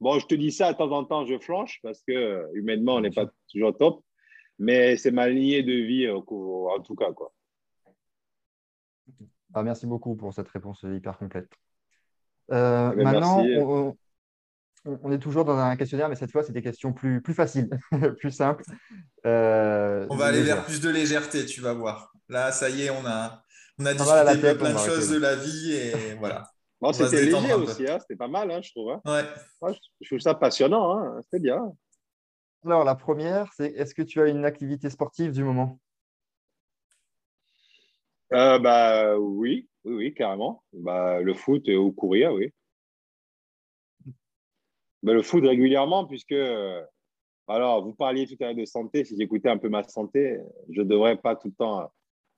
[0.00, 3.00] Bon, je te dis ça, de temps en temps, je flanche parce que humainement, on
[3.00, 4.04] n'est pas toujours top.
[4.58, 7.12] Mais c'est ma lignée de vie euh, en tout cas.
[7.12, 7.32] Quoi.
[9.54, 11.48] Ah, merci beaucoup pour cette réponse hyper complète.
[12.52, 13.94] Euh, eh ben, maintenant,
[14.84, 17.70] on, est toujours dans un questionnaire, mais cette fois, c'est des questions plus, plus faciles,
[18.18, 18.64] plus simples.
[19.24, 22.13] Euh, on va aller vers plus de légèreté, tu vas voir.
[22.28, 23.42] Là, ça y est, on a,
[23.78, 26.50] on a discuté plein de choses de la vie et voilà.
[26.92, 27.98] c'était léger aussi, hein.
[28.00, 28.90] c'était pas mal, hein, je trouve.
[28.90, 29.02] Hein.
[29.04, 29.74] Ouais.
[30.00, 31.72] je trouve ça passionnant, c'était bien.
[32.64, 35.78] Alors, la première, c'est est-ce que tu as une activité sportive du moment?
[38.32, 40.64] Euh, bah, oui, oui, oui, carrément.
[40.72, 42.52] Bah, le foot ou courir, oui.
[45.02, 46.34] Bah, le foot régulièrement, puisque.
[47.46, 49.04] Alors, vous parliez tout à l'heure de santé.
[49.04, 51.92] Si j'écoutais un peu ma santé, je ne devrais pas tout le temps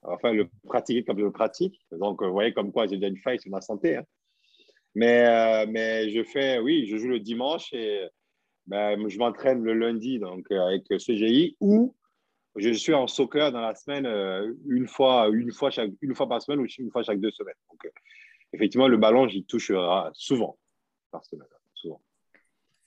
[0.08, 1.80] enfin, le pratiquer comme je le pratique.
[1.92, 3.96] Donc, vous voyez comme quoi j'ai déjà une faille sur ma santé.
[3.96, 4.04] Hein.
[4.96, 8.08] Mais, euh, mais je fais, oui, je joue le dimanche et
[8.66, 11.94] ben, je m'entraîne le lundi donc, avec CGI ou
[12.56, 16.26] je suis en soccer dans la semaine euh, une, fois, une, fois chaque, une fois
[16.26, 17.54] par semaine ou une fois chaque deux semaines.
[17.70, 17.90] Donc, euh,
[18.54, 19.70] effectivement, le ballon, j'y touche
[20.14, 20.58] souvent
[21.10, 21.46] par semaine.
[21.74, 22.00] Souvent.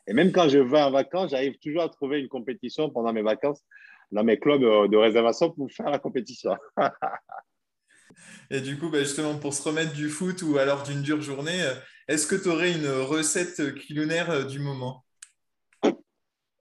[0.07, 3.22] Et même quand je vais en vacances, j'arrive toujours à trouver une compétition pendant mes
[3.22, 3.63] vacances
[4.12, 6.55] dans mes clubs euh, de réservation pour faire la compétition.
[8.51, 11.62] Et du coup, bah, justement, pour se remettre du foot ou alors d'une dure journée,
[12.07, 15.05] est-ce que tu aurais une recette culinaire du moment?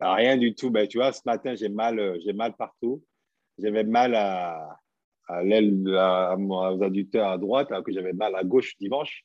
[0.01, 0.71] Rien du tout.
[0.71, 3.03] Ben, tu vois, ce matin, j'ai mal, euh, j'ai mal partout.
[3.59, 4.79] J'avais mal à,
[5.27, 9.25] à l'aile, aux adducteurs à droite, alors que j'avais mal à gauche dimanche.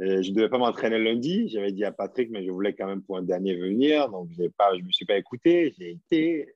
[0.00, 1.48] Et je ne devais pas m'entraîner lundi.
[1.48, 4.08] J'avais dit à Patrick, mais je voulais quand même pour un dernier venir.
[4.10, 5.74] Donc, pas, je ne me suis pas écouté.
[5.78, 6.54] J'ai été.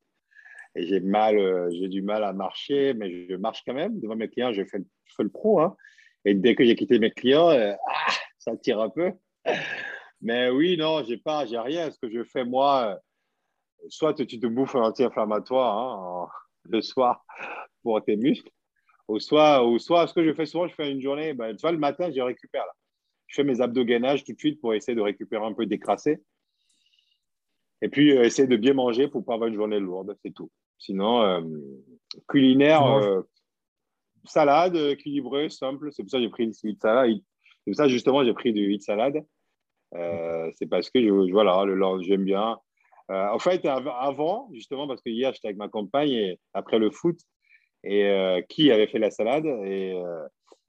[0.76, 3.98] Et j'ai mal, euh, j'ai du mal à marcher, mais je marche quand même.
[4.00, 4.78] Devant mes clients, je fais,
[5.18, 5.60] le pro.
[5.60, 5.76] Hein.
[6.24, 9.12] Et dès que j'ai quitté mes clients, euh, ah, ça tire un peu.
[10.22, 11.90] Mais oui, non, j'ai pas, j'ai rien.
[11.90, 13.00] Ce que je fais, moi,
[13.88, 16.28] soit tu te bouffes un anti-inflammatoire hein,
[16.64, 17.24] le soir
[17.82, 18.50] pour tes muscles,
[19.08, 21.62] ou soit, ou soit ce que je fais souvent, je fais une journée, ben, tu
[21.62, 22.66] vois, le matin, je récupère.
[23.26, 26.20] Je fais mes abdos-gainage tout de suite pour essayer de récupérer un peu décrassé.
[27.82, 30.50] Et puis, euh, essayer de bien manger pour pas avoir une journée lourde, c'est tout.
[30.78, 31.40] Sinon, euh,
[32.28, 33.22] culinaire, euh,
[34.24, 35.90] salade équilibrée, simple.
[35.92, 37.20] C'est pour ça que j'ai pris une salade.
[37.64, 39.24] C'est pour ça, justement, j'ai pris du hit salade.
[39.92, 42.58] c'est parce que je, voilà, le j'aime bien.
[43.10, 46.90] Euh, en fait, avant, justement, parce que hier, j'étais avec ma compagne et après le
[46.90, 47.18] foot,
[47.82, 50.00] et euh, qui avait fait la salade, et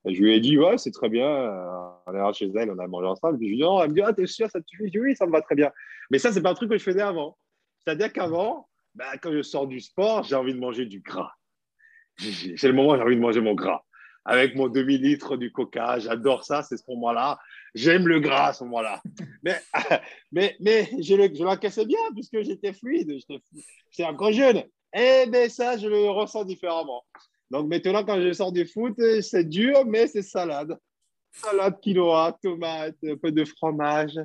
[0.07, 1.27] euh, je lui ai dit, ouais, c'est très bien.
[2.07, 3.37] on est chez elle, on a mangé ensemble.
[3.37, 4.91] Puis je lui ai dit, non, elle me dit, ah, t'es sûr, ça te suffit?
[4.93, 5.71] Je lui oui, ça me va très bien.
[6.09, 7.37] Mais ça, c'est pas un truc que je faisais avant.
[7.79, 11.31] C'est-à-dire qu'avant, bah, quand je sors du sport, j'ai envie de manger du gras.
[12.17, 13.83] C'est le moment où j'ai envie de manger mon gras
[14.25, 15.99] avec mon demi-litre du coca.
[15.99, 17.39] J'adore ça, c'est ce moment-là.
[17.73, 19.01] J'aime le gras à ce moment-là.
[19.43, 19.59] Mais,
[20.31, 23.17] mais, mais je, l'encaissais bien puisque j'étais fluide,
[23.89, 24.57] j'étais encore jeune.
[24.93, 27.03] Et eh bien ça, je le ressens différemment.
[27.51, 30.77] Donc maintenant, quand je sors du foot, c'est dur, mais c'est salade.
[31.33, 34.17] Salade quinoa, tomate, un peu de fromage.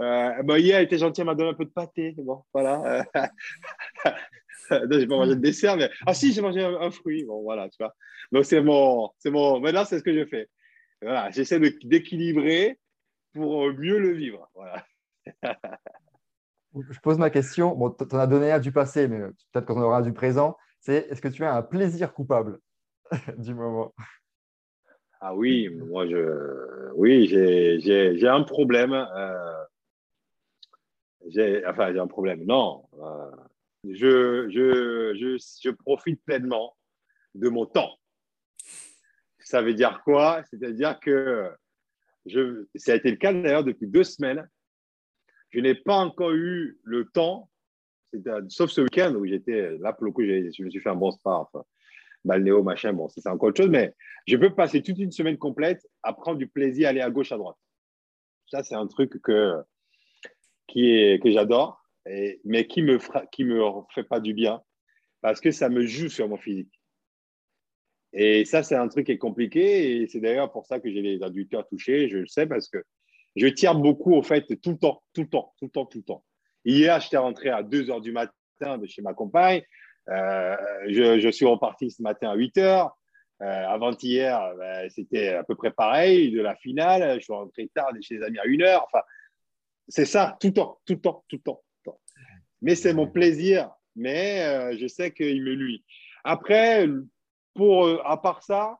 [0.00, 2.14] Euh, hier, elle était gentille, elle m'a donné un peu de pâté.
[2.18, 3.04] Bon, voilà.
[4.70, 7.24] non, j'ai pas mangé de dessert, mais ah si, j'ai mangé un, fruit.
[7.24, 7.92] Bon, voilà, tu vois.
[8.30, 9.58] Donc c'est mon, mon.
[9.58, 10.48] Maintenant, c'est ce que je fais.
[11.02, 12.78] Voilà, j'essaie d'équilibrer
[13.32, 14.48] pour mieux le vivre.
[14.54, 14.86] Voilà.
[16.74, 17.74] je pose ma question.
[17.74, 19.18] Bon, tu en as donné un du passé, mais
[19.52, 20.56] peut-être qu'on aura du présent.
[20.78, 22.60] C'est est-ce que tu as un plaisir coupable?
[23.38, 23.94] du moment
[25.20, 28.92] Ah oui, moi, je, oui, j'ai un problème.
[28.92, 29.64] Euh,
[31.66, 32.44] enfin, j'ai un problème.
[32.44, 33.30] Non, euh,
[33.84, 36.76] je, je, je, je profite pleinement
[37.34, 37.96] de mon temps.
[39.40, 40.42] Ça veut dire quoi?
[40.50, 41.50] C'est-à-dire que
[42.26, 44.48] je, ça a été le cas d'ailleurs depuis deux semaines.
[45.50, 47.48] Je n'ai pas encore eu le temps,
[48.48, 51.10] sauf ce week-end où j'étais là pour le coup, je me suis fait un bon
[51.10, 51.48] spa,
[52.24, 53.94] balnéo, machin, bon, c'est encore autre chose, mais
[54.26, 57.32] je peux passer toute une semaine complète à prendre du plaisir à aller à gauche,
[57.32, 57.56] à droite.
[58.46, 59.62] Ça, c'est un truc que,
[60.68, 61.82] que j'adore,
[62.44, 62.98] mais qui me,
[63.30, 63.60] qui me
[63.94, 64.62] fait pas du bien
[65.20, 66.72] parce que ça me joue sur mon physique.
[68.12, 70.02] Et ça, c'est un truc qui est compliqué.
[70.02, 72.08] Et c'est d'ailleurs pour ça que j'ai les adducteurs touchés.
[72.08, 72.82] Je le sais parce que
[73.36, 75.98] je tire beaucoup, au fait, tout le temps, tout le temps, tout le temps, tout
[75.98, 76.24] le temps.
[76.64, 79.62] Hier, j'étais rentré à 2 h du matin de chez ma compagne.
[80.08, 80.56] Euh,
[80.88, 82.90] je, suis reparti ce matin à 8 h.
[83.40, 87.18] Euh, Avant-hier, ben, c'était à peu près pareil, de la finale.
[87.18, 88.82] Je suis rentré tard chez les amis à 1 h.
[88.84, 89.02] Enfin,
[89.88, 91.62] c'est ça, tout le temps, tout le temps, tout le temps.
[92.60, 95.84] Mais c'est mon plaisir, mais euh, je sais qu'il me nuit.
[96.24, 96.86] Après,
[97.54, 98.78] pour, euh, à part ça,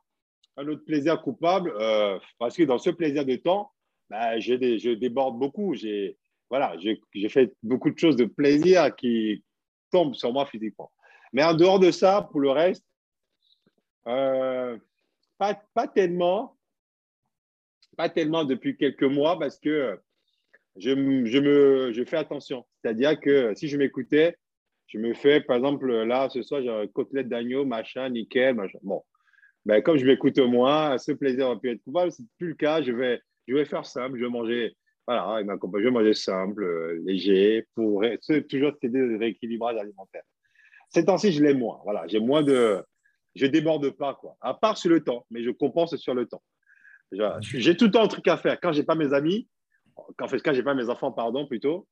[0.57, 3.71] un autre plaisir coupable, euh, parce que dans ce plaisir de temps,
[4.09, 5.73] bah, je déborde beaucoup.
[5.75, 6.17] J'ai
[6.49, 6.75] voilà,
[7.29, 9.43] fait beaucoup de choses de plaisir qui
[9.91, 10.91] tombent sur moi physiquement.
[11.33, 12.85] Mais en dehors de ça, pour le reste,
[14.07, 14.77] euh,
[15.37, 16.57] pas, tellement.
[17.97, 19.99] Pas tellement depuis quelques mois parce que
[20.77, 20.91] je,
[21.25, 22.65] je, me, je fais attention.
[22.81, 24.37] C'est-à-dire que si je m'écoutais,
[24.87, 28.79] je me fais, par exemple, là, ce soir, j'ai côtelette d'agneau, machin, nickel, machin.
[28.81, 29.03] Bon,
[29.65, 32.11] ben, comme je m'écoute moins, ce plaisir aurait pu être coupable.
[32.11, 32.81] Ce n'est plus le cas.
[32.81, 34.17] Je vais, je vais faire simple.
[34.17, 34.75] Je vais manger,
[35.05, 38.03] voilà, je vais manger simple, euh, léger, pour
[38.49, 40.23] toujours t'aider de rééquilibrage alimentaire.
[40.89, 41.79] Ces temps-ci, je l'ai moins.
[41.83, 42.83] Voilà, j'ai moins de.
[43.35, 44.37] Je déborde pas, quoi.
[44.41, 46.41] À part sur le temps, mais je compense sur le temps.
[47.41, 48.59] J'ai tout le temps un truc à faire.
[48.59, 49.47] Quand j'ai pas mes amis,
[50.17, 51.87] quand, quand j'ai pas mes enfants, pardon, plutôt,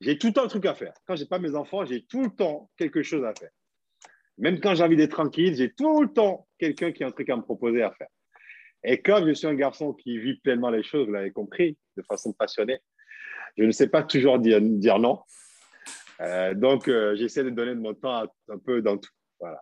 [0.00, 0.94] j'ai tout le temps un truc à faire.
[1.06, 3.50] Quand je n'ai pas mes enfants, j'ai tout le temps quelque chose à faire.
[4.38, 7.30] Même quand j'ai envie d'être tranquille, j'ai tout le temps quelqu'un qui a un truc
[7.30, 8.08] à me proposer à faire.
[8.84, 12.02] Et comme je suis un garçon qui vit pleinement les choses, vous l'avez compris, de
[12.02, 12.78] façon passionnée,
[13.56, 14.60] je ne sais pas toujours dire
[14.98, 15.20] non.
[16.20, 19.10] Euh, donc, euh, j'essaie de donner de mon temps un peu dans tout.
[19.40, 19.60] Voilà.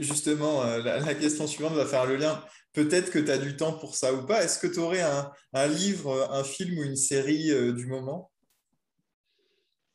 [0.00, 2.42] Justement, euh, la, question suivante va faire le lien.
[2.72, 4.42] Peut-être que tu as du temps pour ça ou pas.
[4.42, 8.30] Est-ce que tu aurais un, livre, un film ou une série du moment?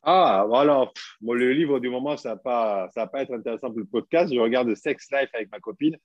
[0.02, 0.92] Ah, voilà.
[1.22, 4.34] le livre du moment, ça ne va, va, pas être intéressant pour le podcast.
[4.34, 5.98] Je regarde Sex Life avec ma copine.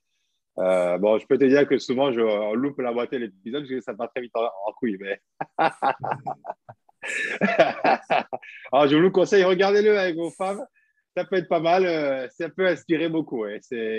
[0.59, 3.69] Euh, bon, je peux te dire que souvent, je loupe la moitié de l'épisode parce
[3.69, 4.97] que ça va très vite en, couille.
[4.99, 5.21] Mais...
[8.71, 10.65] Alors, je vous le conseille, regardez-le avec vos femmes
[11.19, 11.85] ça peut être pas mal.
[11.85, 13.45] Euh, ça peut inspirer beaucoup.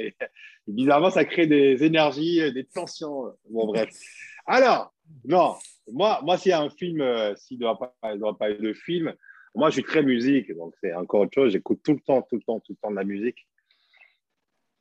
[0.66, 3.32] Bizarrement, ça crée des énergies, euh, des tensions.
[3.50, 3.90] Bon, bref.
[4.46, 5.54] Alors, non,
[5.92, 8.72] moi, moi, s'il y a un film, euh, s'il ne doit pas, doit pas de
[8.72, 9.14] film,
[9.54, 11.52] moi, je suis très musique, donc c'est encore autre chose.
[11.52, 13.46] J'écoute tout le temps, tout le temps, tout le temps de la musique.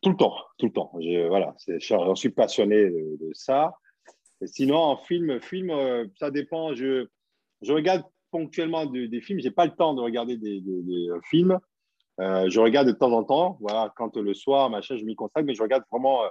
[0.02, 0.94] Tout le temps, tout le temps.
[1.02, 3.74] Je, voilà, j'en suis passionné de, ça.
[4.46, 5.74] sinon, en film, film,
[6.18, 6.74] ça dépend.
[6.74, 7.08] Je,
[7.62, 9.40] je regarde ponctuellement des films.
[9.40, 10.62] Je n'ai pas le temps de regarder des
[11.30, 11.60] films.
[12.20, 15.46] Euh, je regarde de temps en temps, voilà, quand le soir, machin, je m'y consacre,
[15.46, 16.24] mais je regarde vraiment.
[16.24, 16.28] Euh,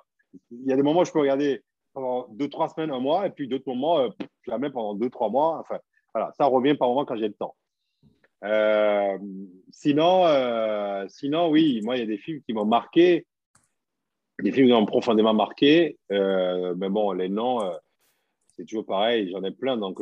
[0.51, 1.63] il y a des moments où je peux regarder
[1.95, 4.09] pendant deux, trois semaines, un mois, et puis d'autres moments, euh,
[4.47, 5.59] jamais pendant deux, trois mois.
[5.61, 5.79] Enfin,
[6.13, 7.57] voilà, ça revient par moment quand j'ai le temps.
[9.71, 10.25] sinon,
[11.09, 13.27] sinon, oui, moi, il y a des films qui m'ont marqué,
[14.43, 17.61] des films qui m'ont profondément marqué, mais bon, les noms,
[18.59, 20.01] c'est toujours pareil, j'en ai plein, donc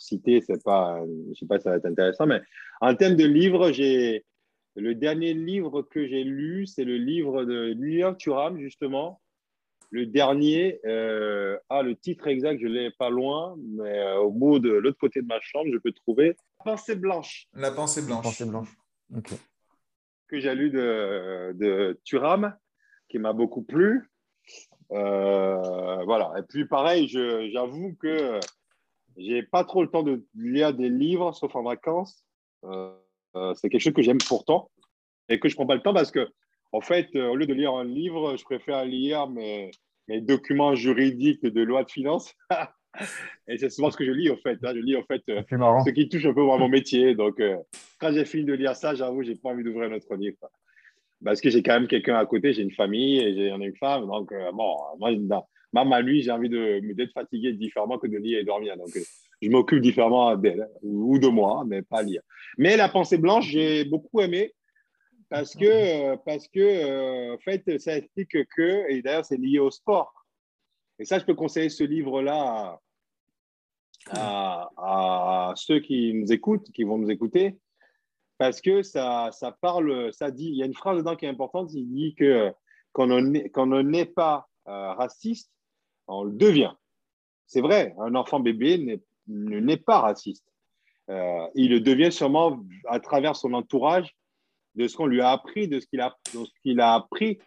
[0.00, 0.98] citer, c'est pas,
[1.28, 2.40] je sais pas si ça va être intéressant, mais
[2.80, 4.24] en termes de livres, j'ai
[4.78, 9.20] le dernier livre que j'ai lu, c'est le livre de Lilian Thuram, justement.
[9.90, 14.30] Le dernier, euh, ah, le titre exact, je ne l'ai pas loin, mais euh, au
[14.30, 17.48] bout de l'autre côté de ma chambre, je peux trouver La pensée blanche.
[17.54, 18.24] La pensée blanche.
[18.24, 18.76] La pensée blanche.
[19.16, 19.30] Ok.
[20.28, 22.54] Que j'ai lu de, de Thuram,
[23.08, 24.08] qui m'a beaucoup plu.
[24.92, 26.32] Euh, voilà.
[26.38, 28.40] Et puis, pareil, j'avoue que
[29.16, 32.24] j'ai pas trop le temps de lire des livres, sauf en vacances.
[32.64, 34.70] Euh, c'est quelque chose que j'aime pourtant
[35.28, 36.28] et que je ne prends pas le temps parce que,
[36.72, 39.70] en fait, euh, au lieu de lire un livre, je préfère lire mes,
[40.08, 42.34] mes documents juridiques de loi de finances.
[43.48, 44.58] et c'est souvent ce que je lis, en fait.
[44.62, 44.72] Hein.
[44.74, 45.42] Je lis, en fait, euh,
[45.84, 47.14] ce qui touche un peu à mon métier.
[47.14, 47.40] Donc,
[47.98, 50.36] quand j'ai fini de lire ça, j'avoue, je n'ai pas envie d'ouvrir un autre livre.
[51.24, 54.06] Parce que j'ai quand même quelqu'un à côté, j'ai une famille et j'ai une femme.
[54.06, 55.10] Donc, bon, moi,
[55.72, 58.76] même à lui, j'ai envie d'être fatigué différemment que de lire et dormir.
[58.76, 58.90] Donc,
[59.40, 62.22] je m'occupe différemment d'elle ou de moi, mais pas lire.
[62.56, 64.54] Mais la pensée blanche, j'ai beaucoup aimé
[65.28, 69.70] parce que, parce que euh, en fait, ça explique que, et d'ailleurs, c'est lié au
[69.70, 70.12] sport.
[70.98, 72.80] Et ça, je peux conseiller ce livre-là
[74.10, 77.56] à, à, ceux qui nous écoutent, qui vont nous écouter,
[78.38, 81.28] parce que ça, ça parle, ça dit, il y a une phrase dedans qui est
[81.28, 82.52] importante, il dit que
[82.92, 85.50] quand on n'est pas euh, raciste,
[86.06, 86.72] on le devient.
[87.46, 90.44] C'est vrai, un enfant bébé n'est pas raciste.
[91.10, 94.14] Euh, il le devient sûrement à travers son entourage,
[94.74, 96.16] de ce qu'on lui a appris, de ce qu'il a,
[96.62, 97.38] qu'il a appris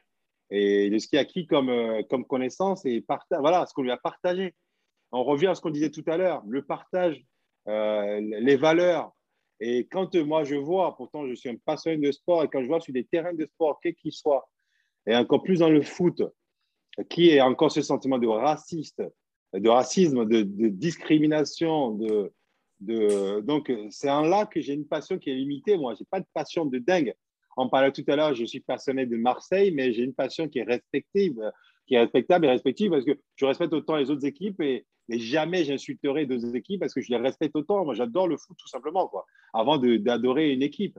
[0.49, 3.05] et de ce qu'il a acquis comme, euh, comme connaissance et
[3.39, 4.53] voilà, ce qu'on lui a partagé.
[5.13, 7.23] On revient à ce qu'on disait tout à l'heure, le partage,
[7.67, 9.13] les valeurs,
[9.61, 12.61] et quand euh, moi je vois, pourtant je suis un passionné de sport, et quand
[12.61, 14.49] je vois sur des terrains de sport, quels qu'ils soient,
[15.05, 16.23] et encore plus dans le foot,
[17.09, 19.11] qui est encore ce sentiment de racisme,
[19.53, 22.33] de, discrimination, de,
[23.41, 25.77] donc c'est un là que j'ai une passion qui est limitée.
[25.77, 27.13] Moi, j'ai pas de passion de dingue.
[27.55, 30.59] On parlait tout à l'heure, je suis passionné de Marseille, mais j'ai une passion qui
[30.59, 31.39] est respective,
[31.85, 35.19] qui est respectable et respective parce que je respecte autant les autres équipes et, mais
[35.19, 37.83] jamais j'insulterai deux équipes parce que je les respecte autant.
[37.85, 40.97] Moi, j'adore le foot tout simplement, quoi, avant d'adorer une équipe.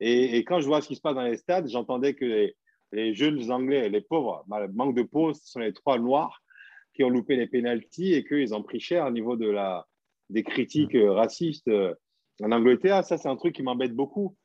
[0.00, 2.52] Et, quand je vois ce qui se passe dans les stades, j'entendais que
[2.92, 6.40] les, jeunes Anglais, les pauvres, manque de peau, ce sont les trois noirs
[6.94, 9.86] qui ont loupé les pénalties et qu'ils ont pris cher au niveau de la,
[10.30, 11.08] des critiques mmh.
[11.08, 11.94] racistes euh,
[12.42, 13.04] en Angleterre.
[13.04, 14.36] Ça, c'est un truc qui m'embête beaucoup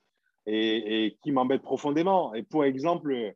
[0.46, 2.34] et, qui m'embête profondément.
[2.34, 3.32] Et pour exemple, euh,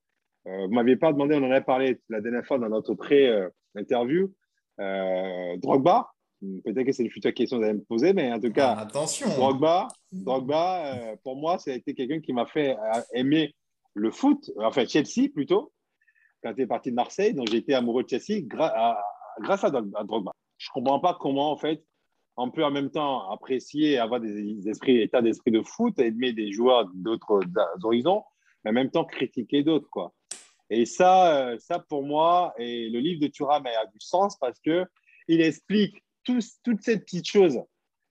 [0.45, 4.25] vous ne m'aviez pas demandé, on en a parlé la dernière fois dans notre pré-interview,
[4.25, 4.31] euh,
[4.77, 8.51] Drogba, peut-être que c'est une future question que vous allez me poser, mais en tout
[8.51, 9.27] cas, ah, attention.
[9.29, 13.55] Drogba, Drogba euh, pour moi, ça a été quelqu'un qui m'a fait euh, aimer
[13.93, 15.71] le foot, enfin Chelsea plutôt,
[16.43, 17.33] quand il est parti de Marseille.
[17.33, 20.31] Donc j'ai été amoureux de Chelsea grâce à, Drogba.
[20.57, 21.83] Je ne comprends pas comment, en fait,
[22.35, 26.51] on peut en même temps apprécier, avoir des esprits, états d'esprit de foot, aimer des
[26.51, 27.39] joueurs d'autres
[27.83, 28.23] horizons,
[28.63, 30.13] mais en même temps critiquer d'autres, quoi.
[30.69, 34.59] Et ça, euh, ça pour moi, et le livre de Thuram a du sens parce
[34.59, 34.85] que
[35.27, 37.61] il explique toutes ces petites choses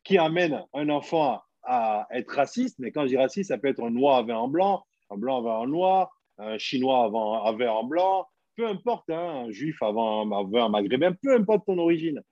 [0.05, 2.79] qui amènent un enfant à être raciste.
[2.79, 5.39] Mais quand je dis raciste, ça peut être un noir avec un blanc, un blanc
[5.39, 7.11] avec un noir, un chinois
[7.47, 8.27] avec un blanc,
[8.57, 12.23] peu importe, hein, un juif avant, un maghrébin, peu importe ton origine.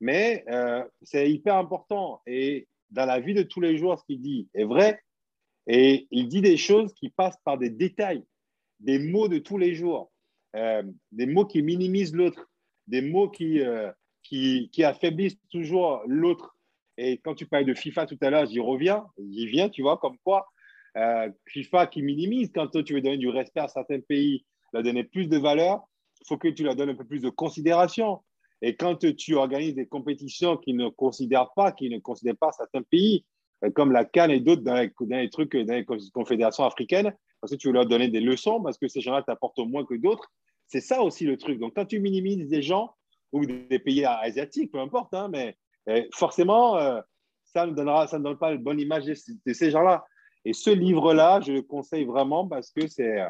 [0.00, 2.20] Mais euh, c'est hyper important.
[2.26, 5.00] Et dans la vie de tous les jours, ce qu'il dit est vrai.
[5.66, 8.22] Et il dit des choses qui passent par des détails
[8.80, 10.10] des mots de tous les jours,
[10.56, 10.82] euh,
[11.12, 12.48] des mots qui minimisent l'autre,
[12.86, 13.90] des mots qui, euh,
[14.22, 16.56] qui, qui, affaiblissent toujours l'autre.
[16.96, 19.98] Et quand tu parlais de FIFA tout à l'heure, j'y reviens, j'y viens, tu vois,
[19.98, 20.46] comme quoi
[20.96, 25.02] euh, FIFA qui minimise, quand tu veux donner du respect à certains pays, leur donner
[25.02, 25.82] plus de valeur,
[26.20, 28.22] il faut que tu leur donnes un peu plus de considération.
[28.62, 32.82] Et quand tu organises des compétitions qui ne considèrent pas, qui ne considèrent pas certains
[32.82, 33.24] pays,
[33.74, 37.12] comme la Cannes et d'autres dans, dans, les trucs, dans les confédérations africaines,
[37.44, 39.92] parce que tu veux leur donner des leçons, parce que ces gens-là t'apportent moins que
[39.92, 40.32] d'autres.
[40.66, 41.58] C'est ça aussi le truc.
[41.58, 42.94] Donc, quand tu minimises des gens
[43.32, 45.54] ou des pays asiatiques, peu importe, hein, mais
[46.14, 47.02] forcément, euh,
[47.44, 50.06] ça, ne donnera, ça ne donne pas une bonne image de, ces gens-là.
[50.46, 53.22] Et ce livre-là, je le conseille vraiment parce que c'est,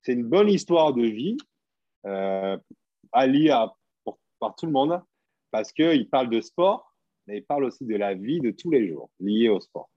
[0.00, 1.36] c'est une bonne histoire de vie
[2.06, 2.56] euh,
[3.12, 3.74] à lire
[4.38, 5.02] par tout le monde
[5.50, 6.94] parce qu'il parle de sport,
[7.26, 9.90] mais il parle aussi de la vie de tous les jours liée au sport.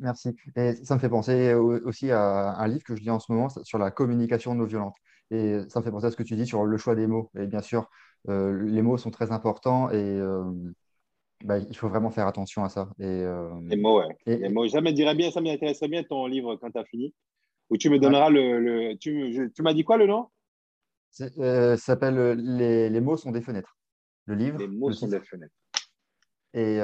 [0.00, 0.36] Merci.
[0.56, 3.48] Et ça me fait penser aussi à un livre que je lis en ce moment
[3.48, 4.96] sur la communication non violente.
[5.30, 7.30] Et ça me fait penser à ce que tu dis sur le choix des mots.
[7.38, 7.88] Et bien sûr,
[8.28, 10.44] euh, les mots sont très importants et euh,
[11.44, 12.90] bah, il faut vraiment faire attention à ça.
[12.98, 14.14] Et, euh, les mots, oui.
[14.26, 14.68] Les mots.
[14.68, 17.14] Ça me dirait bien, ça m'intéresserait bien ton livre quand tu as fini.
[17.70, 18.94] Ou tu me donneras le.
[18.96, 20.26] tu, tu m'as dit quoi le nom?
[21.10, 23.76] Ça s'appelle les, les, mots sont des fenêtres.
[24.26, 24.58] Le livre.
[24.58, 25.54] Les mots sont des fenêtres.
[26.52, 26.80] Et,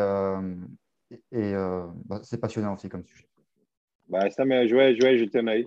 [1.11, 3.29] et euh, bah, c'est passionnant aussi comme sujet.
[4.09, 5.63] Bah, ça m'a joué, joué, jeter un.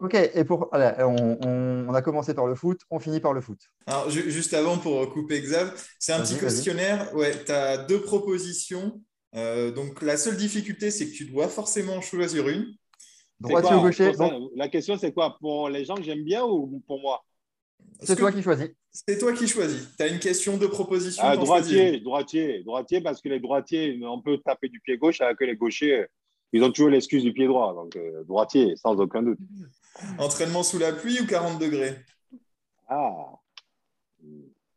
[0.00, 3.60] Ok, et pour, on, a commencé par le foot, on finit par le foot.
[3.86, 7.14] Alors, juste avant, pour couper Xav, c'est un petit questionnaire.
[7.14, 9.00] Ouais, tu as deux propositions.
[9.34, 12.66] Euh, donc, la seule difficulté, c'est que tu dois forcément choisir une.
[13.40, 14.12] Droitier ou gaucher
[14.56, 15.36] La question, c'est quoi?
[15.40, 17.24] Pour les gens que j'aime bien ou pour moi?
[18.00, 18.70] C'est toi qui choisis.
[18.90, 19.94] C'est toi qui choisis.
[19.96, 21.22] Tu as une question de proposition.
[21.24, 25.36] Ah, droitier, droitier, droitier, parce que les droitiers, on peut taper du pied gauche, alors
[25.36, 26.06] que les gauchers,
[26.52, 27.74] ils ont toujours l'excuse du pied droit.
[27.74, 29.38] Donc, euh, droitier, sans aucun doute.
[30.18, 31.96] Entraînement sous la pluie ou 40 degrés?
[32.88, 33.32] Ah,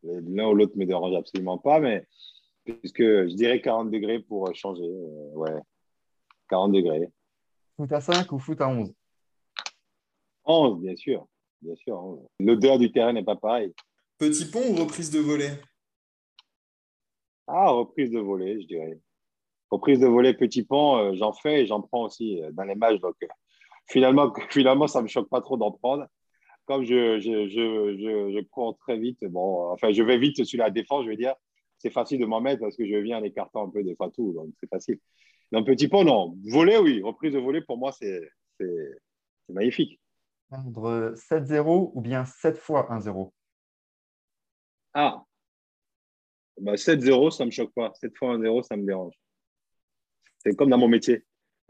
[0.03, 2.07] l'un ou l'autre ne me dérange absolument pas, mais
[2.63, 4.83] puisque je dirais 40 degrés pour changer.
[4.83, 5.61] Euh, ouais,
[6.49, 7.09] 40 degrés.
[7.75, 8.93] Foot à 5 ou foot à 11
[10.45, 11.27] 11, bien sûr.
[11.61, 12.19] Bien sûr.
[12.39, 13.73] L'odeur du terrain n'est pas pareille.
[14.17, 15.51] Petit pont ou reprise de volée?
[17.47, 18.99] Ah, reprise de volée, je dirais.
[19.71, 22.75] Reprise de volée, petit pont, euh, j'en fais et j'en prends aussi euh, dans les
[22.75, 22.99] matchs.
[22.99, 23.27] Donc, euh,
[23.87, 26.07] finalement, finalement, ça ne me choque pas trop d'en prendre.
[26.65, 30.69] comme je, je, je, je, cours très vite, bon, enfin, je vais vite sur la
[30.69, 31.35] défense, je veux dire,
[31.77, 34.09] c'est facile de m'en mettre parce que je viens en écartant un peu des fois
[34.11, 34.99] tout, donc c'est facile.
[35.53, 36.35] Un petit pont, non.
[36.45, 37.01] Voler, oui.
[37.01, 38.21] Reprise de voler, pour moi, c'est
[39.49, 39.99] magnifique.
[40.49, 43.31] Entre 7-0 ou bien 7 fois 1-0
[44.93, 45.23] Ah,
[46.59, 47.91] bah, 7-0, ça ne me choque pas.
[47.95, 49.13] 7 fois 1-0, ça me dérange.
[50.39, 51.25] C'est comme dans mon métier.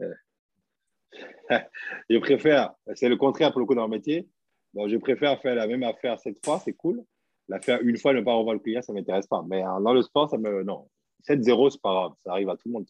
[2.08, 4.28] je préfère, c'est le contraire pour le coup dans mon métier.
[4.74, 7.02] je préfère faire la même affaire 7 fois, c'est cool.
[7.48, 9.42] La faire une fois, ne pas revoir le client, ça ne m'intéresse pas.
[9.48, 10.62] Mais dans le sport, ça me.
[10.62, 10.88] Non.
[11.26, 12.12] 7-0, c'est pas grave.
[12.24, 12.86] Ça arrive à tout le monde.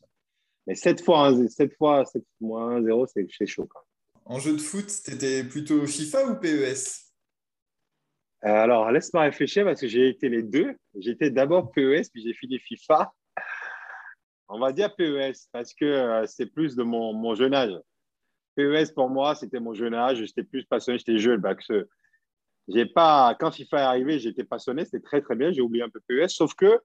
[0.66, 3.68] Mais 7 fois 7 fois 7 1 0, c'est chaud.
[4.30, 7.06] En jeu de foot, tu étais plutôt FIFA ou PES
[8.44, 10.76] euh, alors, laisse-moi réfléchir parce que j'ai été les deux.
[10.94, 13.12] J'étais d'abord PES, puis j'ai fini FIFA.
[14.48, 17.76] On va dire PES parce que euh, c'est plus de mon, jeune âge.
[18.54, 20.18] PES, pour moi, c'était mon jeune âge.
[20.24, 21.40] J'étais plus passionné, j'étais jeune.
[21.40, 21.56] Bah,
[22.68, 25.50] j'ai pas, quand FIFA est arrivé, j'étais passionné, c'était très très bien.
[25.50, 26.80] J'ai oublié un peu PES, sauf que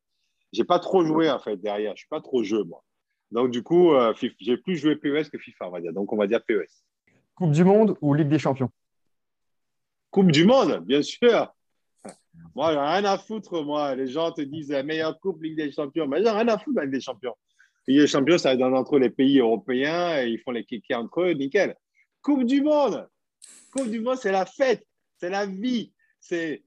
[0.54, 1.94] j'ai pas trop joué en fait derrière.
[1.96, 2.84] Je suis pas trop jeu moi.
[3.30, 5.94] Donc du coup, euh, j'ai plus joué PES que FIFA, on va dire.
[5.94, 6.84] Donc on va dire PES.
[7.36, 8.70] Coupe du Monde ou Ligue des Champions?
[10.12, 11.54] Coupe du Monde, bien sûr.
[12.56, 13.96] Moi, j'ai rien à foutre, moi.
[13.96, 16.08] Les gens te disent la meilleure coupe, Ligue des Champions.
[16.08, 17.36] Mais j'ai rien à foutre, Ligue des Champions.
[17.88, 21.22] Ligue des Champions, ça va entre les pays européens et ils font les kikis entre
[21.22, 21.76] eux, nickel.
[22.22, 23.08] Coupe du Monde.
[23.72, 24.86] Coupe du Monde, c'est la fête,
[25.18, 26.64] c'est la vie, c'est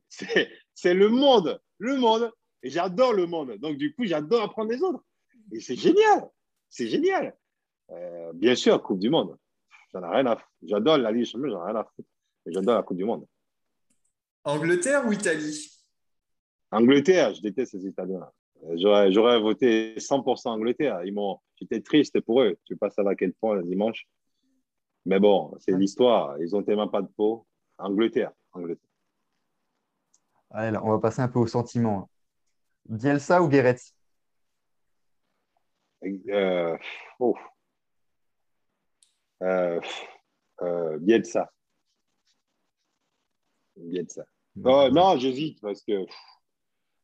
[0.84, 1.60] le monde.
[1.78, 2.32] Le monde.
[2.62, 3.52] Et j'adore le monde.
[3.58, 5.04] Donc, du coup, j'adore apprendre des autres.
[5.52, 6.28] Et c'est génial.
[6.68, 7.36] C'est génial.
[7.90, 9.36] Euh, bien sûr, Coupe du Monde.
[9.96, 10.52] J'en ai rien à foutre.
[10.62, 12.08] J'adore la Ligue des Champions, j'en ai rien à foutre.
[12.46, 13.26] J'adore la Coupe du Monde.
[14.44, 15.72] Angleterre ou Italie?
[16.70, 18.28] Angleterre, je déteste ces Italiens.
[18.74, 21.02] J'aurais, j'aurais voté 100% Angleterre.
[21.04, 22.58] Ils m'ont, j'étais triste pour eux.
[22.64, 24.06] Je ne sais pas savoir à quel point dimanche.
[25.06, 26.36] Mais bon, c'est l'histoire.
[26.40, 27.46] Ils n'ont tellement pas de peau.
[27.78, 28.32] Angleterre.
[28.52, 28.90] Angleterre.
[30.50, 32.10] Allez, on va passer un peu au sentiment.
[32.86, 33.76] Bielsa ou Guéret?
[36.28, 36.76] Euh,
[37.18, 37.34] oh.
[39.42, 39.80] Euh,
[40.62, 41.50] euh, Bielsa.
[43.76, 44.24] Bielsa.
[44.64, 46.06] Oh, non, j'hésite parce que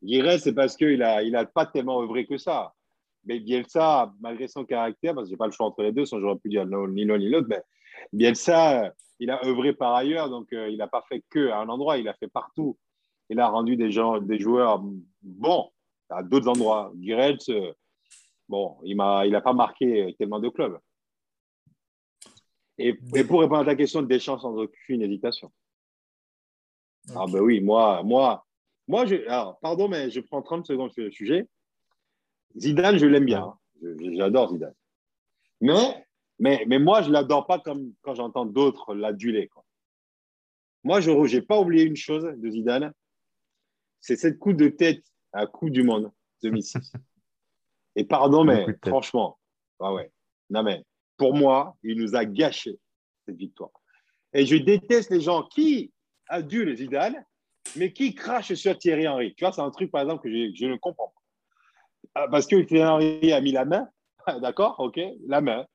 [0.02, 2.74] Guiret, c'est parce qu'il n'a il a pas tellement œuvré que ça.
[3.24, 6.06] Mais Bielsa, malgré son caractère, parce que je n'ai pas le choix entre les deux,
[6.06, 7.62] sinon j'aurais pu dire ni l'un ni l'autre, mais
[8.12, 11.68] Bielsa, il a œuvré par ailleurs, donc euh, il n'a pas fait que à un
[11.68, 12.76] endroit, il a fait partout.
[13.28, 14.82] Il a rendu des, gens, des joueurs
[15.22, 15.70] bons
[16.10, 16.90] à d'autres endroits.
[16.96, 17.72] Guiret, euh,
[18.48, 20.78] bon, il n'a il pas marqué tellement de clubs.
[22.78, 25.52] Et, et, pour répondre à ta question, Deschamps sans aucune hésitation.
[27.14, 28.46] Ah ben oui, moi, moi,
[28.88, 31.48] moi je, alors, pardon, mais je prends 30 secondes sur le sujet.
[32.56, 33.54] Zidane, je l'aime bien.
[33.82, 34.74] J'adore Zidane.
[35.60, 36.06] Mais,
[36.38, 39.50] mais, mais moi, je ne l'adore pas comme quand j'entends d'autres l'aduler.
[40.84, 42.92] Moi, je n'ai pas oublié une chose de Zidane,
[44.00, 46.10] c'est cette coup de tête à coup du monde
[46.42, 46.92] 2006.
[47.96, 49.38] Et pardon, mais franchement,
[49.80, 50.10] ah ouais.
[50.50, 50.84] Non, mais
[51.16, 52.78] pour moi, il nous a gâché
[53.26, 53.70] cette victoire.
[54.32, 55.92] Et je déteste les gens qui
[56.28, 57.24] adulent Zidane,
[57.76, 59.34] mais qui crache sur Thierry Henry.
[59.34, 61.20] Tu vois, c'est un truc, par exemple, que je, ne comprends pas.
[62.14, 63.88] Ah, parce que Thierry Henry a mis la main,
[64.40, 65.66] d'accord, ok, la main,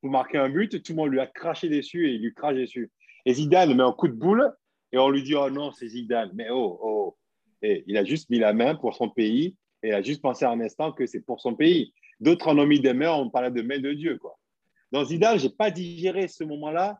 [0.00, 2.56] pour marquer un but, tout le monde lui a craché dessus et il lui crache
[2.56, 2.90] dessus.
[3.24, 4.52] Et Zidane met un coup de boule
[4.92, 6.30] et on lui dit, oh non, c'est Zidane.
[6.34, 7.16] Mais oh, oh.
[7.62, 10.44] Et il a juste mis la main pour son pays et il a juste pensé
[10.44, 11.94] un instant que c'est pour son pays.
[12.20, 14.38] D'autres en ont mis des mains, on parlait de main de Dieu, quoi.
[14.94, 16.98] Dans Zidane, je n'ai pas digéré ce moment-là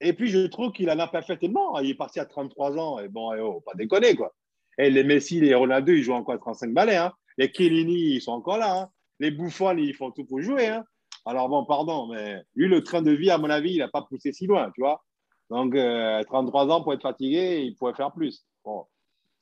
[0.00, 1.78] et puis, je trouve qu'il en a pas fait tellement.
[1.80, 2.98] Il est parti à 33 ans.
[3.00, 4.32] Et bon, eh oh, pas déconner, quoi.
[4.78, 6.96] Et les Messi, les Ronaldo, ils jouent encore à 35 balais.
[6.96, 7.12] Hein.
[7.36, 8.80] Les Kellini, ils sont encore là.
[8.80, 8.88] Hein.
[9.18, 10.68] Les Bouffons, ils font tout pour jouer.
[10.68, 10.84] Hein.
[11.24, 14.02] Alors, bon, pardon, mais lui, le train de vie, à mon avis, il n'a pas
[14.02, 15.02] poussé si loin, tu vois.
[15.50, 18.46] Donc, 33 euh, ans pour être fatigué, il pourrait faire plus.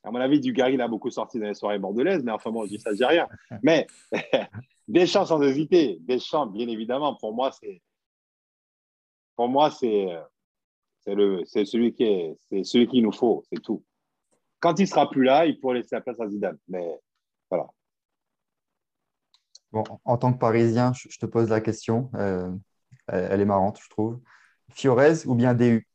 [0.03, 2.63] À mon avis, Dugarry, il a beaucoup sorti dans les soirées bordelaises, mais enfin, bon,
[2.63, 3.27] je dis ça, je dis rien.
[3.61, 3.85] Mais
[4.87, 5.97] Deschamps, sans hésiter.
[6.01, 7.81] Deschamps, bien évidemment, pour moi, c'est.
[9.37, 10.09] Pour moi, c'est
[11.45, 13.85] c'est celui qui est, c'est celui qu'il nous faut, c'est tout.
[14.59, 16.57] Quand il sera plus là, il pourra laisser la place à Zidane.
[16.67, 16.99] Mais
[17.49, 17.67] voilà.
[19.71, 22.11] Bon, en tant que Parisien, je, te pose la question.
[22.15, 22.51] Euh,
[23.07, 24.19] elle, est marrante, je trouve.
[24.71, 25.87] Fiorez ou bien DU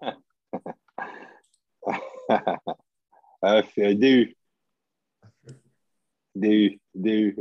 [3.44, 3.62] euh,
[3.94, 4.36] DU.
[6.34, 6.80] DU.
[6.94, 7.36] DU.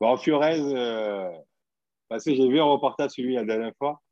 [0.00, 1.30] bon, Fiorez, euh,
[2.08, 4.02] parce que j'ai vu un reportage sur lui la dernière fois.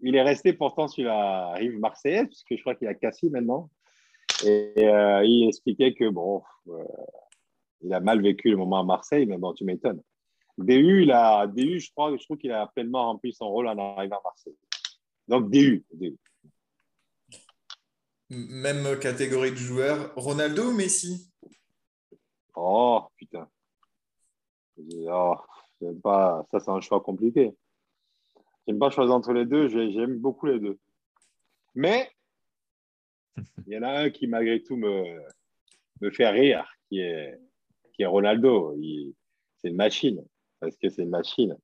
[0.00, 3.70] Il est resté pourtant sur la rive marseillaise, puisque je crois qu'il a Cassis maintenant.
[4.44, 6.84] Et euh, il expliquait que, bon, euh,
[7.82, 10.02] il a mal vécu le moment à Marseille, mais bon, tu m'étonnes.
[10.56, 13.78] DU, il a, DU, je crois, je trouve qu'il a pleinement rempli son rôle en
[13.78, 14.56] arrivant à Marseille.
[15.28, 15.84] Donc, DU.
[15.92, 16.16] DU.
[18.30, 20.12] Même catégorie de joueurs.
[20.16, 21.30] Ronaldo ou Messi?
[22.54, 23.48] Oh, putain.
[25.08, 25.36] Oh,
[26.02, 26.46] pas...
[26.50, 27.54] Ça, c'est un choix compliqué.
[28.66, 29.68] J'aime pas choisir entre les deux.
[29.68, 30.78] J'aime beaucoup les deux.
[31.74, 32.10] Mais
[33.66, 35.20] il y en a un qui, malgré tout, me,
[36.00, 37.38] me fait rire, qui est,
[37.92, 38.76] qui est Ronaldo.
[39.58, 40.24] C'est une machine.
[40.60, 41.56] Parce que c'est une machine.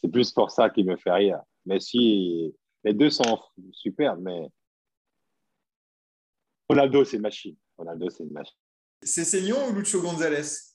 [0.00, 1.40] C'est plus pour ça qu'il me fait rire.
[1.64, 3.40] Mais si les deux sont
[3.70, 4.48] super, mais
[6.68, 7.56] Ronaldo, c'est une machine.
[7.76, 8.56] Ronaldo, c'est une machine.
[9.02, 10.74] C'est Seignon ou Lucho Gonzalez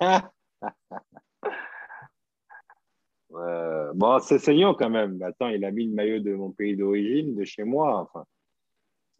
[3.30, 5.20] Bon, c'est Seignon quand même.
[5.22, 8.00] Attends, il a mis le maillot de mon pays d'origine, de chez moi.
[8.00, 8.24] Enfin,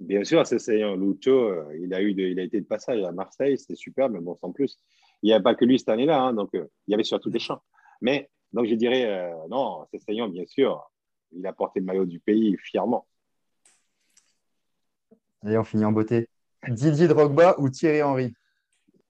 [0.00, 0.96] bien sûr, c'est Seignon.
[0.96, 4.20] Lucho, euh, il a, eu il a été de passage à Marseille, c'était super, mais
[4.20, 4.78] bon, sans plus.
[5.22, 7.30] Il n'y a pas que lui cette année-là, hein, donc euh, il y avait surtout
[7.30, 7.62] des champs.
[8.00, 10.90] Mais donc je dirais, euh, non, c'est Seignon, bien sûr.
[11.32, 13.06] Il a porté le maillot du pays fièrement.
[15.46, 16.28] Et on finit en beauté.
[16.66, 18.34] Didier Drogba ou Thierry Henry?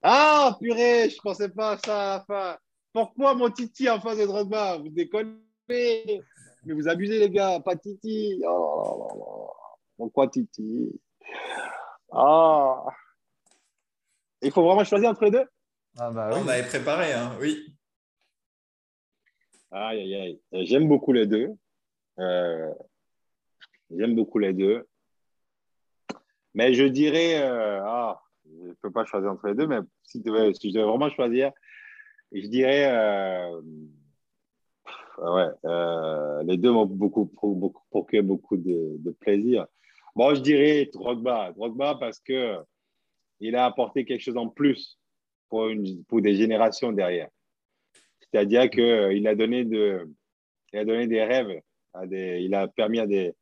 [0.02, 2.58] Ah, purée, je ne pensais pas à ça
[2.98, 5.38] Pourquoi mon Titi en face de Drogba Vous déconnez
[5.68, 6.20] Mais
[6.66, 8.42] vous abusez, les gars, pas Titi.
[8.44, 9.52] Oh,
[9.96, 11.00] Pourquoi Titi?
[12.10, 12.86] Ah
[14.42, 15.44] Il faut vraiment choisir entre les deux?
[15.96, 17.72] Ah bah On avait préparé, hein, oui.
[19.70, 20.66] Aïe, aïe, aïe.
[20.66, 21.50] J'aime beaucoup les deux.
[22.18, 22.74] Euh,
[23.96, 24.88] j'aime beaucoup les deux.
[26.52, 30.20] Mais je dirais, euh, ah, je ne peux pas choisir entre les deux, mais si,
[30.20, 31.52] si je devais vraiment choisir,
[32.32, 33.60] je dirais, euh,
[35.18, 39.66] ouais, les deux m'ont beaucoup, beaucoup, procuré beaucoup de, plaisir.
[40.14, 41.52] Bon, je dirais Drogba.
[41.52, 42.56] Drogba parce que
[43.40, 44.98] il a apporté quelque chose en plus
[45.48, 45.70] pour,
[46.20, 47.28] des générations derrière.
[48.20, 50.10] C'est-à-dire qu'il a, donné de,
[50.74, 51.60] a donné des rêves,
[52.10, 53.34] il a permis à des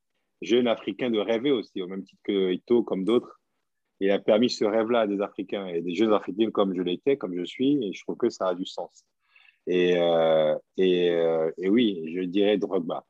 [0.43, 3.36] jeunes Africains de rêver aussi, au même titre que Ito, comme d'autres.
[4.01, 7.35] Il a permis ce rêve-là des Africains et des jeunes Africains comme je l'étais, comme
[7.37, 9.07] je suis, et je trouve que ça a du sens.
[9.67, 13.05] Et, euh, euh, oui, je dirais Drogba.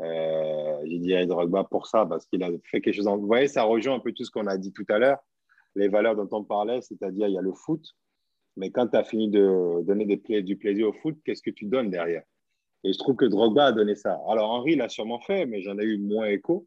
[0.00, 3.08] Euh, je dirais Drogba pour ça, parce qu'il a fait quelque chose.
[3.08, 3.16] En...
[3.16, 5.18] Vous voyez, ça rejoint un peu tout ce qu'on a dit tout à l'heure,
[5.74, 7.84] les valeurs dont on parlait, c'est-à-dire il y a le foot,
[8.56, 11.66] mais quand tu as fini de donner des du plaisir au foot, qu'est-ce que tu
[11.66, 12.22] donnes derrière?
[12.84, 14.20] Et je trouve que Drogba a donné ça.
[14.28, 16.66] Alors Henri l'a sûrement fait, mais j'en ai eu moins écho.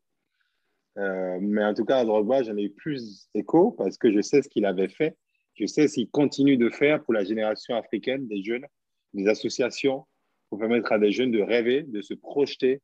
[0.98, 4.22] Euh, mais en tout cas, à Drogba, j'en ai eu plus écho parce que je
[4.22, 5.18] sais ce qu'il avait fait.
[5.56, 8.66] Je sais ce qu'il continue de faire pour la génération africaine, des jeunes,
[9.14, 10.06] des associations,
[10.50, 12.82] pour permettre à des jeunes de rêver, de se projeter,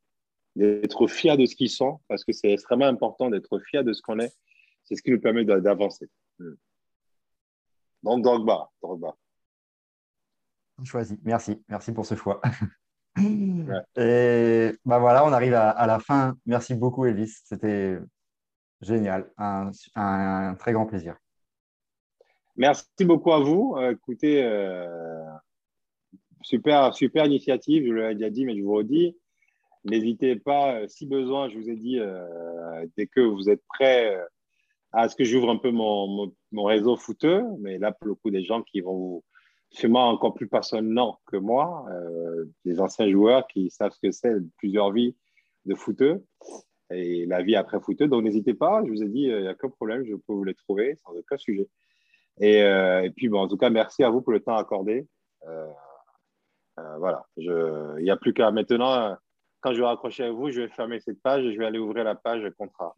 [0.56, 4.02] d'être fiers de ce qu'ils sont, parce que c'est extrêmement important d'être fiers de ce
[4.02, 4.34] qu'on est.
[4.84, 6.10] C'est ce qui nous permet d'avancer.
[6.40, 6.56] Hmm.
[8.04, 8.70] Donc Drogba.
[8.82, 9.16] Drogba.
[10.84, 11.20] Choisi.
[11.24, 11.62] Merci.
[11.68, 12.42] Merci pour ce choix.
[13.96, 16.36] Et bah voilà, on arrive à, la fin.
[16.46, 17.40] Merci beaucoup, Elvis.
[17.44, 17.98] C'était
[18.82, 19.30] génial.
[19.38, 21.16] Un, très grand plaisir.
[22.56, 23.76] Merci beaucoup à vous.
[23.78, 25.24] Euh, écoutez, euh,
[26.42, 27.86] super, super initiative.
[27.88, 29.16] Je l'avais déjà dit, mais je vous redis.
[29.86, 32.00] N'hésitez pas, euh, si besoin, je vous ai dit,
[32.98, 34.18] dès que vous êtes prêts
[34.92, 38.32] à ce que j'ouvre un peu mon, mon, réseau footeux, mais là, pour le coup,
[38.32, 39.24] des gens qui vont vous,
[39.70, 44.34] sûrement encore plus passionnants que moi, euh, des anciens joueurs qui savent ce que c'est
[44.58, 45.16] plusieurs vies
[45.66, 46.24] de footeux
[46.90, 48.08] et la vie après footeux.
[48.08, 50.44] Donc, n'hésitez pas, je vous ai dit, il n'y a aucun problème, je peux vous
[50.44, 51.68] les trouver sans aucun sujet.
[52.40, 55.08] Et, euh, et puis, bon, en tout cas, merci à vous pour le temps accordé.
[55.48, 55.68] Euh,
[57.00, 59.18] voilà, il n'y a plus qu'à maintenant
[59.62, 61.80] quand je vais raccrocher à vous, je vais fermer cette page et je vais aller
[61.80, 62.96] ouvrir la page contrat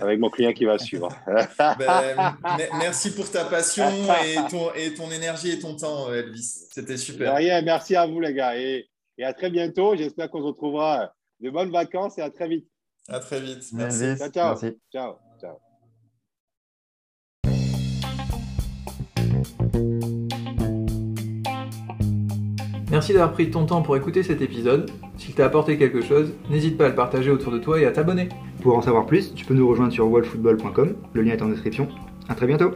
[0.00, 1.08] avec mon client qui va suivre.
[1.78, 2.36] Ben,
[2.78, 3.84] merci pour ta passion
[4.24, 6.66] et ton, et ton, énergie et ton temps, Elvis.
[6.70, 7.34] C'était super.
[7.36, 8.58] Rien, merci à vous, les gars.
[8.58, 8.88] Et,
[9.18, 9.96] et à très bientôt.
[9.96, 12.68] J'espère qu'on se retrouvera de bonnes vacances et à très vite.
[13.08, 13.64] À très vite.
[13.72, 14.16] Merci.
[14.16, 14.48] Ciao, ciao.
[14.50, 14.78] Merci.
[14.92, 15.18] ciao.
[15.40, 15.71] ciao.
[22.92, 24.90] Merci d'avoir pris ton temps pour écouter cet épisode.
[25.16, 27.90] S'il t'a apporté quelque chose, n'hésite pas à le partager autour de toi et à
[27.90, 28.28] t'abonner.
[28.60, 31.88] Pour en savoir plus, tu peux nous rejoindre sur wallfootball.com, le lien est en description.
[32.28, 32.72] A très bientôt